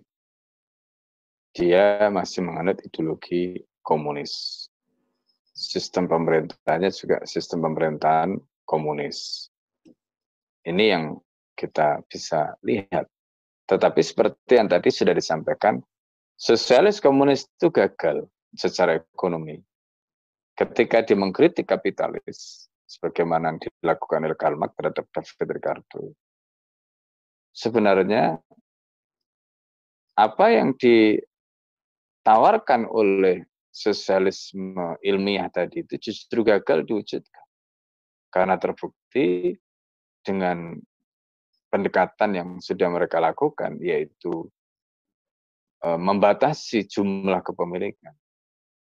dia 1.52 2.08
masih 2.08 2.46
menganut 2.46 2.80
ideologi 2.86 3.60
komunis 3.82 4.67
sistem 5.58 6.06
pemerintahnya 6.06 6.94
juga 6.94 7.26
sistem 7.26 7.66
pemerintahan 7.66 8.38
komunis. 8.62 9.50
Ini 10.62 10.94
yang 10.94 11.18
kita 11.58 12.06
bisa 12.06 12.54
lihat. 12.62 13.10
Tetapi 13.66 13.98
seperti 14.00 14.54
yang 14.54 14.70
tadi 14.70 14.94
sudah 14.94 15.10
disampaikan, 15.10 15.82
sosialis 16.38 17.02
komunis 17.02 17.50
itu 17.58 17.74
gagal 17.74 18.30
secara 18.54 19.02
ekonomi. 19.02 19.58
Ketika 20.54 21.02
dia 21.02 21.18
mengkritik 21.18 21.66
kapitalis, 21.66 22.70
sebagaimana 22.86 23.50
yang 23.52 23.58
dilakukan 23.60 24.24
oleh 24.24 24.38
Karl 24.38 24.56
Marx 24.56 24.72
terhadap 24.78 25.04
David 25.10 25.58
Ricardo, 25.58 26.14
sebenarnya 27.52 28.40
apa 30.18 30.50
yang 30.50 30.74
ditawarkan 30.78 32.86
oleh 32.90 33.46
sosialisme 33.78 34.98
ilmiah 35.06 35.46
tadi 35.54 35.86
itu 35.86 36.10
justru 36.10 36.42
gagal 36.42 36.82
diwujudkan. 36.82 37.46
Karena 38.28 38.58
terbukti 38.58 39.54
dengan 40.26 40.74
pendekatan 41.70 42.30
yang 42.34 42.48
sudah 42.58 42.90
mereka 42.90 43.22
lakukan, 43.22 43.78
yaitu 43.78 44.50
e, 45.80 45.88
membatasi 45.94 46.84
jumlah 46.90 47.40
kepemilikan 47.40 48.12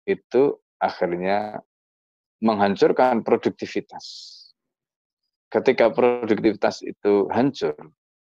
itu 0.07 0.57
akhirnya 0.81 1.61
menghancurkan 2.41 3.21
produktivitas. 3.21 4.33
Ketika 5.47 5.91
produktivitas 5.91 6.83
itu 6.83 7.27
hancur, 7.31 7.75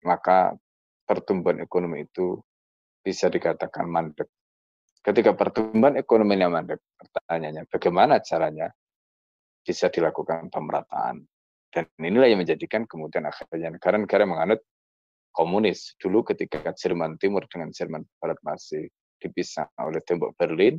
maka 0.07 0.55
pertumbuhan 1.03 1.59
ekonomi 1.59 2.07
itu 2.07 2.39
bisa 3.03 3.27
dikatakan 3.27 3.87
mandek. 3.89 4.27
Ketika 5.09 5.33
pertumbuhan 5.33 5.97
ekonominya 5.97 6.53
mandek, 6.53 6.85
pertanyaannya 6.93 7.65
bagaimana 7.65 8.21
caranya 8.21 8.69
bisa 9.65 9.89
dilakukan 9.89 10.53
pemerataan. 10.53 11.25
Dan 11.73 11.89
inilah 11.97 12.29
yang 12.29 12.45
menjadikan 12.45 12.85
kemudian 12.85 13.25
akhirnya 13.25 13.73
negara-negara 13.73 14.29
menganut 14.29 14.61
komunis. 15.33 15.97
Dulu 15.97 16.21
ketika 16.29 16.61
Jerman 16.77 17.17
Timur 17.17 17.49
dengan 17.49 17.73
Jerman 17.73 18.05
Barat 18.21 18.37
masih 18.45 18.85
dipisah 19.17 19.65
oleh 19.81 19.97
tembok 20.05 20.37
Berlin, 20.37 20.77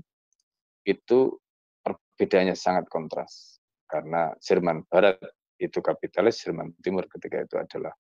itu 0.87 1.35
perbedaannya 1.83 2.55
sangat 2.55 2.87
kontras. 2.87 3.59
Karena 3.91 4.31
Jerman 4.39 4.87
Barat 4.87 5.19
itu 5.59 5.83
kapitalis, 5.83 6.39
Jerman 6.47 6.71
Timur 6.79 7.11
ketika 7.11 7.43
itu 7.43 7.59
adalah 7.59 7.91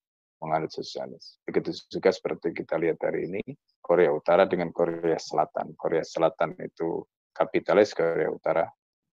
menganut 0.40 0.72
sosialis. 0.72 1.38
Begitu 1.44 1.76
juga 1.92 2.10
seperti 2.10 2.56
kita 2.56 2.80
lihat 2.80 2.98
hari 3.04 3.28
ini, 3.28 3.42
Korea 3.84 4.10
Utara 4.10 4.48
dengan 4.48 4.72
Korea 4.72 5.20
Selatan. 5.20 5.76
Korea 5.76 6.02
Selatan 6.02 6.56
itu 6.60 7.04
kapitalis, 7.36 7.92
Korea 7.92 8.32
Utara 8.32 8.64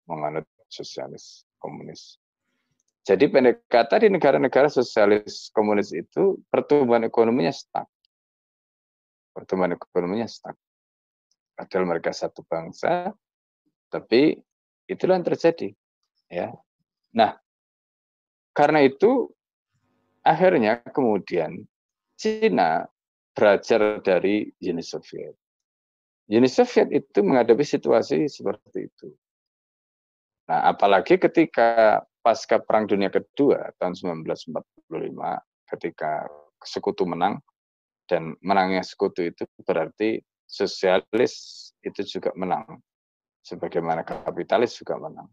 menganut 0.08 0.48
sosialis, 0.72 1.44
komunis. 1.60 2.18
Jadi 3.08 3.32
pendek 3.32 3.64
kata 3.72 4.04
di 4.04 4.12
negara-negara 4.12 4.68
sosialis 4.68 5.48
komunis 5.56 5.96
itu 5.96 6.44
pertumbuhan 6.52 7.08
ekonominya 7.08 7.56
stuck. 7.56 7.88
Pertumbuhan 9.32 9.80
ekonominya 9.80 10.28
stuck. 10.28 10.60
Padahal 11.56 11.88
mereka 11.88 12.12
satu 12.12 12.44
bangsa, 12.44 13.16
tapi 13.88 14.36
itulah 14.92 15.16
yang 15.16 15.28
terjadi. 15.28 15.72
Ya. 16.28 16.52
Nah, 17.16 17.40
karena 18.52 18.84
itu 18.84 19.32
akhirnya 20.28 20.84
kemudian 20.92 21.64
Cina 22.20 22.84
belajar 23.32 24.02
dari 24.04 24.50
Uni 24.60 24.84
Soviet. 24.84 25.38
Uni 26.28 26.50
Soviet 26.52 26.92
itu 26.92 27.20
menghadapi 27.24 27.64
situasi 27.64 28.28
seperti 28.28 28.92
itu. 28.92 29.08
Nah, 30.52 30.74
apalagi 30.74 31.16
ketika 31.22 32.02
pasca 32.24 32.60
Perang 32.60 32.90
Dunia 32.90 33.08
Kedua 33.08 33.72
tahun 33.80 33.96
1945 34.20 34.92
ketika 35.76 36.28
sekutu 36.64 37.08
menang 37.08 37.40
dan 38.08 38.36
menangnya 38.44 38.84
sekutu 38.84 39.28
itu 39.28 39.44
berarti 39.64 40.20
sosialis 40.48 41.68
itu 41.84 42.02
juga 42.08 42.32
menang 42.40 42.80
sebagaimana 43.44 44.04
kapitalis 44.04 44.80
juga 44.80 44.96
menang 45.00 45.28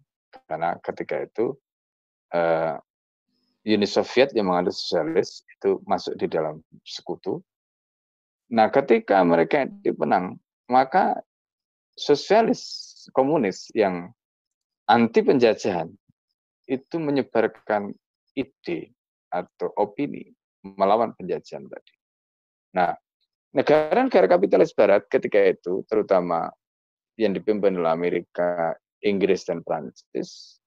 karena 0.51 0.75
ketika 0.83 1.23
itu 1.23 1.55
uh, 2.35 2.79
Uni 3.65 3.89
Soviet 3.89 4.37
yang 4.37 4.53
menganut 4.53 4.77
sosialis 4.77 5.41
itu 5.49 5.81
masuk 5.89 6.21
di 6.21 6.29
dalam 6.29 6.61
sekutu. 6.85 7.41
Nah, 8.53 8.69
ketika 8.69 9.25
mereka 9.25 9.65
dipenang, 9.81 10.37
maka 10.69 11.17
sosialis 11.97 12.61
komunis 13.17 13.73
yang 13.73 14.13
anti 14.85 15.25
penjajahan 15.25 15.89
itu 16.69 16.97
menyebarkan 17.01 17.97
ide 18.37 18.93
atau 19.33 19.73
opini 19.81 20.29
melawan 20.61 21.17
penjajahan 21.17 21.65
tadi. 21.65 21.95
Nah, 22.77 22.93
negara-negara 23.57 24.29
kapitalis 24.29 24.77
barat 24.77 25.09
ketika 25.09 25.41
itu, 25.41 25.85
terutama 25.89 26.53
yang 27.17 27.33
dipimpin 27.33 27.81
oleh 27.81 27.93
Amerika, 27.93 28.77
Inggris, 29.05 29.47
dan 29.49 29.61
Prancis, 29.65 30.59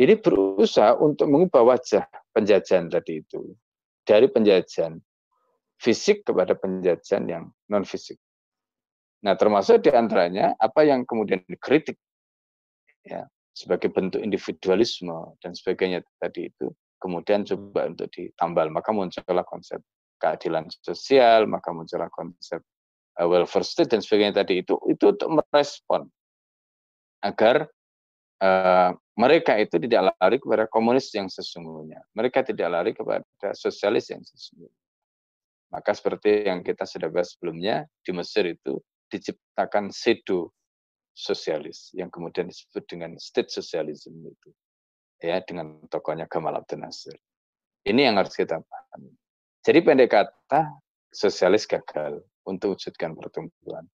ini 0.00 0.14
berusaha 0.16 0.96
untuk 0.96 1.28
mengubah 1.28 1.76
wajah 1.76 2.04
penjajahan 2.32 2.88
tadi 2.88 3.20
itu. 3.20 3.52
Dari 4.02 4.26
penjajahan 4.26 4.98
fisik 5.78 6.26
kepada 6.26 6.58
penjajahan 6.58 7.24
yang 7.26 7.44
non-fisik. 7.70 8.18
Nah, 9.22 9.38
termasuk 9.38 9.86
di 9.86 9.94
antaranya 9.94 10.58
apa 10.58 10.82
yang 10.82 11.06
kemudian 11.06 11.42
dikritik. 11.46 11.94
Ya, 13.06 13.26
sebagai 13.52 13.92
bentuk 13.92 14.24
individualisme 14.24 15.36
dan 15.44 15.52
sebagainya 15.52 16.00
tadi 16.16 16.48
itu 16.48 16.72
kemudian 16.96 17.44
coba 17.44 17.92
untuk 17.92 18.08
ditambal 18.14 18.72
maka 18.72 18.90
muncullah 18.94 19.44
konsep 19.44 19.82
keadilan 20.16 20.70
sosial 20.80 21.44
maka 21.44 21.68
muncullah 21.74 22.08
konsep 22.14 22.64
uh, 23.20 23.28
welfare 23.28 23.66
state 23.66 23.92
dan 23.92 24.00
sebagainya 24.00 24.40
tadi 24.40 24.64
itu 24.64 24.80
itu 24.88 25.12
untuk 25.12 25.28
merespon 25.28 26.08
agar 27.20 27.68
uh, 28.42 28.90
mereka 29.14 29.54
itu 29.62 29.78
tidak 29.78 30.12
lari 30.18 30.36
kepada 30.42 30.66
komunis 30.66 31.08
yang 31.14 31.30
sesungguhnya 31.30 32.02
mereka 32.12 32.42
tidak 32.42 32.68
lari 32.68 32.90
kepada 32.90 33.54
sosialis 33.54 34.10
yang 34.10 34.20
sesungguhnya 34.26 34.82
maka 35.72 35.96
seperti 35.96 36.44
yang 36.50 36.60
kita 36.60 36.84
sudah 36.84 37.08
bahas 37.08 37.32
sebelumnya 37.32 37.88
di 38.04 38.12
Mesir 38.12 38.44
itu 38.44 38.76
diciptakan 39.08 39.88
sedo 39.88 40.52
sosialis 41.16 41.92
yang 41.96 42.12
kemudian 42.12 42.48
disebut 42.48 42.84
dengan 42.88 43.16
state 43.16 43.48
socialism 43.48 44.20
itu 44.24 44.50
ya 45.22 45.38
dengan 45.46 45.78
tokohnya 45.86 46.26
Gamal 46.26 46.58
Abdel 46.58 46.82
Nasir. 46.82 47.14
Ini 47.86 48.10
yang 48.10 48.18
harus 48.18 48.34
kita 48.34 48.58
pahami. 48.58 49.14
Jadi 49.62 49.78
pendek 49.80 50.10
kata 50.10 50.74
sosialis 51.14 51.64
gagal 51.70 52.20
untuk 52.42 52.74
wujudkan 52.74 53.14
pertumbuhan. 53.14 53.86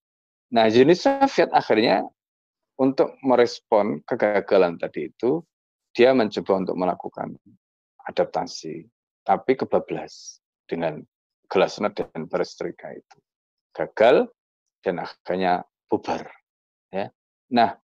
Nah, 0.48 0.64
Uni 0.72 0.96
Soviet 0.96 1.52
akhirnya 1.52 2.08
untuk 2.78 3.18
merespon 3.26 4.00
kegagalan 4.06 4.78
tadi 4.78 5.10
itu, 5.10 5.42
dia 5.92 6.14
mencoba 6.14 6.62
untuk 6.62 6.76
melakukan 6.78 7.34
adaptasi, 8.06 8.86
tapi 9.26 9.58
kebablas 9.58 10.38
dengan 10.70 11.02
glasnost 11.50 11.98
dan 11.98 12.30
perestroika 12.30 12.94
itu. 12.94 13.18
Gagal 13.74 14.30
dan 14.82 15.02
akhirnya 15.02 15.66
bubar 15.90 16.24
Ya. 16.88 17.12
Nah, 17.52 17.76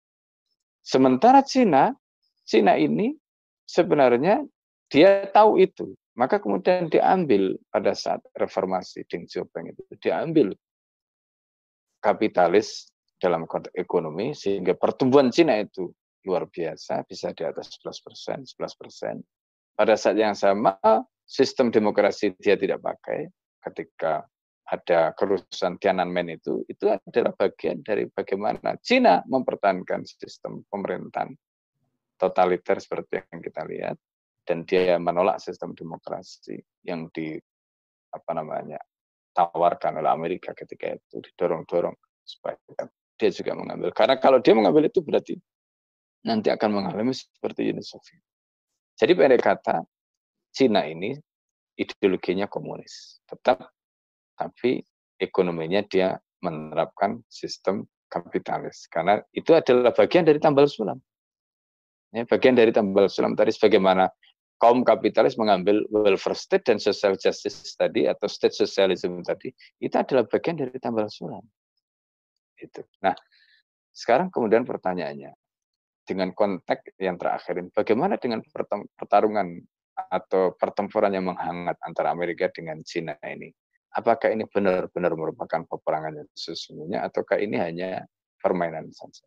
sementara 0.81 1.45
Cina, 1.45 1.93
Cina 2.41 2.73
ini 2.73 3.13
sebenarnya 3.69 4.41
dia 4.89 5.29
tahu 5.29 5.61
itu. 5.61 5.93
Maka 6.15 6.39
kemudian 6.39 6.87
diambil 6.87 7.59
pada 7.69 7.91
saat 7.91 8.23
reformasi 8.39 9.03
Deng 9.11 9.27
Xiaoping 9.27 9.75
itu 9.75 9.83
diambil 9.99 10.55
kapitalis 11.99 12.87
dalam 13.25 13.49
konteks 13.49 13.73
ekonomi 13.73 14.37
sehingga 14.37 14.77
pertumbuhan 14.77 15.33
Cina 15.33 15.57
itu 15.57 15.89
luar 16.29 16.45
biasa 16.45 17.01
bisa 17.09 17.33
di 17.33 17.41
atas 17.41 17.73
11 17.81 18.05
persen, 18.05 18.37
11 18.45 18.77
persen. 18.77 19.15
Pada 19.73 19.97
saat 19.97 20.21
yang 20.21 20.37
sama 20.37 20.77
sistem 21.25 21.73
demokrasi 21.73 22.37
dia 22.37 22.53
tidak 22.53 22.85
pakai 22.85 23.25
ketika 23.65 24.21
ada 24.65 25.13
kerusuhan 25.13 25.77
Tiananmen 25.77 26.37
itu, 26.37 26.65
itu 26.69 26.89
adalah 26.89 27.33
bagian 27.37 27.81
dari 27.81 28.09
bagaimana 28.09 28.77
Cina 28.81 29.21
mempertahankan 29.25 30.05
sistem 30.05 30.65
pemerintahan 30.69 31.33
totaliter 32.17 32.77
seperti 32.81 33.21
yang 33.21 33.41
kita 33.41 33.61
lihat 33.65 33.97
dan 34.45 34.65
dia 34.65 34.97
menolak 35.01 35.41
sistem 35.41 35.73
demokrasi 35.73 36.57
yang 36.85 37.09
di 37.13 37.37
apa 38.13 38.31
namanya 38.31 38.79
tawarkan 39.35 39.99
oleh 39.99 40.09
Amerika 40.13 40.55
ketika 40.55 40.95
itu 40.95 41.19
didorong-dorong 41.19 41.97
supaya 42.23 42.57
dia 43.15 43.29
juga 43.31 43.55
mengambil 43.55 43.89
karena 43.95 44.15
kalau 44.19 44.39
dia 44.43 44.53
mengambil 44.55 44.87
itu 44.87 44.99
berarti 44.99 45.39
nanti 46.25 46.49
akan 46.49 46.69
mengalami 46.81 47.13
seperti 47.13 47.69
Uni 47.69 47.85
Soviet. 47.85 48.19
Jadi 48.97 49.11
pendek 49.13 49.45
kata 49.45 49.85
Cina 50.55 50.87
ini 50.87 51.13
ideologinya 51.77 52.49
komunis, 52.49 53.21
tetap 53.27 53.69
tapi 54.39 54.81
ekonominya 55.19 55.83
dia 55.85 56.17
menerapkan 56.41 57.19
sistem 57.27 57.83
kapitalis 58.07 58.87
karena 58.87 59.19
itu 59.35 59.51
adalah 59.51 59.91
bagian 59.91 60.23
dari 60.23 60.39
tambal 60.39 60.65
sulam. 60.65 60.97
Ya, 62.15 62.23
bagian 62.23 62.55
dari 62.55 62.71
tambal 62.71 63.11
sulam 63.11 63.35
tadi 63.35 63.51
sebagaimana 63.51 64.07
kaum 64.63 64.87
kapitalis 64.87 65.35
mengambil 65.35 65.83
welfare 65.91 66.37
state 66.37 66.63
dan 66.63 66.79
social 66.79 67.19
justice 67.19 67.75
tadi 67.75 68.07
atau 68.07 68.31
state 68.31 68.55
socialism 68.55 69.19
tadi 69.19 69.51
itu 69.83 69.95
adalah 69.99 70.23
bagian 70.23 70.55
dari 70.55 70.79
tambal 70.79 71.11
sulam. 71.11 71.43
Itu. 72.55 72.81
Nah, 73.03 73.15
sekarang 73.91 74.31
kemudian 74.31 74.63
pertanyaannya 74.63 75.31
dengan 76.05 76.31
konteks 76.37 76.95
yang 77.01 77.17
terakhir 77.17 77.59
ini 77.59 77.69
bagaimana 77.73 78.15
dengan 78.21 78.39
pertarungan 78.95 79.57
atau 79.95 80.53
pertempuran 80.59 81.11
yang 81.15 81.31
menghangat 81.31 81.79
antara 81.81 82.11
Amerika 82.11 82.51
dengan 82.51 82.83
Cina 82.85 83.15
ini? 83.25 83.49
apakah 83.95 84.35
ini 84.35 84.43
benar-benar 84.51 85.15
merupakan 85.15 85.63
peperangan 85.63 86.19
yang 86.19 86.29
sesungguhnya 86.35 87.07
ataukah 87.07 87.39
ini 87.39 87.55
hanya 87.55 88.03
permainan 88.43 88.91
saja. 88.91 89.23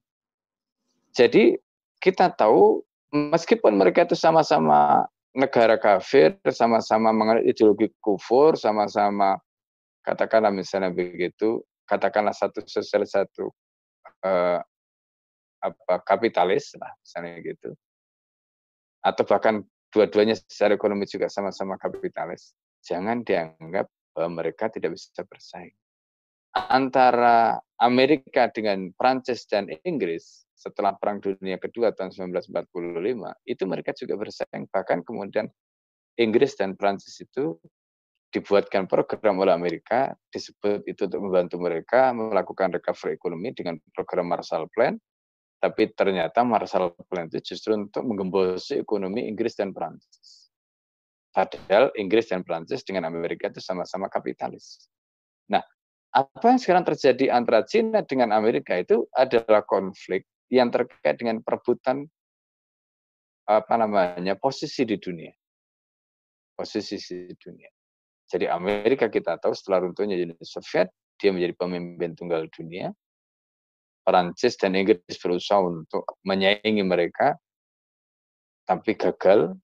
Jadi 1.16 1.56
kita 1.98 2.28
tahu 2.36 2.84
meskipun 3.10 3.74
mereka 3.74 4.04
itu 4.04 4.14
sama-sama 4.14 5.08
negara 5.32 5.80
kafir, 5.80 6.36
sama-sama 6.52 7.10
mengenai 7.10 7.48
ideologi 7.48 7.88
kufur, 7.98 8.54
sama-sama 8.60 9.40
katakanlah 10.04 10.52
misalnya 10.52 10.92
begitu 10.92 11.64
katakanlah 11.88 12.36
satu 12.36 12.60
sosial 12.68 13.08
satu 13.08 13.48
uh, 14.22 14.60
apa 15.58 15.94
kapitalis 16.04 16.76
lah 16.76 16.92
misalnya 17.00 17.40
gitu. 17.42 17.70
Atau 19.02 19.24
bahkan 19.24 19.64
dua-duanya 19.88 20.36
secara 20.36 20.76
ekonomi 20.76 21.08
juga 21.08 21.32
sama-sama 21.32 21.80
kapitalis. 21.80 22.52
Jangan 22.84 23.24
dianggap 23.24 23.88
bahwa 24.14 24.44
mereka 24.44 24.68
tidak 24.70 24.94
bisa 24.94 25.24
bersaing. 25.24 25.74
Antara 26.54 27.58
Amerika 27.78 28.50
dengan 28.50 28.90
Prancis 28.98 29.46
dan 29.46 29.70
Inggris 29.86 30.48
setelah 30.58 30.98
Perang 30.98 31.22
Dunia 31.22 31.54
Kedua 31.54 31.94
tahun 31.94 32.10
1945 32.34 32.66
itu 33.46 33.62
mereka 33.64 33.94
juga 33.94 34.14
bersaing. 34.18 34.66
Bahkan 34.66 35.06
kemudian 35.06 35.46
Inggris 36.18 36.58
dan 36.58 36.74
Prancis 36.74 37.14
itu 37.22 37.54
dibuatkan 38.28 38.84
program 38.84 39.40
oleh 39.40 39.56
Amerika 39.56 40.12
disebut 40.28 40.84
itu 40.84 41.08
untuk 41.08 41.20
membantu 41.24 41.56
mereka 41.56 42.12
melakukan 42.12 42.76
recovery 42.76 43.16
ekonomi 43.16 43.56
dengan 43.56 43.80
program 43.96 44.28
Marshall 44.28 44.68
Plan 44.68 45.00
tapi 45.58 45.90
ternyata 45.96 46.44
Marshall 46.44 46.92
Plan 47.08 47.26
itu 47.32 47.54
justru 47.54 47.74
untuk 47.74 48.04
menggembosi 48.04 48.84
ekonomi 48.84 49.24
Inggris 49.24 49.56
dan 49.56 49.72
Prancis 49.72 50.52
padahal 51.32 51.88
Inggris 51.96 52.28
dan 52.28 52.44
Prancis 52.44 52.84
dengan 52.84 53.08
Amerika 53.08 53.48
itu 53.48 53.64
sama-sama 53.64 54.12
kapitalis 54.12 54.88
nah 55.48 55.64
apa 56.12 56.44
yang 56.52 56.60
sekarang 56.60 56.84
terjadi 56.84 57.32
antara 57.32 57.64
Cina 57.64 58.04
dengan 58.04 58.32
Amerika 58.36 58.76
itu 58.76 59.08
adalah 59.16 59.64
konflik 59.64 60.28
yang 60.48 60.72
terkait 60.72 61.20
dengan 61.20 61.44
perebutan 61.44 62.08
apa 63.48 63.74
namanya 63.80 64.36
posisi 64.36 64.84
di 64.84 65.00
dunia. 65.00 65.32
Posisi 66.52 66.96
di 67.00 67.32
dunia. 67.36 67.70
Jadi 68.28 68.44
Amerika 68.44 69.08
kita 69.08 69.40
tahu 69.40 69.56
setelah 69.56 69.88
runtuhnya 69.88 70.20
Uni 70.20 70.36
Soviet, 70.44 70.92
dia 71.16 71.32
menjadi 71.32 71.56
pemimpin 71.56 72.12
tunggal 72.12 72.44
dunia. 72.52 72.92
Perancis 74.04 74.56
dan 74.56 74.76
Inggris 74.76 75.16
berusaha 75.20 75.60
untuk 75.60 76.16
menyaingi 76.24 76.84
mereka, 76.84 77.36
tapi 78.68 78.96
gagal. 78.96 79.56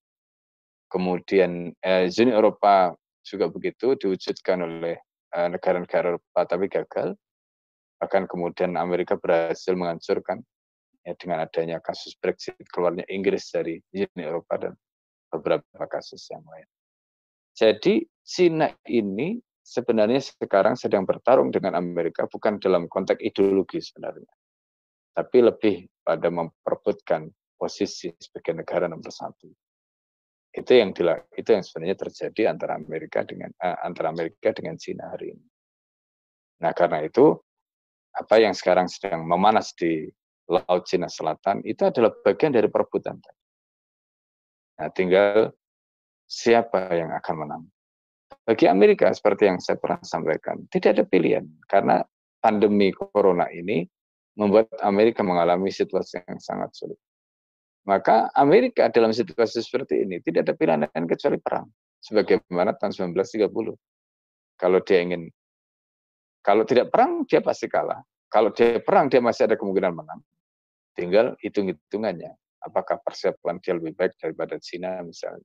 Kemudian 0.88 1.72
eh, 1.80 2.08
Uni 2.08 2.32
Eropa 2.32 2.92
juga 3.24 3.48
begitu 3.48 3.96
diwujudkan 3.96 4.64
oleh 4.64 4.96
eh, 5.32 5.48
negara-negara 5.48 6.16
Eropa, 6.16 6.40
tapi 6.48 6.68
gagal. 6.68 7.16
Bahkan 8.00 8.28
kemudian 8.28 8.76
Amerika 8.76 9.16
berhasil 9.16 9.72
menghancurkan 9.72 10.44
ya, 11.04 11.12
dengan 11.20 11.44
adanya 11.44 11.80
kasus 11.80 12.16
Brexit 12.16 12.56
keluarnya 12.72 13.04
Inggris 13.12 13.48
dari 13.52 13.80
Uni 13.92 14.24
Eropa 14.24 14.56
dan 14.56 14.72
beberapa 15.28 15.84
kasus 15.88 16.24
yang 16.32 16.44
lain. 16.44 16.68
Jadi 17.54 18.02
Cina 18.24 18.66
ini 18.90 19.38
sebenarnya 19.62 20.18
sekarang 20.18 20.74
sedang 20.74 21.06
bertarung 21.06 21.54
dengan 21.54 21.78
Amerika 21.78 22.26
bukan 22.26 22.58
dalam 22.58 22.90
konteks 22.90 23.22
ideologi 23.22 23.78
sebenarnya, 23.78 24.32
tapi 25.14 25.38
lebih 25.38 25.86
pada 26.02 26.28
memperebutkan 26.28 27.30
posisi 27.54 28.10
sebagai 28.18 28.58
negara 28.58 28.90
nomor 28.90 29.08
satu. 29.08 29.48
Itu 30.54 30.70
yang 30.70 30.94
itu 31.34 31.48
yang 31.50 31.64
sebenarnya 31.66 31.98
terjadi 31.98 32.54
antara 32.54 32.78
Amerika 32.78 33.26
dengan 33.26 33.50
uh, 33.58 33.78
antara 33.82 34.10
Amerika 34.10 34.54
dengan 34.54 34.78
Cina 34.78 35.10
hari 35.14 35.34
ini. 35.34 35.46
Nah 36.62 36.70
karena 36.74 37.02
itu 37.02 37.34
apa 38.14 38.38
yang 38.38 38.54
sekarang 38.54 38.86
sedang 38.86 39.26
memanas 39.26 39.74
di 39.74 40.06
Laut 40.44 40.84
Cina 40.84 41.08
Selatan 41.08 41.64
itu 41.64 41.82
adalah 41.88 42.12
bagian 42.20 42.52
dari 42.52 42.68
perebutan. 42.68 43.16
Nah, 44.74 44.90
tinggal 44.92 45.54
siapa 46.24 46.90
yang 46.92 47.12
akan 47.12 47.34
menang. 47.46 47.64
Bagi 48.44 48.68
Amerika, 48.68 49.08
seperti 49.08 49.48
yang 49.48 49.58
saya 49.60 49.80
pernah 49.80 50.00
sampaikan, 50.04 50.68
tidak 50.68 51.00
ada 51.00 51.04
pilihan. 51.08 51.48
Karena 51.64 52.04
pandemi 52.44 52.92
corona 52.92 53.48
ini 53.48 53.88
membuat 54.36 54.68
Amerika 54.84 55.24
mengalami 55.24 55.72
situasi 55.72 56.20
yang 56.28 56.40
sangat 56.42 56.74
sulit. 56.76 57.00
Maka 57.84 58.32
Amerika 58.32 58.88
dalam 58.88 59.12
situasi 59.12 59.60
seperti 59.60 60.04
ini 60.04 60.20
tidak 60.20 60.48
ada 60.48 60.54
pilihan 60.56 60.80
lain 60.88 61.04
kecuali 61.08 61.36
perang. 61.40 61.68
Sebagaimana 62.04 62.76
tahun 62.76 63.16
1930. 63.16 63.48
Kalau 64.60 64.78
dia 64.84 64.98
ingin, 65.00 65.28
kalau 66.44 66.68
tidak 66.68 66.92
perang, 66.92 67.24
dia 67.24 67.40
pasti 67.40 67.64
kalah. 67.64 68.04
Kalau 68.28 68.52
dia 68.52 68.76
perang, 68.80 69.08
dia 69.08 69.24
masih 69.24 69.48
ada 69.48 69.56
kemungkinan 69.56 69.92
menang. 69.96 70.20
Tinggal 70.92 71.32
hitung-hitungannya. 71.40 72.36
Apakah 72.60 73.00
persiapan 73.00 73.56
dia 73.60 73.76
lebih 73.76 73.96
baik 73.96 74.16
daripada 74.20 74.60
Cina 74.60 75.00
misalnya. 75.00 75.44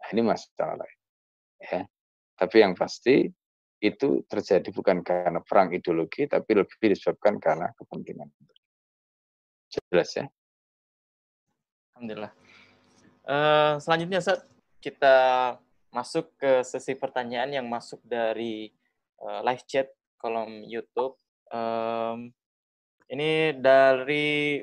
Nah, 0.00 0.08
ini 0.12 0.22
masalah 0.22 0.76
lain. 0.80 0.98
Ya. 1.60 1.82
Tapi 2.36 2.56
yang 2.60 2.76
pasti 2.76 3.26
itu 3.80 4.24
terjadi 4.28 4.68
bukan 4.72 5.04
karena 5.04 5.40
perang 5.44 5.72
ideologi, 5.72 6.24
tapi 6.28 6.56
lebih 6.56 6.76
disebabkan 6.96 7.36
karena 7.40 7.72
kepentingan. 7.76 8.28
Jelas 9.90 10.10
ya? 10.16 10.26
Alhamdulillah. 11.96 12.32
Uh, 13.26 13.74
selanjutnya 13.80 14.20
kita 14.80 15.16
masuk 15.90 16.28
ke 16.36 16.60
sesi 16.62 16.92
pertanyaan 16.92 17.56
yang 17.56 17.66
masuk 17.66 17.98
dari 18.04 18.68
uh, 19.20 19.40
live 19.44 19.64
chat 19.64 19.88
kolom 20.20 20.62
YouTube. 20.64 21.16
Um, 21.48 22.30
ini 23.08 23.54
dari 23.56 24.60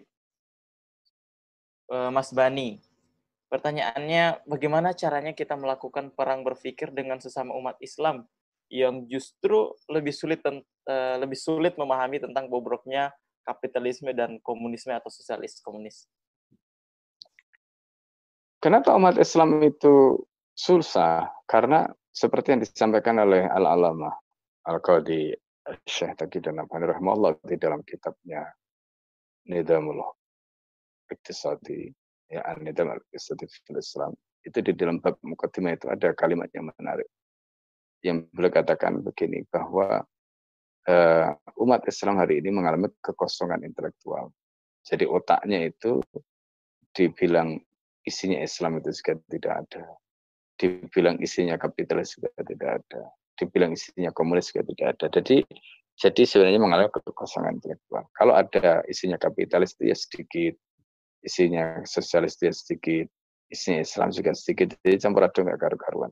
uh, 1.89 2.09
Mas 2.13 2.29
Bani. 2.29 2.92
Pertanyaannya, 3.53 4.49
bagaimana 4.49 4.97
caranya 4.97 5.29
kita 5.29 5.53
melakukan 5.53 6.09
perang 6.17 6.41
berpikir 6.41 6.89
dengan 6.89 7.21
sesama 7.21 7.53
umat 7.53 7.77
Islam 7.85 8.25
yang 8.73 9.05
justru 9.05 9.69
lebih 9.93 10.09
sulit 10.09 10.41
uh, 10.41 11.21
lebih 11.21 11.37
sulit 11.37 11.77
memahami 11.77 12.17
tentang 12.17 12.49
bobroknya 12.49 13.13
kapitalisme 13.45 14.09
dan 14.17 14.41
komunisme 14.41 14.89
atau 14.89 15.13
sosialis 15.13 15.61
komunis. 15.61 16.09
Kenapa 18.57 18.97
umat 18.97 19.21
Islam 19.21 19.61
itu 19.61 20.25
susah? 20.57 21.29
Karena 21.45 21.85
seperti 22.09 22.57
yang 22.57 22.61
disampaikan 22.65 23.21
oleh 23.21 23.45
Al-Alama 23.45 24.17
Al-Qadi 24.65 25.29
Syekh 25.85 26.17
Taqidan 26.17 26.57
Abhani 26.57 26.89
Rahimahullah 26.89 27.37
di 27.45 27.61
dalam 27.61 27.85
kitabnya 27.85 28.49
Nidamul 29.45 30.01
iktisadi 31.13 31.93
ya 32.33 32.41
an-nidam 32.49 32.89
al-iktisadi 32.89 33.45
fil 33.45 33.77
Islam 33.77 34.11
itu 34.43 34.59
di 34.59 34.73
dalam 34.73 34.97
bab 34.99 35.15
mukaddimah 35.21 35.77
itu 35.77 35.87
ada 35.87 36.11
kalimat 36.17 36.49
yang 36.51 36.67
menarik 36.73 37.07
yang 38.03 38.27
boleh 38.35 38.51
katakan 38.51 38.99
begini 38.99 39.47
bahwa 39.47 40.03
uh, 40.87 41.27
umat 41.63 41.87
Islam 41.87 42.19
hari 42.19 42.43
ini 42.43 42.51
mengalami 42.51 42.91
kekosongan 42.99 43.63
intelektual. 43.63 44.29
Jadi 44.83 45.07
otaknya 45.07 45.71
itu 45.71 46.03
dibilang 46.91 47.55
isinya 48.03 48.43
Islam 48.43 48.83
itu 48.83 48.91
juga 48.91 49.15
tidak 49.31 49.53
ada. 49.63 49.83
Dibilang 50.59 51.15
isinya 51.23 51.55
kapitalis 51.55 52.19
juga 52.19 52.35
tidak 52.43 52.83
ada. 52.83 53.01
Dibilang 53.39 53.71
isinya 53.73 54.11
komunis 54.11 54.51
juga 54.51 54.67
tidak 54.67 54.87
ada. 54.99 55.05
Jadi 55.19 55.47
jadi 55.93 56.21
sebenarnya 56.25 56.59
mengalami 56.59 56.89
kekosongan 56.91 57.61
intelektual. 57.61 58.03
Kalau 58.17 58.33
ada 58.35 58.81
isinya 58.89 59.15
kapitalis 59.15 59.77
itu 59.77 59.93
ya 59.93 59.95
sedikit, 59.95 60.57
isinya 61.23 61.81
sosialis 61.87 62.35
dia 62.37 62.51
sedikit, 62.51 63.07
isinya 63.47 63.81
Islam 63.81 64.11
juga 64.11 64.31
sedikit, 64.35 64.75
jadi 64.83 64.99
campur 64.99 65.23
aduk 65.23 65.47
nggak 65.47 65.59
karu-karuan. 65.59 66.11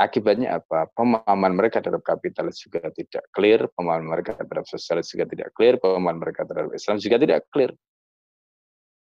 Akibatnya 0.00 0.60
apa? 0.60 0.88
Pemahaman 0.96 1.52
mereka 1.56 1.80
terhadap 1.80 2.04
kapitalis 2.04 2.60
juga 2.60 2.88
tidak 2.92 3.24
clear, 3.32 3.68
pemahaman 3.76 4.08
mereka 4.08 4.36
terhadap 4.36 4.64
sosialis 4.68 5.08
juga 5.12 5.28
tidak 5.28 5.48
clear, 5.56 5.76
pemahaman 5.80 6.16
mereka 6.20 6.44
terhadap 6.48 6.72
Islam 6.76 6.96
juga 7.00 7.16
tidak 7.20 7.40
clear. 7.52 7.72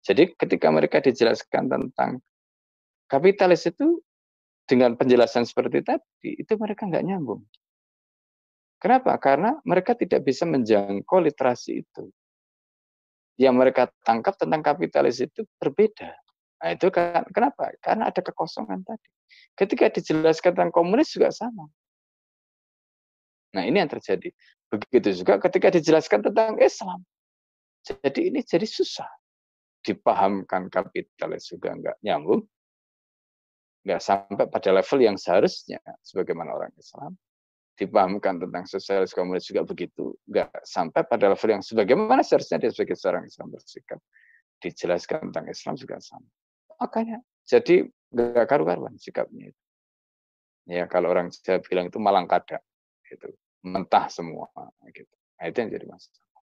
Jadi 0.03 0.35
ketika 0.35 0.69
mereka 0.75 0.99
dijelaskan 0.99 1.71
tentang 1.71 2.19
kapitalis 3.07 3.63
itu 3.71 4.03
dengan 4.67 4.99
penjelasan 4.99 5.47
seperti 5.47 5.87
tadi, 5.87 6.39
itu 6.39 6.53
mereka 6.59 6.91
nggak 6.91 7.05
nyambung. 7.07 7.43
Kenapa? 8.83 9.15
Karena 9.23 9.55
mereka 9.63 9.95
tidak 9.95 10.27
bisa 10.27 10.43
menjangkau 10.43 11.23
literasi 11.23 11.87
itu 11.87 12.11
yang 13.41 13.57
mereka 13.57 13.89
tangkap 14.05 14.37
tentang 14.37 14.61
kapitalis 14.61 15.21
itu 15.23 15.45
berbeda. 15.57 16.13
Nah, 16.63 16.71
itu 16.77 16.93
kan 16.95 17.27
kenapa? 17.33 17.75
Karena 17.83 18.13
ada 18.13 18.21
kekosongan 18.23 18.85
tadi. 18.87 19.09
Ketika 19.57 19.91
dijelaskan 19.91 20.53
tentang 20.55 20.73
komunis 20.73 21.11
juga 21.11 21.33
sama. 21.33 21.67
Nah, 23.53 23.65
ini 23.67 23.83
yang 23.83 23.91
terjadi. 23.91 24.33
Begitu 24.73 25.25
juga 25.25 25.37
ketika 25.43 25.69
dijelaskan 25.69 26.21
tentang 26.33 26.57
Islam. 26.61 27.05
Jadi 27.85 28.33
ini 28.33 28.41
jadi 28.41 28.65
susah. 28.65 29.09
Dipahamkan 29.83 30.71
kapitalis 30.71 31.51
juga 31.51 31.75
enggak 31.75 31.97
nyambung. 32.01 32.47
Enggak 33.83 34.01
sampai 34.01 34.47
pada 34.47 34.71
level 34.71 34.99
yang 35.03 35.19
seharusnya 35.19 35.83
sebagaimana 36.07 36.55
orang 36.55 36.73
Islam 36.79 37.19
dipahamkan 37.77 38.37
tentang 38.43 38.65
sosialis 38.69 39.17
komunis 39.17 39.49
juga 39.49 39.65
begitu. 39.65 40.13
Enggak 40.29 40.53
sampai 40.65 41.03
pada 41.09 41.33
level 41.33 41.51
yang 41.59 41.65
sebagaimana 41.65 42.21
seharusnya 42.21 42.61
dia 42.63 42.71
sebagai 42.71 42.97
seorang 42.97 43.25
Islam 43.27 43.49
bersikap. 43.53 44.01
Dijelaskan 44.63 45.33
tentang 45.33 45.47
Islam 45.51 45.75
juga 45.75 45.97
sama. 45.99 46.29
Makanya 46.79 47.19
jadi 47.49 47.89
enggak 48.13 48.47
karu-karuan 48.47 48.95
sikapnya 49.01 49.51
itu. 49.51 49.63
Ya 50.71 50.87
kalau 50.87 51.11
orang 51.11 51.33
Jawa 51.33 51.59
bilang 51.67 51.91
itu 51.91 51.99
malang 51.99 52.31
kada 52.31 52.63
gitu. 53.09 53.33
Mentah 53.63 54.07
semua 54.11 54.51
gitu. 54.91 55.15
Nah, 55.39 55.51
itu 55.51 55.59
yang 55.59 55.71
jadi 55.75 55.87
masalah. 55.87 56.41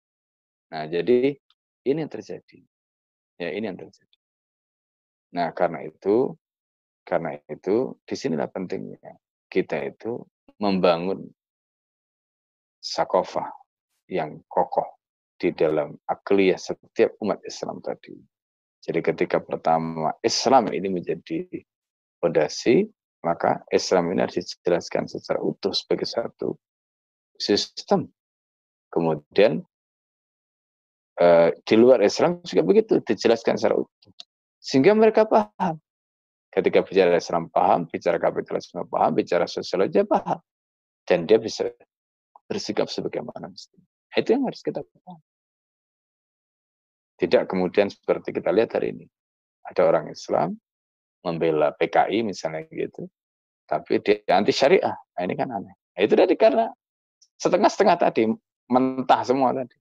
Nah, 0.73 0.83
jadi 0.89 1.37
ini 1.85 1.97
yang 2.01 2.11
terjadi. 2.11 2.59
Ya, 3.37 3.49
ini 3.53 3.69
yang 3.69 3.77
terjadi. 3.77 4.17
Nah, 5.37 5.53
karena 5.53 5.85
itu, 5.85 6.33
karena 7.05 7.37
itu, 7.45 7.93
di 8.03 8.15
sinilah 8.17 8.49
pentingnya 8.49 9.21
kita 9.47 9.79
itu 9.85 10.25
membangun 10.57 11.25
sakofah 12.81 13.49
yang 14.07 14.41
kokoh 14.47 14.97
di 15.37 15.53
dalam 15.53 15.93
akliyah 16.09 16.57
setiap 16.57 17.13
umat 17.21 17.37
Islam 17.45 17.77
tadi. 17.83 18.17
Jadi 18.81 18.99
ketika 19.03 19.37
pertama 19.43 20.15
Islam 20.23 20.71
ini 20.73 20.89
menjadi 20.89 21.45
fondasi, 22.17 22.87
maka 23.21 23.61
Islam 23.69 24.13
ini 24.13 24.23
harus 24.23 24.39
dijelaskan 24.39 25.05
secara 25.11 25.43
utuh 25.43 25.75
sebagai 25.75 26.07
satu 26.07 26.55
sistem. 27.37 28.09
Kemudian 28.87 29.61
eh, 31.19 31.49
di 31.53 31.75
luar 31.75 32.01
Islam 32.01 32.41
juga 32.41 32.63
begitu 32.63 33.03
dijelaskan 33.03 33.59
secara 33.59 33.77
utuh. 33.77 34.13
Sehingga 34.57 34.95
mereka 34.97 35.27
paham. 35.27 35.77
Ketika 36.47 36.81
bicara 36.81 37.19
Islam 37.19 37.51
paham, 37.51 37.85
bicara 37.85 38.17
kapitalisme 38.17 38.87
paham, 38.87 39.11
bicara 39.13 39.45
sosiologi 39.45 40.01
paham. 40.07 40.39
Dan 41.07 41.27
dia 41.27 41.39
bisa 41.39 41.71
bersikap 42.47 42.87
sebagaimana 42.87 43.51
mestinya. 43.51 43.85
Itu 44.15 44.33
yang 44.35 44.47
harus 44.47 44.63
kita 44.63 44.81
paham. 44.83 45.19
Tidak 47.17 47.43
kemudian 47.49 47.89
seperti 47.89 48.31
kita 48.31 48.53
lihat 48.53 48.77
hari 48.77 48.93
ini. 48.93 49.05
Ada 49.67 49.81
orang 49.83 50.13
Islam 50.13 50.55
membela 51.25 51.75
PKI 51.75 52.23
misalnya 52.23 52.63
gitu. 52.71 53.09
Tapi 53.67 53.99
dia 53.99 54.23
anti 54.31 54.55
syariah. 54.55 54.95
Nah, 54.95 55.21
ini 55.27 55.35
kan 55.35 55.51
aneh. 55.51 55.75
Nah, 55.75 56.01
itu 56.01 56.13
tadi 56.15 56.35
karena 56.39 56.71
setengah-setengah 57.35 57.97
tadi, 57.99 58.31
mentah 58.71 59.21
semua 59.27 59.51
tadi. 59.51 59.75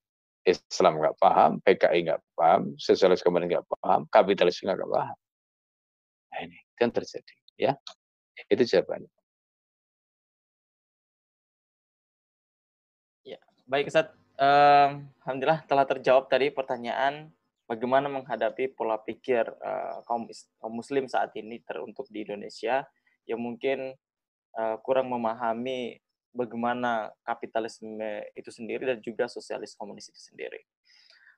Islam 0.46 1.02
nggak 1.02 1.18
paham, 1.18 1.58
PKI 1.62 2.06
nggak 2.06 2.22
paham, 2.38 2.74
sosialis 2.78 3.22
kemarin 3.22 3.50
nggak 3.50 3.66
paham, 3.66 4.06
kapitalis 4.10 4.62
nggak 4.62 4.78
paham. 4.78 5.16
Nah 6.36 6.44
ini 6.44 6.60
kan 6.76 6.92
terjadi, 6.92 7.32
ya. 7.56 7.72
Itu 8.52 8.68
jawabannya. 8.68 9.08
Ya, 13.24 13.40
baik 13.64 13.88
Ustaz. 13.88 14.12
Uh, 14.36 15.00
Alhamdulillah 15.24 15.64
telah 15.64 15.88
terjawab 15.88 16.28
tadi 16.28 16.52
pertanyaan 16.52 17.32
bagaimana 17.64 18.04
menghadapi 18.12 18.68
pola 18.76 19.00
pikir 19.00 19.48
uh, 19.48 20.04
kaum, 20.04 20.28
kaum 20.60 20.74
muslim 20.76 21.08
saat 21.08 21.32
ini 21.40 21.64
teruntuk 21.64 22.04
di 22.12 22.28
Indonesia 22.28 22.84
yang 23.24 23.40
mungkin 23.40 23.96
uh, 24.60 24.76
kurang 24.84 25.08
memahami 25.08 25.96
bagaimana 26.36 27.16
kapitalisme 27.24 28.28
itu 28.36 28.52
sendiri 28.52 28.84
dan 28.84 29.00
juga 29.00 29.24
sosialis 29.24 29.72
komunis 29.72 30.12
itu 30.12 30.20
sendiri. 30.20 30.60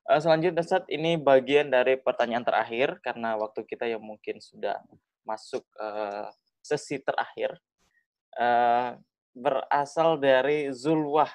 Uh, 0.08 0.20
selanjutnya 0.24 0.64
saat 0.64 0.88
ini 0.88 1.20
bagian 1.20 1.68
dari 1.68 2.00
pertanyaan 2.00 2.42
terakhir 2.42 2.96
karena 3.04 3.36
waktu 3.36 3.60
kita 3.68 3.84
yang 3.84 4.00
mungkin 4.00 4.40
sudah 4.40 4.80
masuk 5.28 5.68
uh, 5.76 6.32
sesi 6.64 6.96
terakhir 7.04 7.60
uh, 8.40 8.96
berasal 9.36 10.16
dari 10.16 10.72
Zulwah 10.72 11.28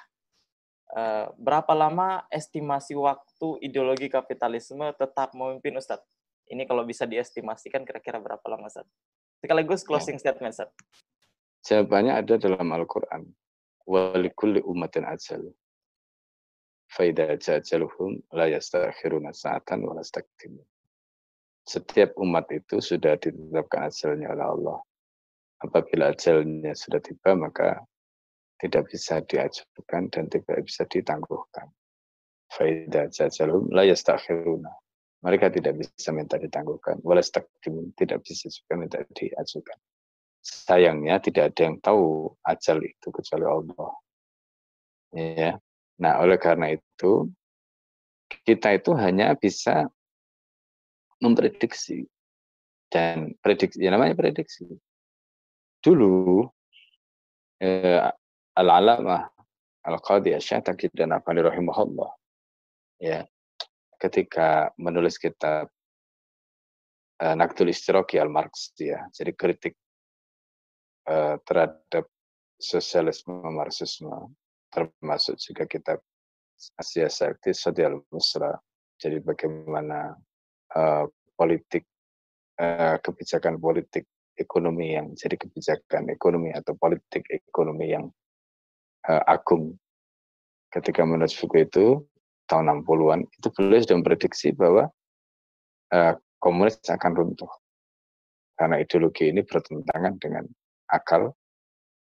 Uh, 0.94 1.26
berapa 1.42 1.74
lama 1.74 2.22
estimasi 2.30 2.94
waktu 2.94 3.58
ideologi 3.66 4.06
kapitalisme 4.06 4.94
tetap 4.94 5.34
memimpin 5.34 5.74
Ustadz? 5.74 6.06
Ini 6.46 6.70
kalau 6.70 6.86
bisa 6.86 7.02
diestimasikan 7.02 7.82
kira-kira 7.82 8.22
berapa 8.22 8.46
lama 8.46 8.70
Ustadz? 8.70 8.86
Sekaligus 9.42 9.82
ya. 9.82 9.86
closing 9.90 10.22
ya. 10.22 10.28
statement 10.28 10.54
Ustadz. 10.54 10.76
Jawabannya 11.66 12.14
ada 12.14 12.38
dalam 12.38 12.68
Al-Quran. 12.70 13.26
Walikulli 13.90 14.62
umatin 14.62 15.02
ajal. 15.08 15.50
Sa'atan 19.34 19.82
Setiap 21.64 22.10
umat 22.22 22.46
itu 22.54 22.78
sudah 22.78 23.18
ditetapkan 23.18 23.90
ajalnya 23.90 24.30
oleh 24.30 24.46
Allah. 24.46 24.78
Apabila 25.58 26.14
ajalnya 26.14 26.70
sudah 26.76 27.00
tiba, 27.02 27.34
maka 27.34 27.82
tidak 28.62 28.94
bisa 28.94 29.18
diajukan 29.26 30.06
dan 30.12 30.30
tidak 30.30 30.62
bisa 30.62 30.86
ditangguhkan. 30.86 31.66
Mereka 35.24 35.50
tidak 35.50 35.74
bisa 35.82 36.12
minta 36.14 36.38
ditangguhkan. 36.38 37.02
Tidak 37.96 38.18
bisa 38.22 38.46
juga 38.52 38.72
minta 38.78 39.02
diajukan. 39.02 39.78
Sayangnya 40.44 41.18
tidak 41.18 41.56
ada 41.56 41.60
yang 41.64 41.80
tahu 41.80 42.28
ajal 42.44 42.78
itu 42.84 43.08
kecuali 43.08 43.46
Allah. 43.48 43.90
Ya. 45.16 45.58
Nah, 46.00 46.18
oleh 46.22 46.38
karena 46.40 46.74
itu 46.74 47.30
kita 48.44 48.74
itu 48.74 48.90
hanya 48.98 49.36
bisa 49.38 49.86
memprediksi 51.22 52.04
dan 52.90 53.34
prediksi 53.38 53.78
ya 53.78 53.94
namanya 53.94 54.18
prediksi. 54.18 54.66
Dulu 55.78 56.46
eh, 57.62 58.02
Al-Alamah 58.54 59.34
Al-Qadhi 59.84 60.32
Asyataki 60.32 60.88
dan 60.96 61.12
Afani 61.12 61.44
Rahimahullah 61.44 62.08
ya 62.96 63.28
ketika 64.00 64.72
menulis 64.80 65.20
kitab 65.20 65.68
uh, 67.20 67.34
Naktul 67.36 67.68
Istiroki 67.68 68.16
Al-Marx 68.16 68.72
ya 68.80 69.04
jadi 69.12 69.36
kritik 69.36 69.76
uh, 71.04 71.36
terhadap 71.44 72.08
sosialisme 72.56 73.44
marxisme 73.52 74.32
termasuk 74.74 75.38
juga 75.38 75.70
kitab 75.70 75.98
Asia 76.74 77.06
Sakti 77.06 77.54
Sosial 77.54 78.02
Musra 78.10 78.50
jadi 78.98 79.22
bagaimana 79.22 80.14
uh, 80.74 81.04
politik 81.34 81.86
uh, 82.58 82.98
kebijakan 83.02 83.58
politik 83.58 84.06
ekonomi 84.34 84.94
yang 84.98 85.14
jadi 85.14 85.38
kebijakan 85.38 86.10
ekonomi 86.10 86.50
atau 86.54 86.74
politik 86.78 87.26
ekonomi 87.30 87.94
yang 87.94 88.10
uh, 89.06 89.22
Agung. 89.26 89.78
Ketika 90.70 91.06
menulis 91.06 91.38
buku 91.38 91.62
itu 91.62 92.02
tahun 92.50 92.82
60-an 92.82 93.20
itu 93.30 93.48
beliau 93.54 93.82
sudah 93.82 93.96
memprediksi 93.98 94.50
bahwa 94.54 94.90
uh, 95.94 96.14
komunis 96.42 96.82
akan 96.86 97.12
runtuh. 97.14 97.50
Karena 98.54 98.78
ideologi 98.78 99.30
ini 99.30 99.42
bertentangan 99.42 100.14
dengan 100.22 100.46
akal 100.90 101.34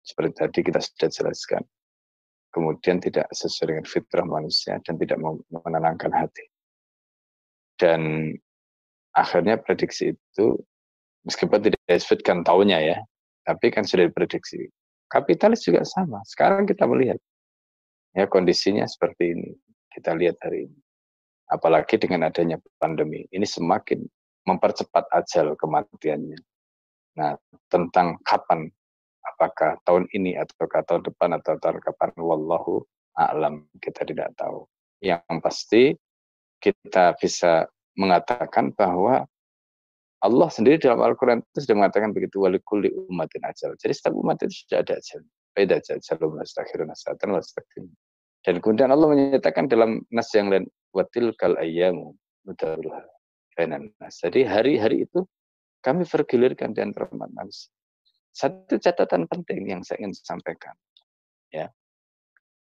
seperti 0.04 0.32
tadi 0.36 0.60
kita 0.60 0.80
sudah 0.80 1.08
jelaskan 1.08 1.62
kemudian 2.54 3.02
tidak 3.02 3.26
sesuai 3.34 3.74
dengan 3.74 3.86
fitrah 3.90 4.26
manusia 4.26 4.78
dan 4.86 4.94
tidak 4.94 5.18
menenangkan 5.50 6.14
hati 6.14 6.46
dan 7.82 8.30
akhirnya 9.18 9.58
prediksi 9.58 10.14
itu 10.14 10.46
meskipun 11.26 11.58
tidak 11.66 11.82
disebutkan 11.90 12.46
tahunnya 12.46 12.78
ya 12.94 12.98
tapi 13.42 13.74
kan 13.74 13.82
sudah 13.82 14.06
diprediksi 14.06 14.70
Kapitalis 15.14 15.62
juga 15.62 15.86
sama. 15.86 16.18
Sekarang 16.26 16.66
kita 16.66 16.90
melihat 16.90 17.22
ya 18.18 18.26
kondisinya 18.26 18.82
seperti 18.82 19.36
ini. 19.38 19.50
Kita 19.94 20.10
lihat 20.10 20.42
hari 20.42 20.66
ini. 20.66 20.78
Apalagi 21.46 22.00
dengan 22.02 22.26
adanya 22.26 22.58
pandemi, 22.82 23.22
ini 23.30 23.46
semakin 23.46 24.02
mempercepat 24.42 25.06
ajal 25.14 25.54
kematiannya. 25.54 26.34
Nah, 27.14 27.38
tentang 27.70 28.18
kapan, 28.26 28.66
apakah 29.34 29.76
tahun 29.82 30.06
ini 30.14 30.38
atau 30.38 30.70
tahun 30.70 31.02
depan 31.02 31.34
atau 31.42 31.58
tahun 31.58 31.82
kapan, 31.82 32.14
wallahu 32.22 32.86
a'lam, 33.18 33.66
kita 33.82 34.06
tidak 34.06 34.30
tahu. 34.38 34.64
Yang 35.02 35.36
pasti 35.42 35.82
kita 36.62 37.18
bisa 37.18 37.66
mengatakan 37.98 38.70
bahwa 38.72 39.26
Allah 40.24 40.48
sendiri 40.48 40.80
dalam 40.80 41.04
Al-Quran 41.04 41.44
itu 41.44 41.68
sudah 41.68 41.76
mengatakan 41.84 42.16
begitu 42.16 42.40
walikuli 42.40 42.88
umatin 43.12 43.44
ajal. 43.44 43.76
Jadi 43.76 43.92
setiap 43.92 44.16
umat 44.16 44.40
itu 44.40 44.64
sudah 44.64 44.80
ada 44.80 44.96
ajal. 44.96 45.20
Beda 45.52 45.76
ajal, 45.76 46.00
jalum 46.00 46.40
asatan. 46.40 46.88
Dan 48.44 48.54
kemudian 48.64 48.88
Allah 48.88 49.08
menyatakan 49.12 49.68
dalam 49.68 50.00
nas 50.08 50.32
yang 50.32 50.48
lain, 50.48 50.64
watil 50.96 51.36
kal 51.36 51.60
ayyamu 51.60 52.16
mudaruha. 52.48 53.04
Jadi 54.08 54.48
hari-hari 54.48 55.04
itu 55.04 55.28
kami 55.84 56.08
pergilirkan 56.08 56.72
di 56.72 56.80
antara 56.80 57.06
umat 57.12 57.28
manusia. 57.30 57.68
Satu 58.34 58.82
catatan 58.82 59.30
penting 59.30 59.70
yang 59.70 59.86
saya 59.86 60.02
ingin 60.02 60.18
sampaikan. 60.18 60.74
Ya. 61.54 61.70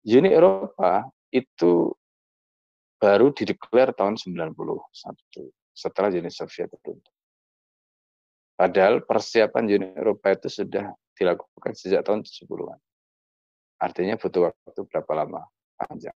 Uni 0.06 0.30
Eropa 0.30 1.10
itu 1.34 1.90
baru 3.02 3.34
dideklar 3.34 3.90
tahun 3.90 4.14
91 4.14 4.54
setelah 5.74 6.10
Uni 6.14 6.30
Soviet 6.30 6.70
runtuh. 6.70 7.14
Padahal 8.54 9.02
persiapan 9.02 9.66
Uni 9.66 9.88
Eropa 9.98 10.30
itu 10.34 10.46
sudah 10.46 10.94
dilakukan 11.18 11.74
sejak 11.74 12.06
tahun 12.06 12.22
70-an. 12.22 12.78
Artinya 13.82 14.14
butuh 14.14 14.50
waktu 14.50 14.80
berapa 14.86 15.12
lama? 15.14 15.42
Panjang. 15.74 16.18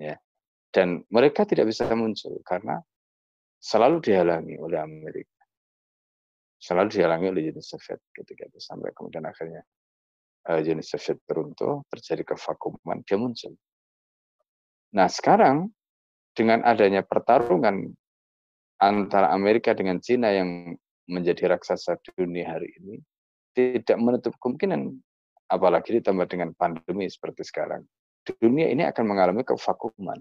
Ya. 0.00 0.16
Dan 0.72 1.04
mereka 1.08 1.48
tidak 1.48 1.68
bisa 1.72 1.88
muncul 1.92 2.36
karena 2.44 2.80
selalu 3.60 4.00
dihalangi 4.04 4.56
oleh 4.60 4.76
Amerika. 4.80 5.35
Selalu 6.66 6.98
dihalangi 6.98 7.30
oleh 7.30 7.54
Uni 7.54 7.62
Soviet 7.62 8.02
ketika 8.10 8.50
itu 8.50 8.58
sampai 8.58 8.90
kemudian 8.90 9.22
akhirnya 9.22 9.62
uh, 10.50 10.58
Uni 10.58 10.82
Soviet 10.82 11.22
teruntuh, 11.22 11.86
terjadi 11.94 12.34
kevakuman, 12.34 13.06
dia 13.06 13.14
muncul. 13.14 13.54
Nah 14.98 15.06
sekarang 15.06 15.70
dengan 16.34 16.66
adanya 16.66 17.06
pertarungan 17.06 17.94
antara 18.82 19.30
Amerika 19.30 19.78
dengan 19.78 20.02
Cina 20.02 20.34
yang 20.34 20.74
menjadi 21.06 21.54
raksasa 21.54 22.02
dunia 22.18 22.50
hari 22.58 22.74
ini, 22.82 22.98
tidak 23.54 23.96
menutup 24.02 24.34
kemungkinan, 24.42 24.90
apalagi 25.46 26.02
ditambah 26.02 26.26
dengan 26.26 26.50
pandemi 26.58 27.06
seperti 27.06 27.46
sekarang, 27.46 27.86
dunia 28.26 28.74
ini 28.74 28.82
akan 28.90 29.06
mengalami 29.06 29.46
kevakuman. 29.46 30.18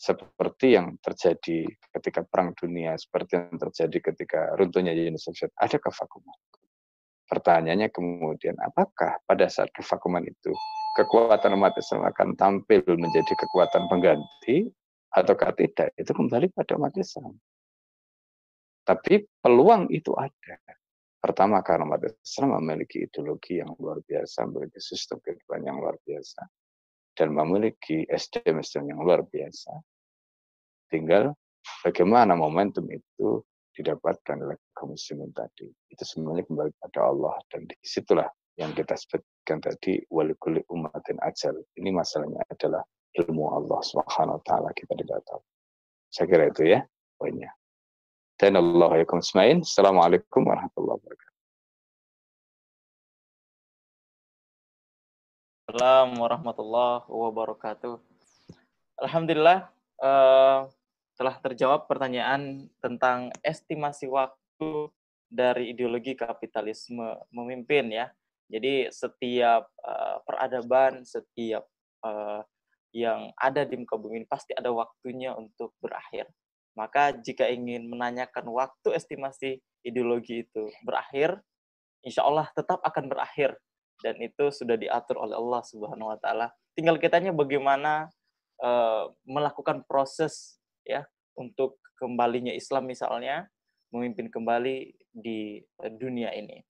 Seperti 0.00 0.80
yang 0.80 0.96
terjadi 1.04 1.68
ketika 1.92 2.24
Perang 2.24 2.56
Dunia, 2.56 2.96
seperti 2.96 3.36
yang 3.36 3.60
terjadi 3.60 3.98
ketika 4.00 4.56
runtuhnya 4.56 4.96
Uni 4.96 5.20
Soviet, 5.20 5.52
ada 5.60 5.76
kevakuman. 5.76 6.40
Pertanyaannya 7.28 7.92
kemudian, 7.92 8.56
apakah 8.64 9.20
pada 9.28 9.44
saat 9.52 9.68
kevakuman 9.76 10.24
itu 10.24 10.56
kekuatan 10.96 11.52
umat 11.52 11.76
Islam 11.76 12.08
akan 12.08 12.32
tampil 12.32 12.80
menjadi 12.96 13.36
kekuatan 13.44 13.92
pengganti 13.92 14.72
ataukah 15.12 15.52
tidak? 15.52 15.92
Itu 16.00 16.16
kembali 16.16 16.48
pada 16.56 16.80
umat 16.80 16.96
Islam. 16.96 17.36
Tapi 18.80 19.28
peluang 19.44 19.92
itu 19.92 20.16
ada. 20.16 20.56
Pertama 21.20 21.60
karena 21.60 21.84
umat 21.84 22.08
Islam 22.08 22.56
memiliki 22.56 23.04
ideologi 23.04 23.60
yang 23.60 23.76
luar 23.76 24.00
biasa, 24.00 24.48
memiliki 24.48 24.80
sistem 24.80 25.20
kehidupan 25.20 25.60
yang 25.60 25.76
luar 25.76 26.00
biasa, 26.00 26.40
dan 27.12 27.36
memiliki 27.36 28.08
SDM-SDM 28.08 28.96
yang 28.96 29.04
luar 29.04 29.28
biasa. 29.28 29.89
Tinggal 30.90 31.30
bagaimana 31.86 32.34
momentum 32.34 32.84
itu 32.90 33.40
didapatkan 33.70 34.36
oleh 34.42 34.58
kaum 34.74 34.92
muslimin 34.92 35.30
tadi. 35.30 35.70
Itu 35.88 36.02
semuanya 36.02 36.42
kembali 36.44 36.74
pada 36.82 37.06
Allah 37.06 37.38
dan 37.48 37.64
di 37.70 37.78
situlah 37.80 38.26
yang 38.58 38.74
kita 38.74 38.98
sebutkan 38.98 39.62
tadi 39.62 40.02
walikuli 40.10 40.60
umatin 40.68 41.16
ajal. 41.22 41.56
Ini 41.78 41.94
masalahnya 41.94 42.42
adalah 42.50 42.82
ilmu 43.16 43.44
Allah 43.54 43.80
Subhanahu 43.86 44.36
wa 44.36 44.42
taala 44.44 44.68
kita 44.74 44.92
tidak 44.98 45.22
tahu. 45.24 45.40
Saya 46.10 46.26
kira 46.26 46.44
itu 46.50 46.62
ya 46.66 46.82
poinnya. 47.16 47.54
Dan 48.34 48.58
Allah 48.58 49.04
yakum 49.04 49.22
Assalamualaikum 49.22 50.42
warahmatullahi 50.42 50.98
wabarakatuh. 50.98 51.30
Assalamualaikum 55.70 56.18
warahmatullahi 56.18 57.00
wabarakatuh. 57.06 57.94
Alhamdulillah 59.06 59.70
uh, 60.02 60.66
telah 61.20 61.36
terjawab 61.36 61.84
pertanyaan 61.84 62.72
tentang 62.80 63.28
estimasi 63.44 64.08
waktu 64.08 64.88
dari 65.28 65.76
ideologi 65.76 66.16
kapitalisme 66.16 67.12
memimpin 67.28 67.92
ya. 67.92 68.08
Jadi 68.48 68.88
setiap 68.88 69.68
uh, 69.84 70.24
peradaban, 70.24 71.04
setiap 71.04 71.68
uh, 72.00 72.40
yang 72.96 73.36
ada 73.36 73.68
di 73.68 73.76
muka 73.76 74.00
bumi 74.00 74.24
ini 74.24 74.26
pasti 74.26 74.56
ada 74.56 74.72
waktunya 74.72 75.36
untuk 75.36 75.76
berakhir. 75.84 76.24
Maka 76.72 77.12
jika 77.12 77.52
ingin 77.52 77.84
menanyakan 77.92 78.48
waktu 78.48 78.96
estimasi 78.96 79.60
ideologi 79.84 80.48
itu 80.48 80.72
berakhir, 80.88 81.36
insya 82.00 82.24
Allah 82.24 82.48
tetap 82.56 82.80
akan 82.80 83.12
berakhir 83.12 83.60
dan 84.00 84.16
itu 84.24 84.48
sudah 84.48 84.80
diatur 84.80 85.20
oleh 85.20 85.36
Allah 85.36 85.60
Subhanahu 85.68 86.16
Wa 86.16 86.18
Taala. 86.24 86.48
Tinggal 86.72 86.96
kitanya 86.96 87.36
bagaimana 87.36 88.08
uh, 88.64 89.12
melakukan 89.28 89.84
proses 89.84 90.59
ya 90.84 91.04
untuk 91.36 91.80
kembalinya 91.96 92.52
Islam 92.52 92.88
misalnya 92.88 93.48
memimpin 93.90 94.30
kembali 94.30 94.94
di 95.10 95.60
uh, 95.82 95.92
dunia 95.92 96.30
ini. 96.34 96.62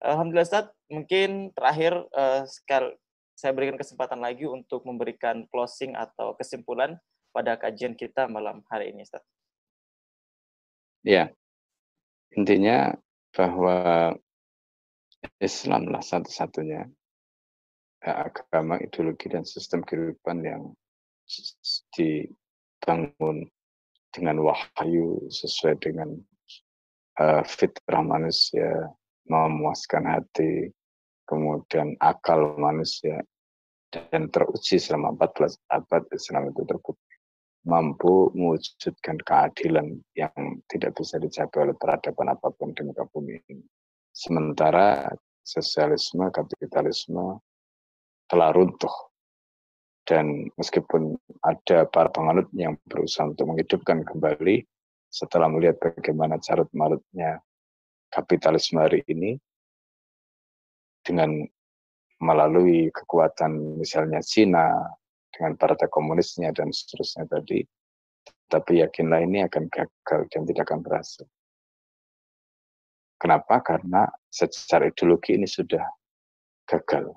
Alhamdulillah 0.00 0.48
Ustaz, 0.48 0.72
mungkin 0.88 1.52
terakhir 1.52 1.92
uh, 2.16 2.44
sekal 2.48 2.96
saya 3.36 3.56
berikan 3.56 3.80
kesempatan 3.80 4.20
lagi 4.20 4.44
untuk 4.44 4.84
memberikan 4.84 5.48
closing 5.48 5.96
atau 5.96 6.36
kesimpulan 6.36 6.96
pada 7.32 7.56
kajian 7.56 7.96
kita 7.96 8.28
malam 8.28 8.60
hari 8.68 8.92
ini, 8.92 9.04
Ustaz? 9.04 9.24
Ya, 11.00 11.32
intinya 12.36 12.92
bahwa 13.32 14.12
Islamlah 15.40 16.04
satu-satunya 16.04 16.84
eh, 18.04 18.16
agama, 18.16 18.76
ideologi, 18.76 19.32
dan 19.32 19.48
sistem 19.48 19.80
kehidupan 19.84 20.44
yang 20.44 20.62
dibangun 22.80 23.44
dengan 24.08 24.40
wahyu 24.40 25.28
sesuai 25.28 25.76
dengan 25.84 26.16
uh, 27.20 27.44
fitrah 27.44 28.00
manusia, 28.00 28.88
memuaskan 29.28 30.08
hati, 30.08 30.72
kemudian 31.28 31.94
akal 32.00 32.56
manusia, 32.56 33.20
dan 33.92 34.32
teruji 34.32 34.80
selama 34.80 35.12
14 35.12 35.60
abad 35.68 36.02
Islam 36.16 36.48
itu 36.50 36.64
terbukti 36.64 37.14
mampu 37.68 38.32
mewujudkan 38.32 39.20
keadilan 39.20 40.00
yang 40.16 40.32
tidak 40.64 40.96
bisa 40.96 41.20
dicapai 41.20 41.68
oleh 41.68 41.76
peradaban 41.76 42.32
apa 42.32 42.48
pun 42.56 42.72
di 42.72 42.80
muka 42.80 43.04
bumi 43.12 43.36
ini. 43.52 43.60
Sementara 44.10 45.12
sosialisme, 45.44 46.32
kapitalisme 46.32 47.44
telah 48.24 48.50
runtuh. 48.56 49.09
Dan 50.10 50.50
meskipun 50.58 51.14
ada 51.46 51.86
para 51.86 52.10
penganut 52.10 52.50
yang 52.50 52.74
berusaha 52.90 53.30
untuk 53.30 53.54
menghidupkan 53.54 54.02
kembali 54.02 54.66
setelah 55.06 55.46
melihat 55.46 55.78
bagaimana 55.78 56.42
carut 56.42 56.66
marutnya 56.74 57.38
kapitalisme 58.10 58.82
hari 58.82 59.06
ini 59.06 59.38
dengan 61.06 61.46
melalui 62.18 62.90
kekuatan 62.90 63.78
misalnya 63.78 64.18
Cina 64.18 64.74
dengan 65.30 65.54
partai 65.54 65.86
komunisnya 65.86 66.50
dan 66.50 66.74
seterusnya 66.74 67.30
tadi, 67.30 67.62
tapi 68.50 68.82
yakinlah 68.82 69.22
ini 69.22 69.46
akan 69.46 69.70
gagal 69.70 70.26
dan 70.26 70.42
tidak 70.42 70.66
akan 70.68 70.80
berhasil. 70.82 71.26
Kenapa? 73.16 73.62
Karena 73.62 74.10
secara 74.26 74.90
ideologi 74.90 75.38
ini 75.38 75.46
sudah 75.46 75.86
gagal. 76.66 77.14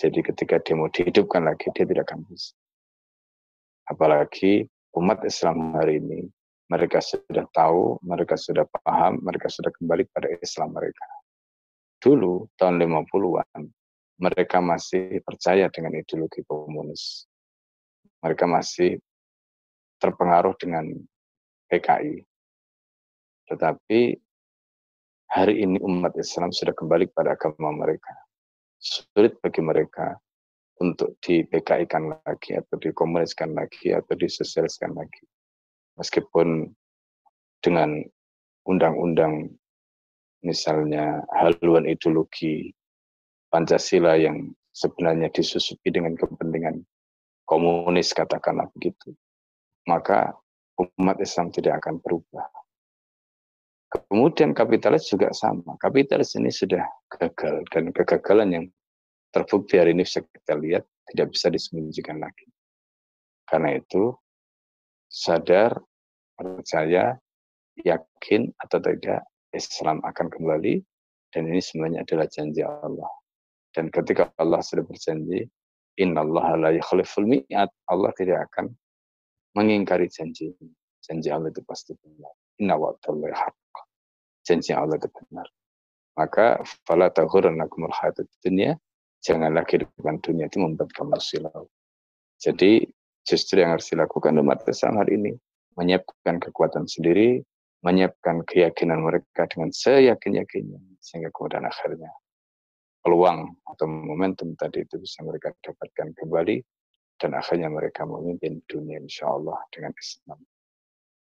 Jadi 0.00 0.24
ketika 0.24 0.56
dia 0.64 0.72
mau 0.80 0.88
dihidupkan 0.88 1.44
lagi, 1.44 1.68
dia 1.76 1.84
tidak 1.84 2.08
akan 2.08 2.24
bisa. 2.24 2.56
Apalagi 3.84 4.64
umat 4.96 5.20
Islam 5.28 5.76
hari 5.76 6.00
ini, 6.00 6.24
mereka 6.72 7.04
sudah 7.04 7.44
tahu, 7.52 8.00
mereka 8.00 8.40
sudah 8.40 8.64
paham, 8.80 9.20
mereka 9.20 9.52
sudah 9.52 9.68
kembali 9.68 10.08
pada 10.08 10.32
Islam 10.40 10.72
mereka. 10.72 11.04
Dulu, 12.00 12.48
tahun 12.56 12.80
50-an, 12.80 13.68
mereka 14.24 14.64
masih 14.64 15.20
percaya 15.20 15.68
dengan 15.68 15.92
ideologi 16.00 16.40
komunis. 16.48 17.28
Mereka 18.24 18.48
masih 18.48 18.96
terpengaruh 20.00 20.56
dengan 20.56 20.96
PKI. 21.68 22.24
Tetapi 23.52 24.00
hari 25.28 25.54
ini 25.60 25.76
umat 25.84 26.16
Islam 26.16 26.56
sudah 26.56 26.72
kembali 26.72 27.12
pada 27.12 27.36
agama 27.36 27.68
mereka. 27.84 28.29
Sulit 28.80 29.36
bagi 29.44 29.60
mereka 29.60 30.16
untuk 30.80 31.20
di 31.20 31.44
PKI-kan 31.44 32.24
lagi, 32.24 32.56
atau 32.56 32.80
dikomuniskan 32.80 33.52
lagi, 33.52 33.92
atau 33.92 34.16
disosialiskan 34.16 34.96
lagi. 34.96 35.28
Meskipun 36.00 36.72
dengan 37.60 38.00
undang-undang 38.64 39.52
misalnya 40.40 41.20
haluan 41.36 41.84
ideologi 41.84 42.72
Pancasila 43.52 44.16
yang 44.16 44.48
sebenarnya 44.72 45.28
disusupi 45.28 45.92
dengan 45.92 46.16
kepentingan 46.16 46.80
komunis 47.44 48.14
katakanlah 48.14 48.70
begitu, 48.78 49.12
maka 49.90 50.32
umat 50.78 51.18
Islam 51.18 51.50
tidak 51.50 51.82
akan 51.84 51.98
berubah. 51.98 52.46
Kemudian 53.90 54.54
kapitalis 54.54 55.10
juga 55.10 55.34
sama. 55.34 55.74
Kapitalis 55.82 56.38
ini 56.38 56.54
sudah 56.54 56.86
gagal 57.10 57.66
dan 57.74 57.90
kegagalan 57.90 58.48
yang 58.54 58.64
terbukti 59.34 59.82
hari 59.82 59.98
ini 59.98 60.06
bisa 60.06 60.22
kita 60.22 60.54
lihat 60.62 60.86
tidak 61.10 61.34
bisa 61.34 61.50
disembunyikan 61.50 62.22
lagi. 62.22 62.46
Karena 63.50 63.74
itu 63.74 64.14
sadar, 65.10 65.74
percaya, 66.38 67.18
yakin 67.82 68.54
atau 68.62 68.78
tidak 68.78 69.26
Islam 69.50 69.98
akan 70.06 70.26
kembali 70.30 70.78
dan 71.34 71.50
ini 71.50 71.58
semuanya 71.58 72.06
adalah 72.06 72.30
janji 72.30 72.62
Allah. 72.62 73.10
Dan 73.74 73.90
ketika 73.90 74.30
Allah 74.38 74.62
sudah 74.62 74.86
berjanji, 74.86 75.46
Allah 75.98 76.46
la 76.58 76.70
yukhliful 76.74 77.26
mi'at, 77.26 77.70
Allah 77.90 78.10
tidak 78.14 78.46
akan 78.50 78.70
mengingkari 79.58 80.06
janji. 80.06 80.54
Janji 81.02 81.28
Allah 81.30 81.50
itu 81.50 81.62
pasti 81.66 81.94
benar. 81.98 82.39
Inna 82.60 82.76
wa'dallahi 82.76 83.34
haqq. 83.34 83.74
Janji 84.44 84.76
Allah 84.76 85.00
itu 85.00 85.08
benar. 85.08 85.48
Maka 86.16 86.60
fala 86.84 87.08
taghurrannakumul 87.08 87.92
hayatud 87.96 88.28
dunia, 88.44 88.76
janganlah 89.24 89.64
kehidupan 89.64 90.20
dunia 90.20 90.52
itu 90.52 90.60
membuat 90.60 90.92
kamu 90.92 91.16
silau. 91.16 91.68
Jadi 92.40 92.84
justru 93.24 93.64
yang 93.64 93.76
harus 93.76 93.88
dilakukan 93.88 94.36
umat 94.40 94.64
Islam 94.68 95.00
hari 95.00 95.16
ini 95.16 95.32
menyiapkan 95.76 96.40
kekuatan 96.40 96.84
sendiri, 96.84 97.40
menyiapkan 97.80 98.44
keyakinan 98.44 99.00
mereka 99.00 99.48
dengan 99.48 99.72
seyakin-yakinnya 99.72 100.80
sehingga 101.00 101.32
kemudian 101.32 101.64
akhirnya 101.64 102.12
peluang 103.00 103.56
atau 103.64 103.88
momentum 103.88 104.52
tadi 104.60 104.84
itu 104.84 105.00
bisa 105.00 105.24
mereka 105.24 105.56
dapatkan 105.64 106.12
kembali 106.12 106.60
dan 107.16 107.36
akhirnya 107.36 107.72
mereka 107.72 108.04
memimpin 108.04 108.60
dunia 108.68 109.00
insya 109.00 109.32
Allah 109.32 109.56
dengan 109.72 109.92
Islam. 109.96 110.40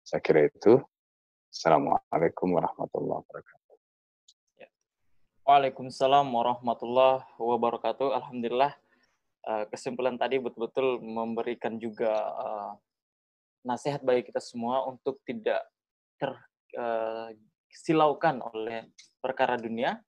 Saya 0.05 0.21
kira 0.21 0.49
itu. 0.49 0.81
Assalamualaikum 1.53 2.57
warahmatullahi 2.57 3.21
wabarakatuh. 3.29 3.77
Ya. 4.57 4.73
Waalaikumsalam 5.45 6.25
warahmatullahi 6.25 7.21
wabarakatuh. 7.37 8.09
Alhamdulillah 8.09 8.73
eh, 9.45 9.69
kesimpulan 9.69 10.17
tadi 10.17 10.41
betul-betul 10.41 10.97
memberikan 11.05 11.77
juga 11.77 12.09
uh, 12.09 12.73
nasihat 13.61 14.01
bagi 14.01 14.25
kita 14.25 14.41
semua 14.41 14.81
untuk 14.89 15.21
tidak 15.29 15.61
tersilaukan 16.17 18.41
uh, 18.41 18.49
oleh 18.49 18.89
perkara 19.21 19.53
dunia 19.53 20.01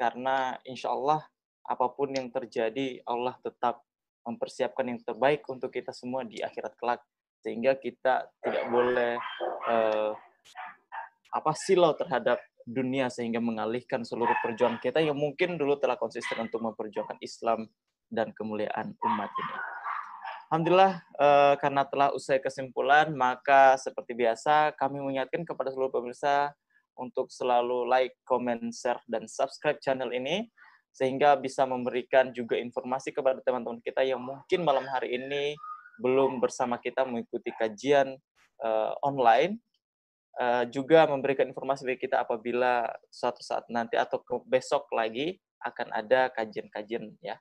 karena 0.00 0.56
insya 0.64 0.96
Allah 0.96 1.28
apa 1.68 1.92
pun 1.92 2.08
yang 2.08 2.32
terjadi 2.32 3.04
Allah 3.04 3.36
tetap 3.44 3.84
mempersiapkan 4.24 4.88
yang 4.88 5.04
terbaik 5.04 5.44
untuk 5.52 5.76
kita 5.76 5.92
semua 5.92 6.24
di 6.24 6.40
akhirat 6.40 6.72
kelak 6.80 7.04
sehingga 7.44 7.76
kita 7.76 8.32
tidak 8.40 8.64
boleh 8.72 9.20
uh, 9.68 10.16
apa 11.36 11.52
silau 11.52 11.92
terhadap 11.92 12.40
dunia 12.66 13.06
sehingga 13.12 13.38
mengalihkan 13.38 14.02
seluruh 14.02 14.34
perjuangan 14.42 14.82
kita 14.82 14.98
yang 14.98 15.14
mungkin 15.14 15.54
dulu 15.54 15.78
telah 15.78 15.94
konsisten 15.94 16.40
untuk 16.42 16.64
memperjuangkan 16.64 17.20
Islam 17.22 17.70
dan 18.10 18.34
kemuliaan 18.34 18.96
umat 18.96 19.30
ini. 19.30 19.56
Alhamdulillah 20.46 20.94
eh, 21.18 21.54
karena 21.58 21.82
telah 21.86 22.08
usai 22.14 22.38
kesimpulan 22.38 23.10
maka 23.14 23.78
seperti 23.78 24.14
biasa 24.14 24.74
kami 24.74 25.02
mengingatkan 25.02 25.42
kepada 25.46 25.70
seluruh 25.74 25.90
pemirsa 25.90 26.54
untuk 26.96 27.28
selalu 27.28 27.86
like, 27.86 28.16
comment, 28.24 28.72
share 28.72 28.98
dan 29.06 29.28
subscribe 29.28 29.78
channel 29.84 30.10
ini 30.10 30.48
sehingga 30.96 31.36
bisa 31.36 31.68
memberikan 31.68 32.32
juga 32.32 32.56
informasi 32.56 33.12
kepada 33.12 33.44
teman-teman 33.44 33.84
kita 33.84 34.00
yang 34.00 34.22
mungkin 34.22 34.64
malam 34.64 34.88
hari 34.88 35.20
ini 35.20 35.52
belum 36.00 36.40
bersama 36.40 36.80
kita 36.80 37.04
mengikuti 37.04 37.52
kajian 37.52 38.16
uh, 38.64 38.96
online 39.04 39.60
uh, 40.40 40.64
juga 40.68 41.08
memberikan 41.08 41.48
informasi 41.48 41.88
bagi 41.88 42.06
kita 42.06 42.22
apabila 42.22 42.86
suatu 43.08 43.40
saat 43.40 43.66
nanti 43.72 43.96
atau 43.96 44.20
ke 44.20 44.40
besok 44.46 44.88
lagi 44.92 45.40
akan 45.64 45.90
ada 45.92 46.28
kajian-kajian 46.32 47.16
ya. 47.24 47.36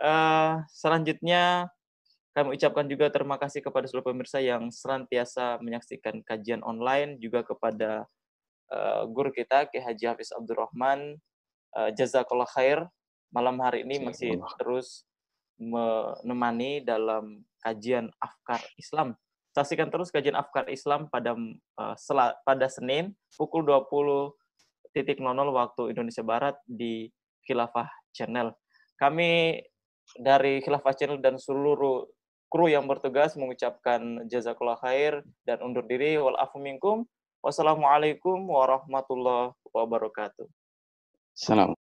Uh, 0.00 0.64
selanjutnya 0.72 1.68
kami 2.32 2.56
ucapkan 2.56 2.88
juga 2.88 3.12
terima 3.12 3.36
kasih 3.36 3.60
kepada 3.60 3.84
seluruh 3.84 4.14
pemirsa 4.14 4.40
yang 4.40 4.72
senantiasa 4.72 5.60
menyaksikan 5.60 6.24
kajian 6.24 6.64
online 6.64 7.20
juga 7.20 7.44
kepada 7.44 8.08
uh, 8.72 9.02
guru 9.10 9.28
kita 9.34 9.68
Ki 9.68 9.82
Haji 9.82 10.04
Hafiz 10.08 10.32
Abdurrahman 10.32 11.20
uh, 11.76 11.90
jazakallah 11.92 12.48
khair. 12.48 12.86
Malam 13.30 13.62
hari 13.62 13.86
ini 13.86 14.02
masih 14.02 14.42
terus 14.58 15.06
menemani 15.54 16.82
dalam 16.82 17.46
kajian 17.62 18.10
afkar 18.18 18.58
Islam 18.74 19.14
Saksikan 19.50 19.90
terus 19.90 20.14
kajian 20.14 20.38
Afkar 20.38 20.70
Islam 20.70 21.10
pada 21.10 21.34
uh, 21.34 21.94
pada 22.46 22.66
Senin 22.70 23.18
pukul 23.34 23.66
20.00 23.66 24.30
waktu 25.50 25.82
Indonesia 25.90 26.22
Barat 26.22 26.54
di 26.66 27.10
Khilafah 27.46 27.90
Channel. 28.14 28.54
Kami 28.94 29.58
dari 30.18 30.62
Khilafah 30.62 30.94
Channel 30.94 31.18
dan 31.18 31.34
seluruh 31.38 32.06
kru 32.50 32.66
yang 32.66 32.86
bertugas 32.90 33.38
mengucapkan 33.38 34.26
jazakallah 34.26 34.78
khair 34.82 35.22
dan 35.46 35.62
undur 35.62 35.86
diri 35.86 36.18
wal 36.18 36.38
minkum. 36.58 37.06
Wassalamualaikum 37.40 38.36
warahmatullahi 38.36 39.56
wabarakatuh. 39.72 40.44
Salam. 41.32 41.79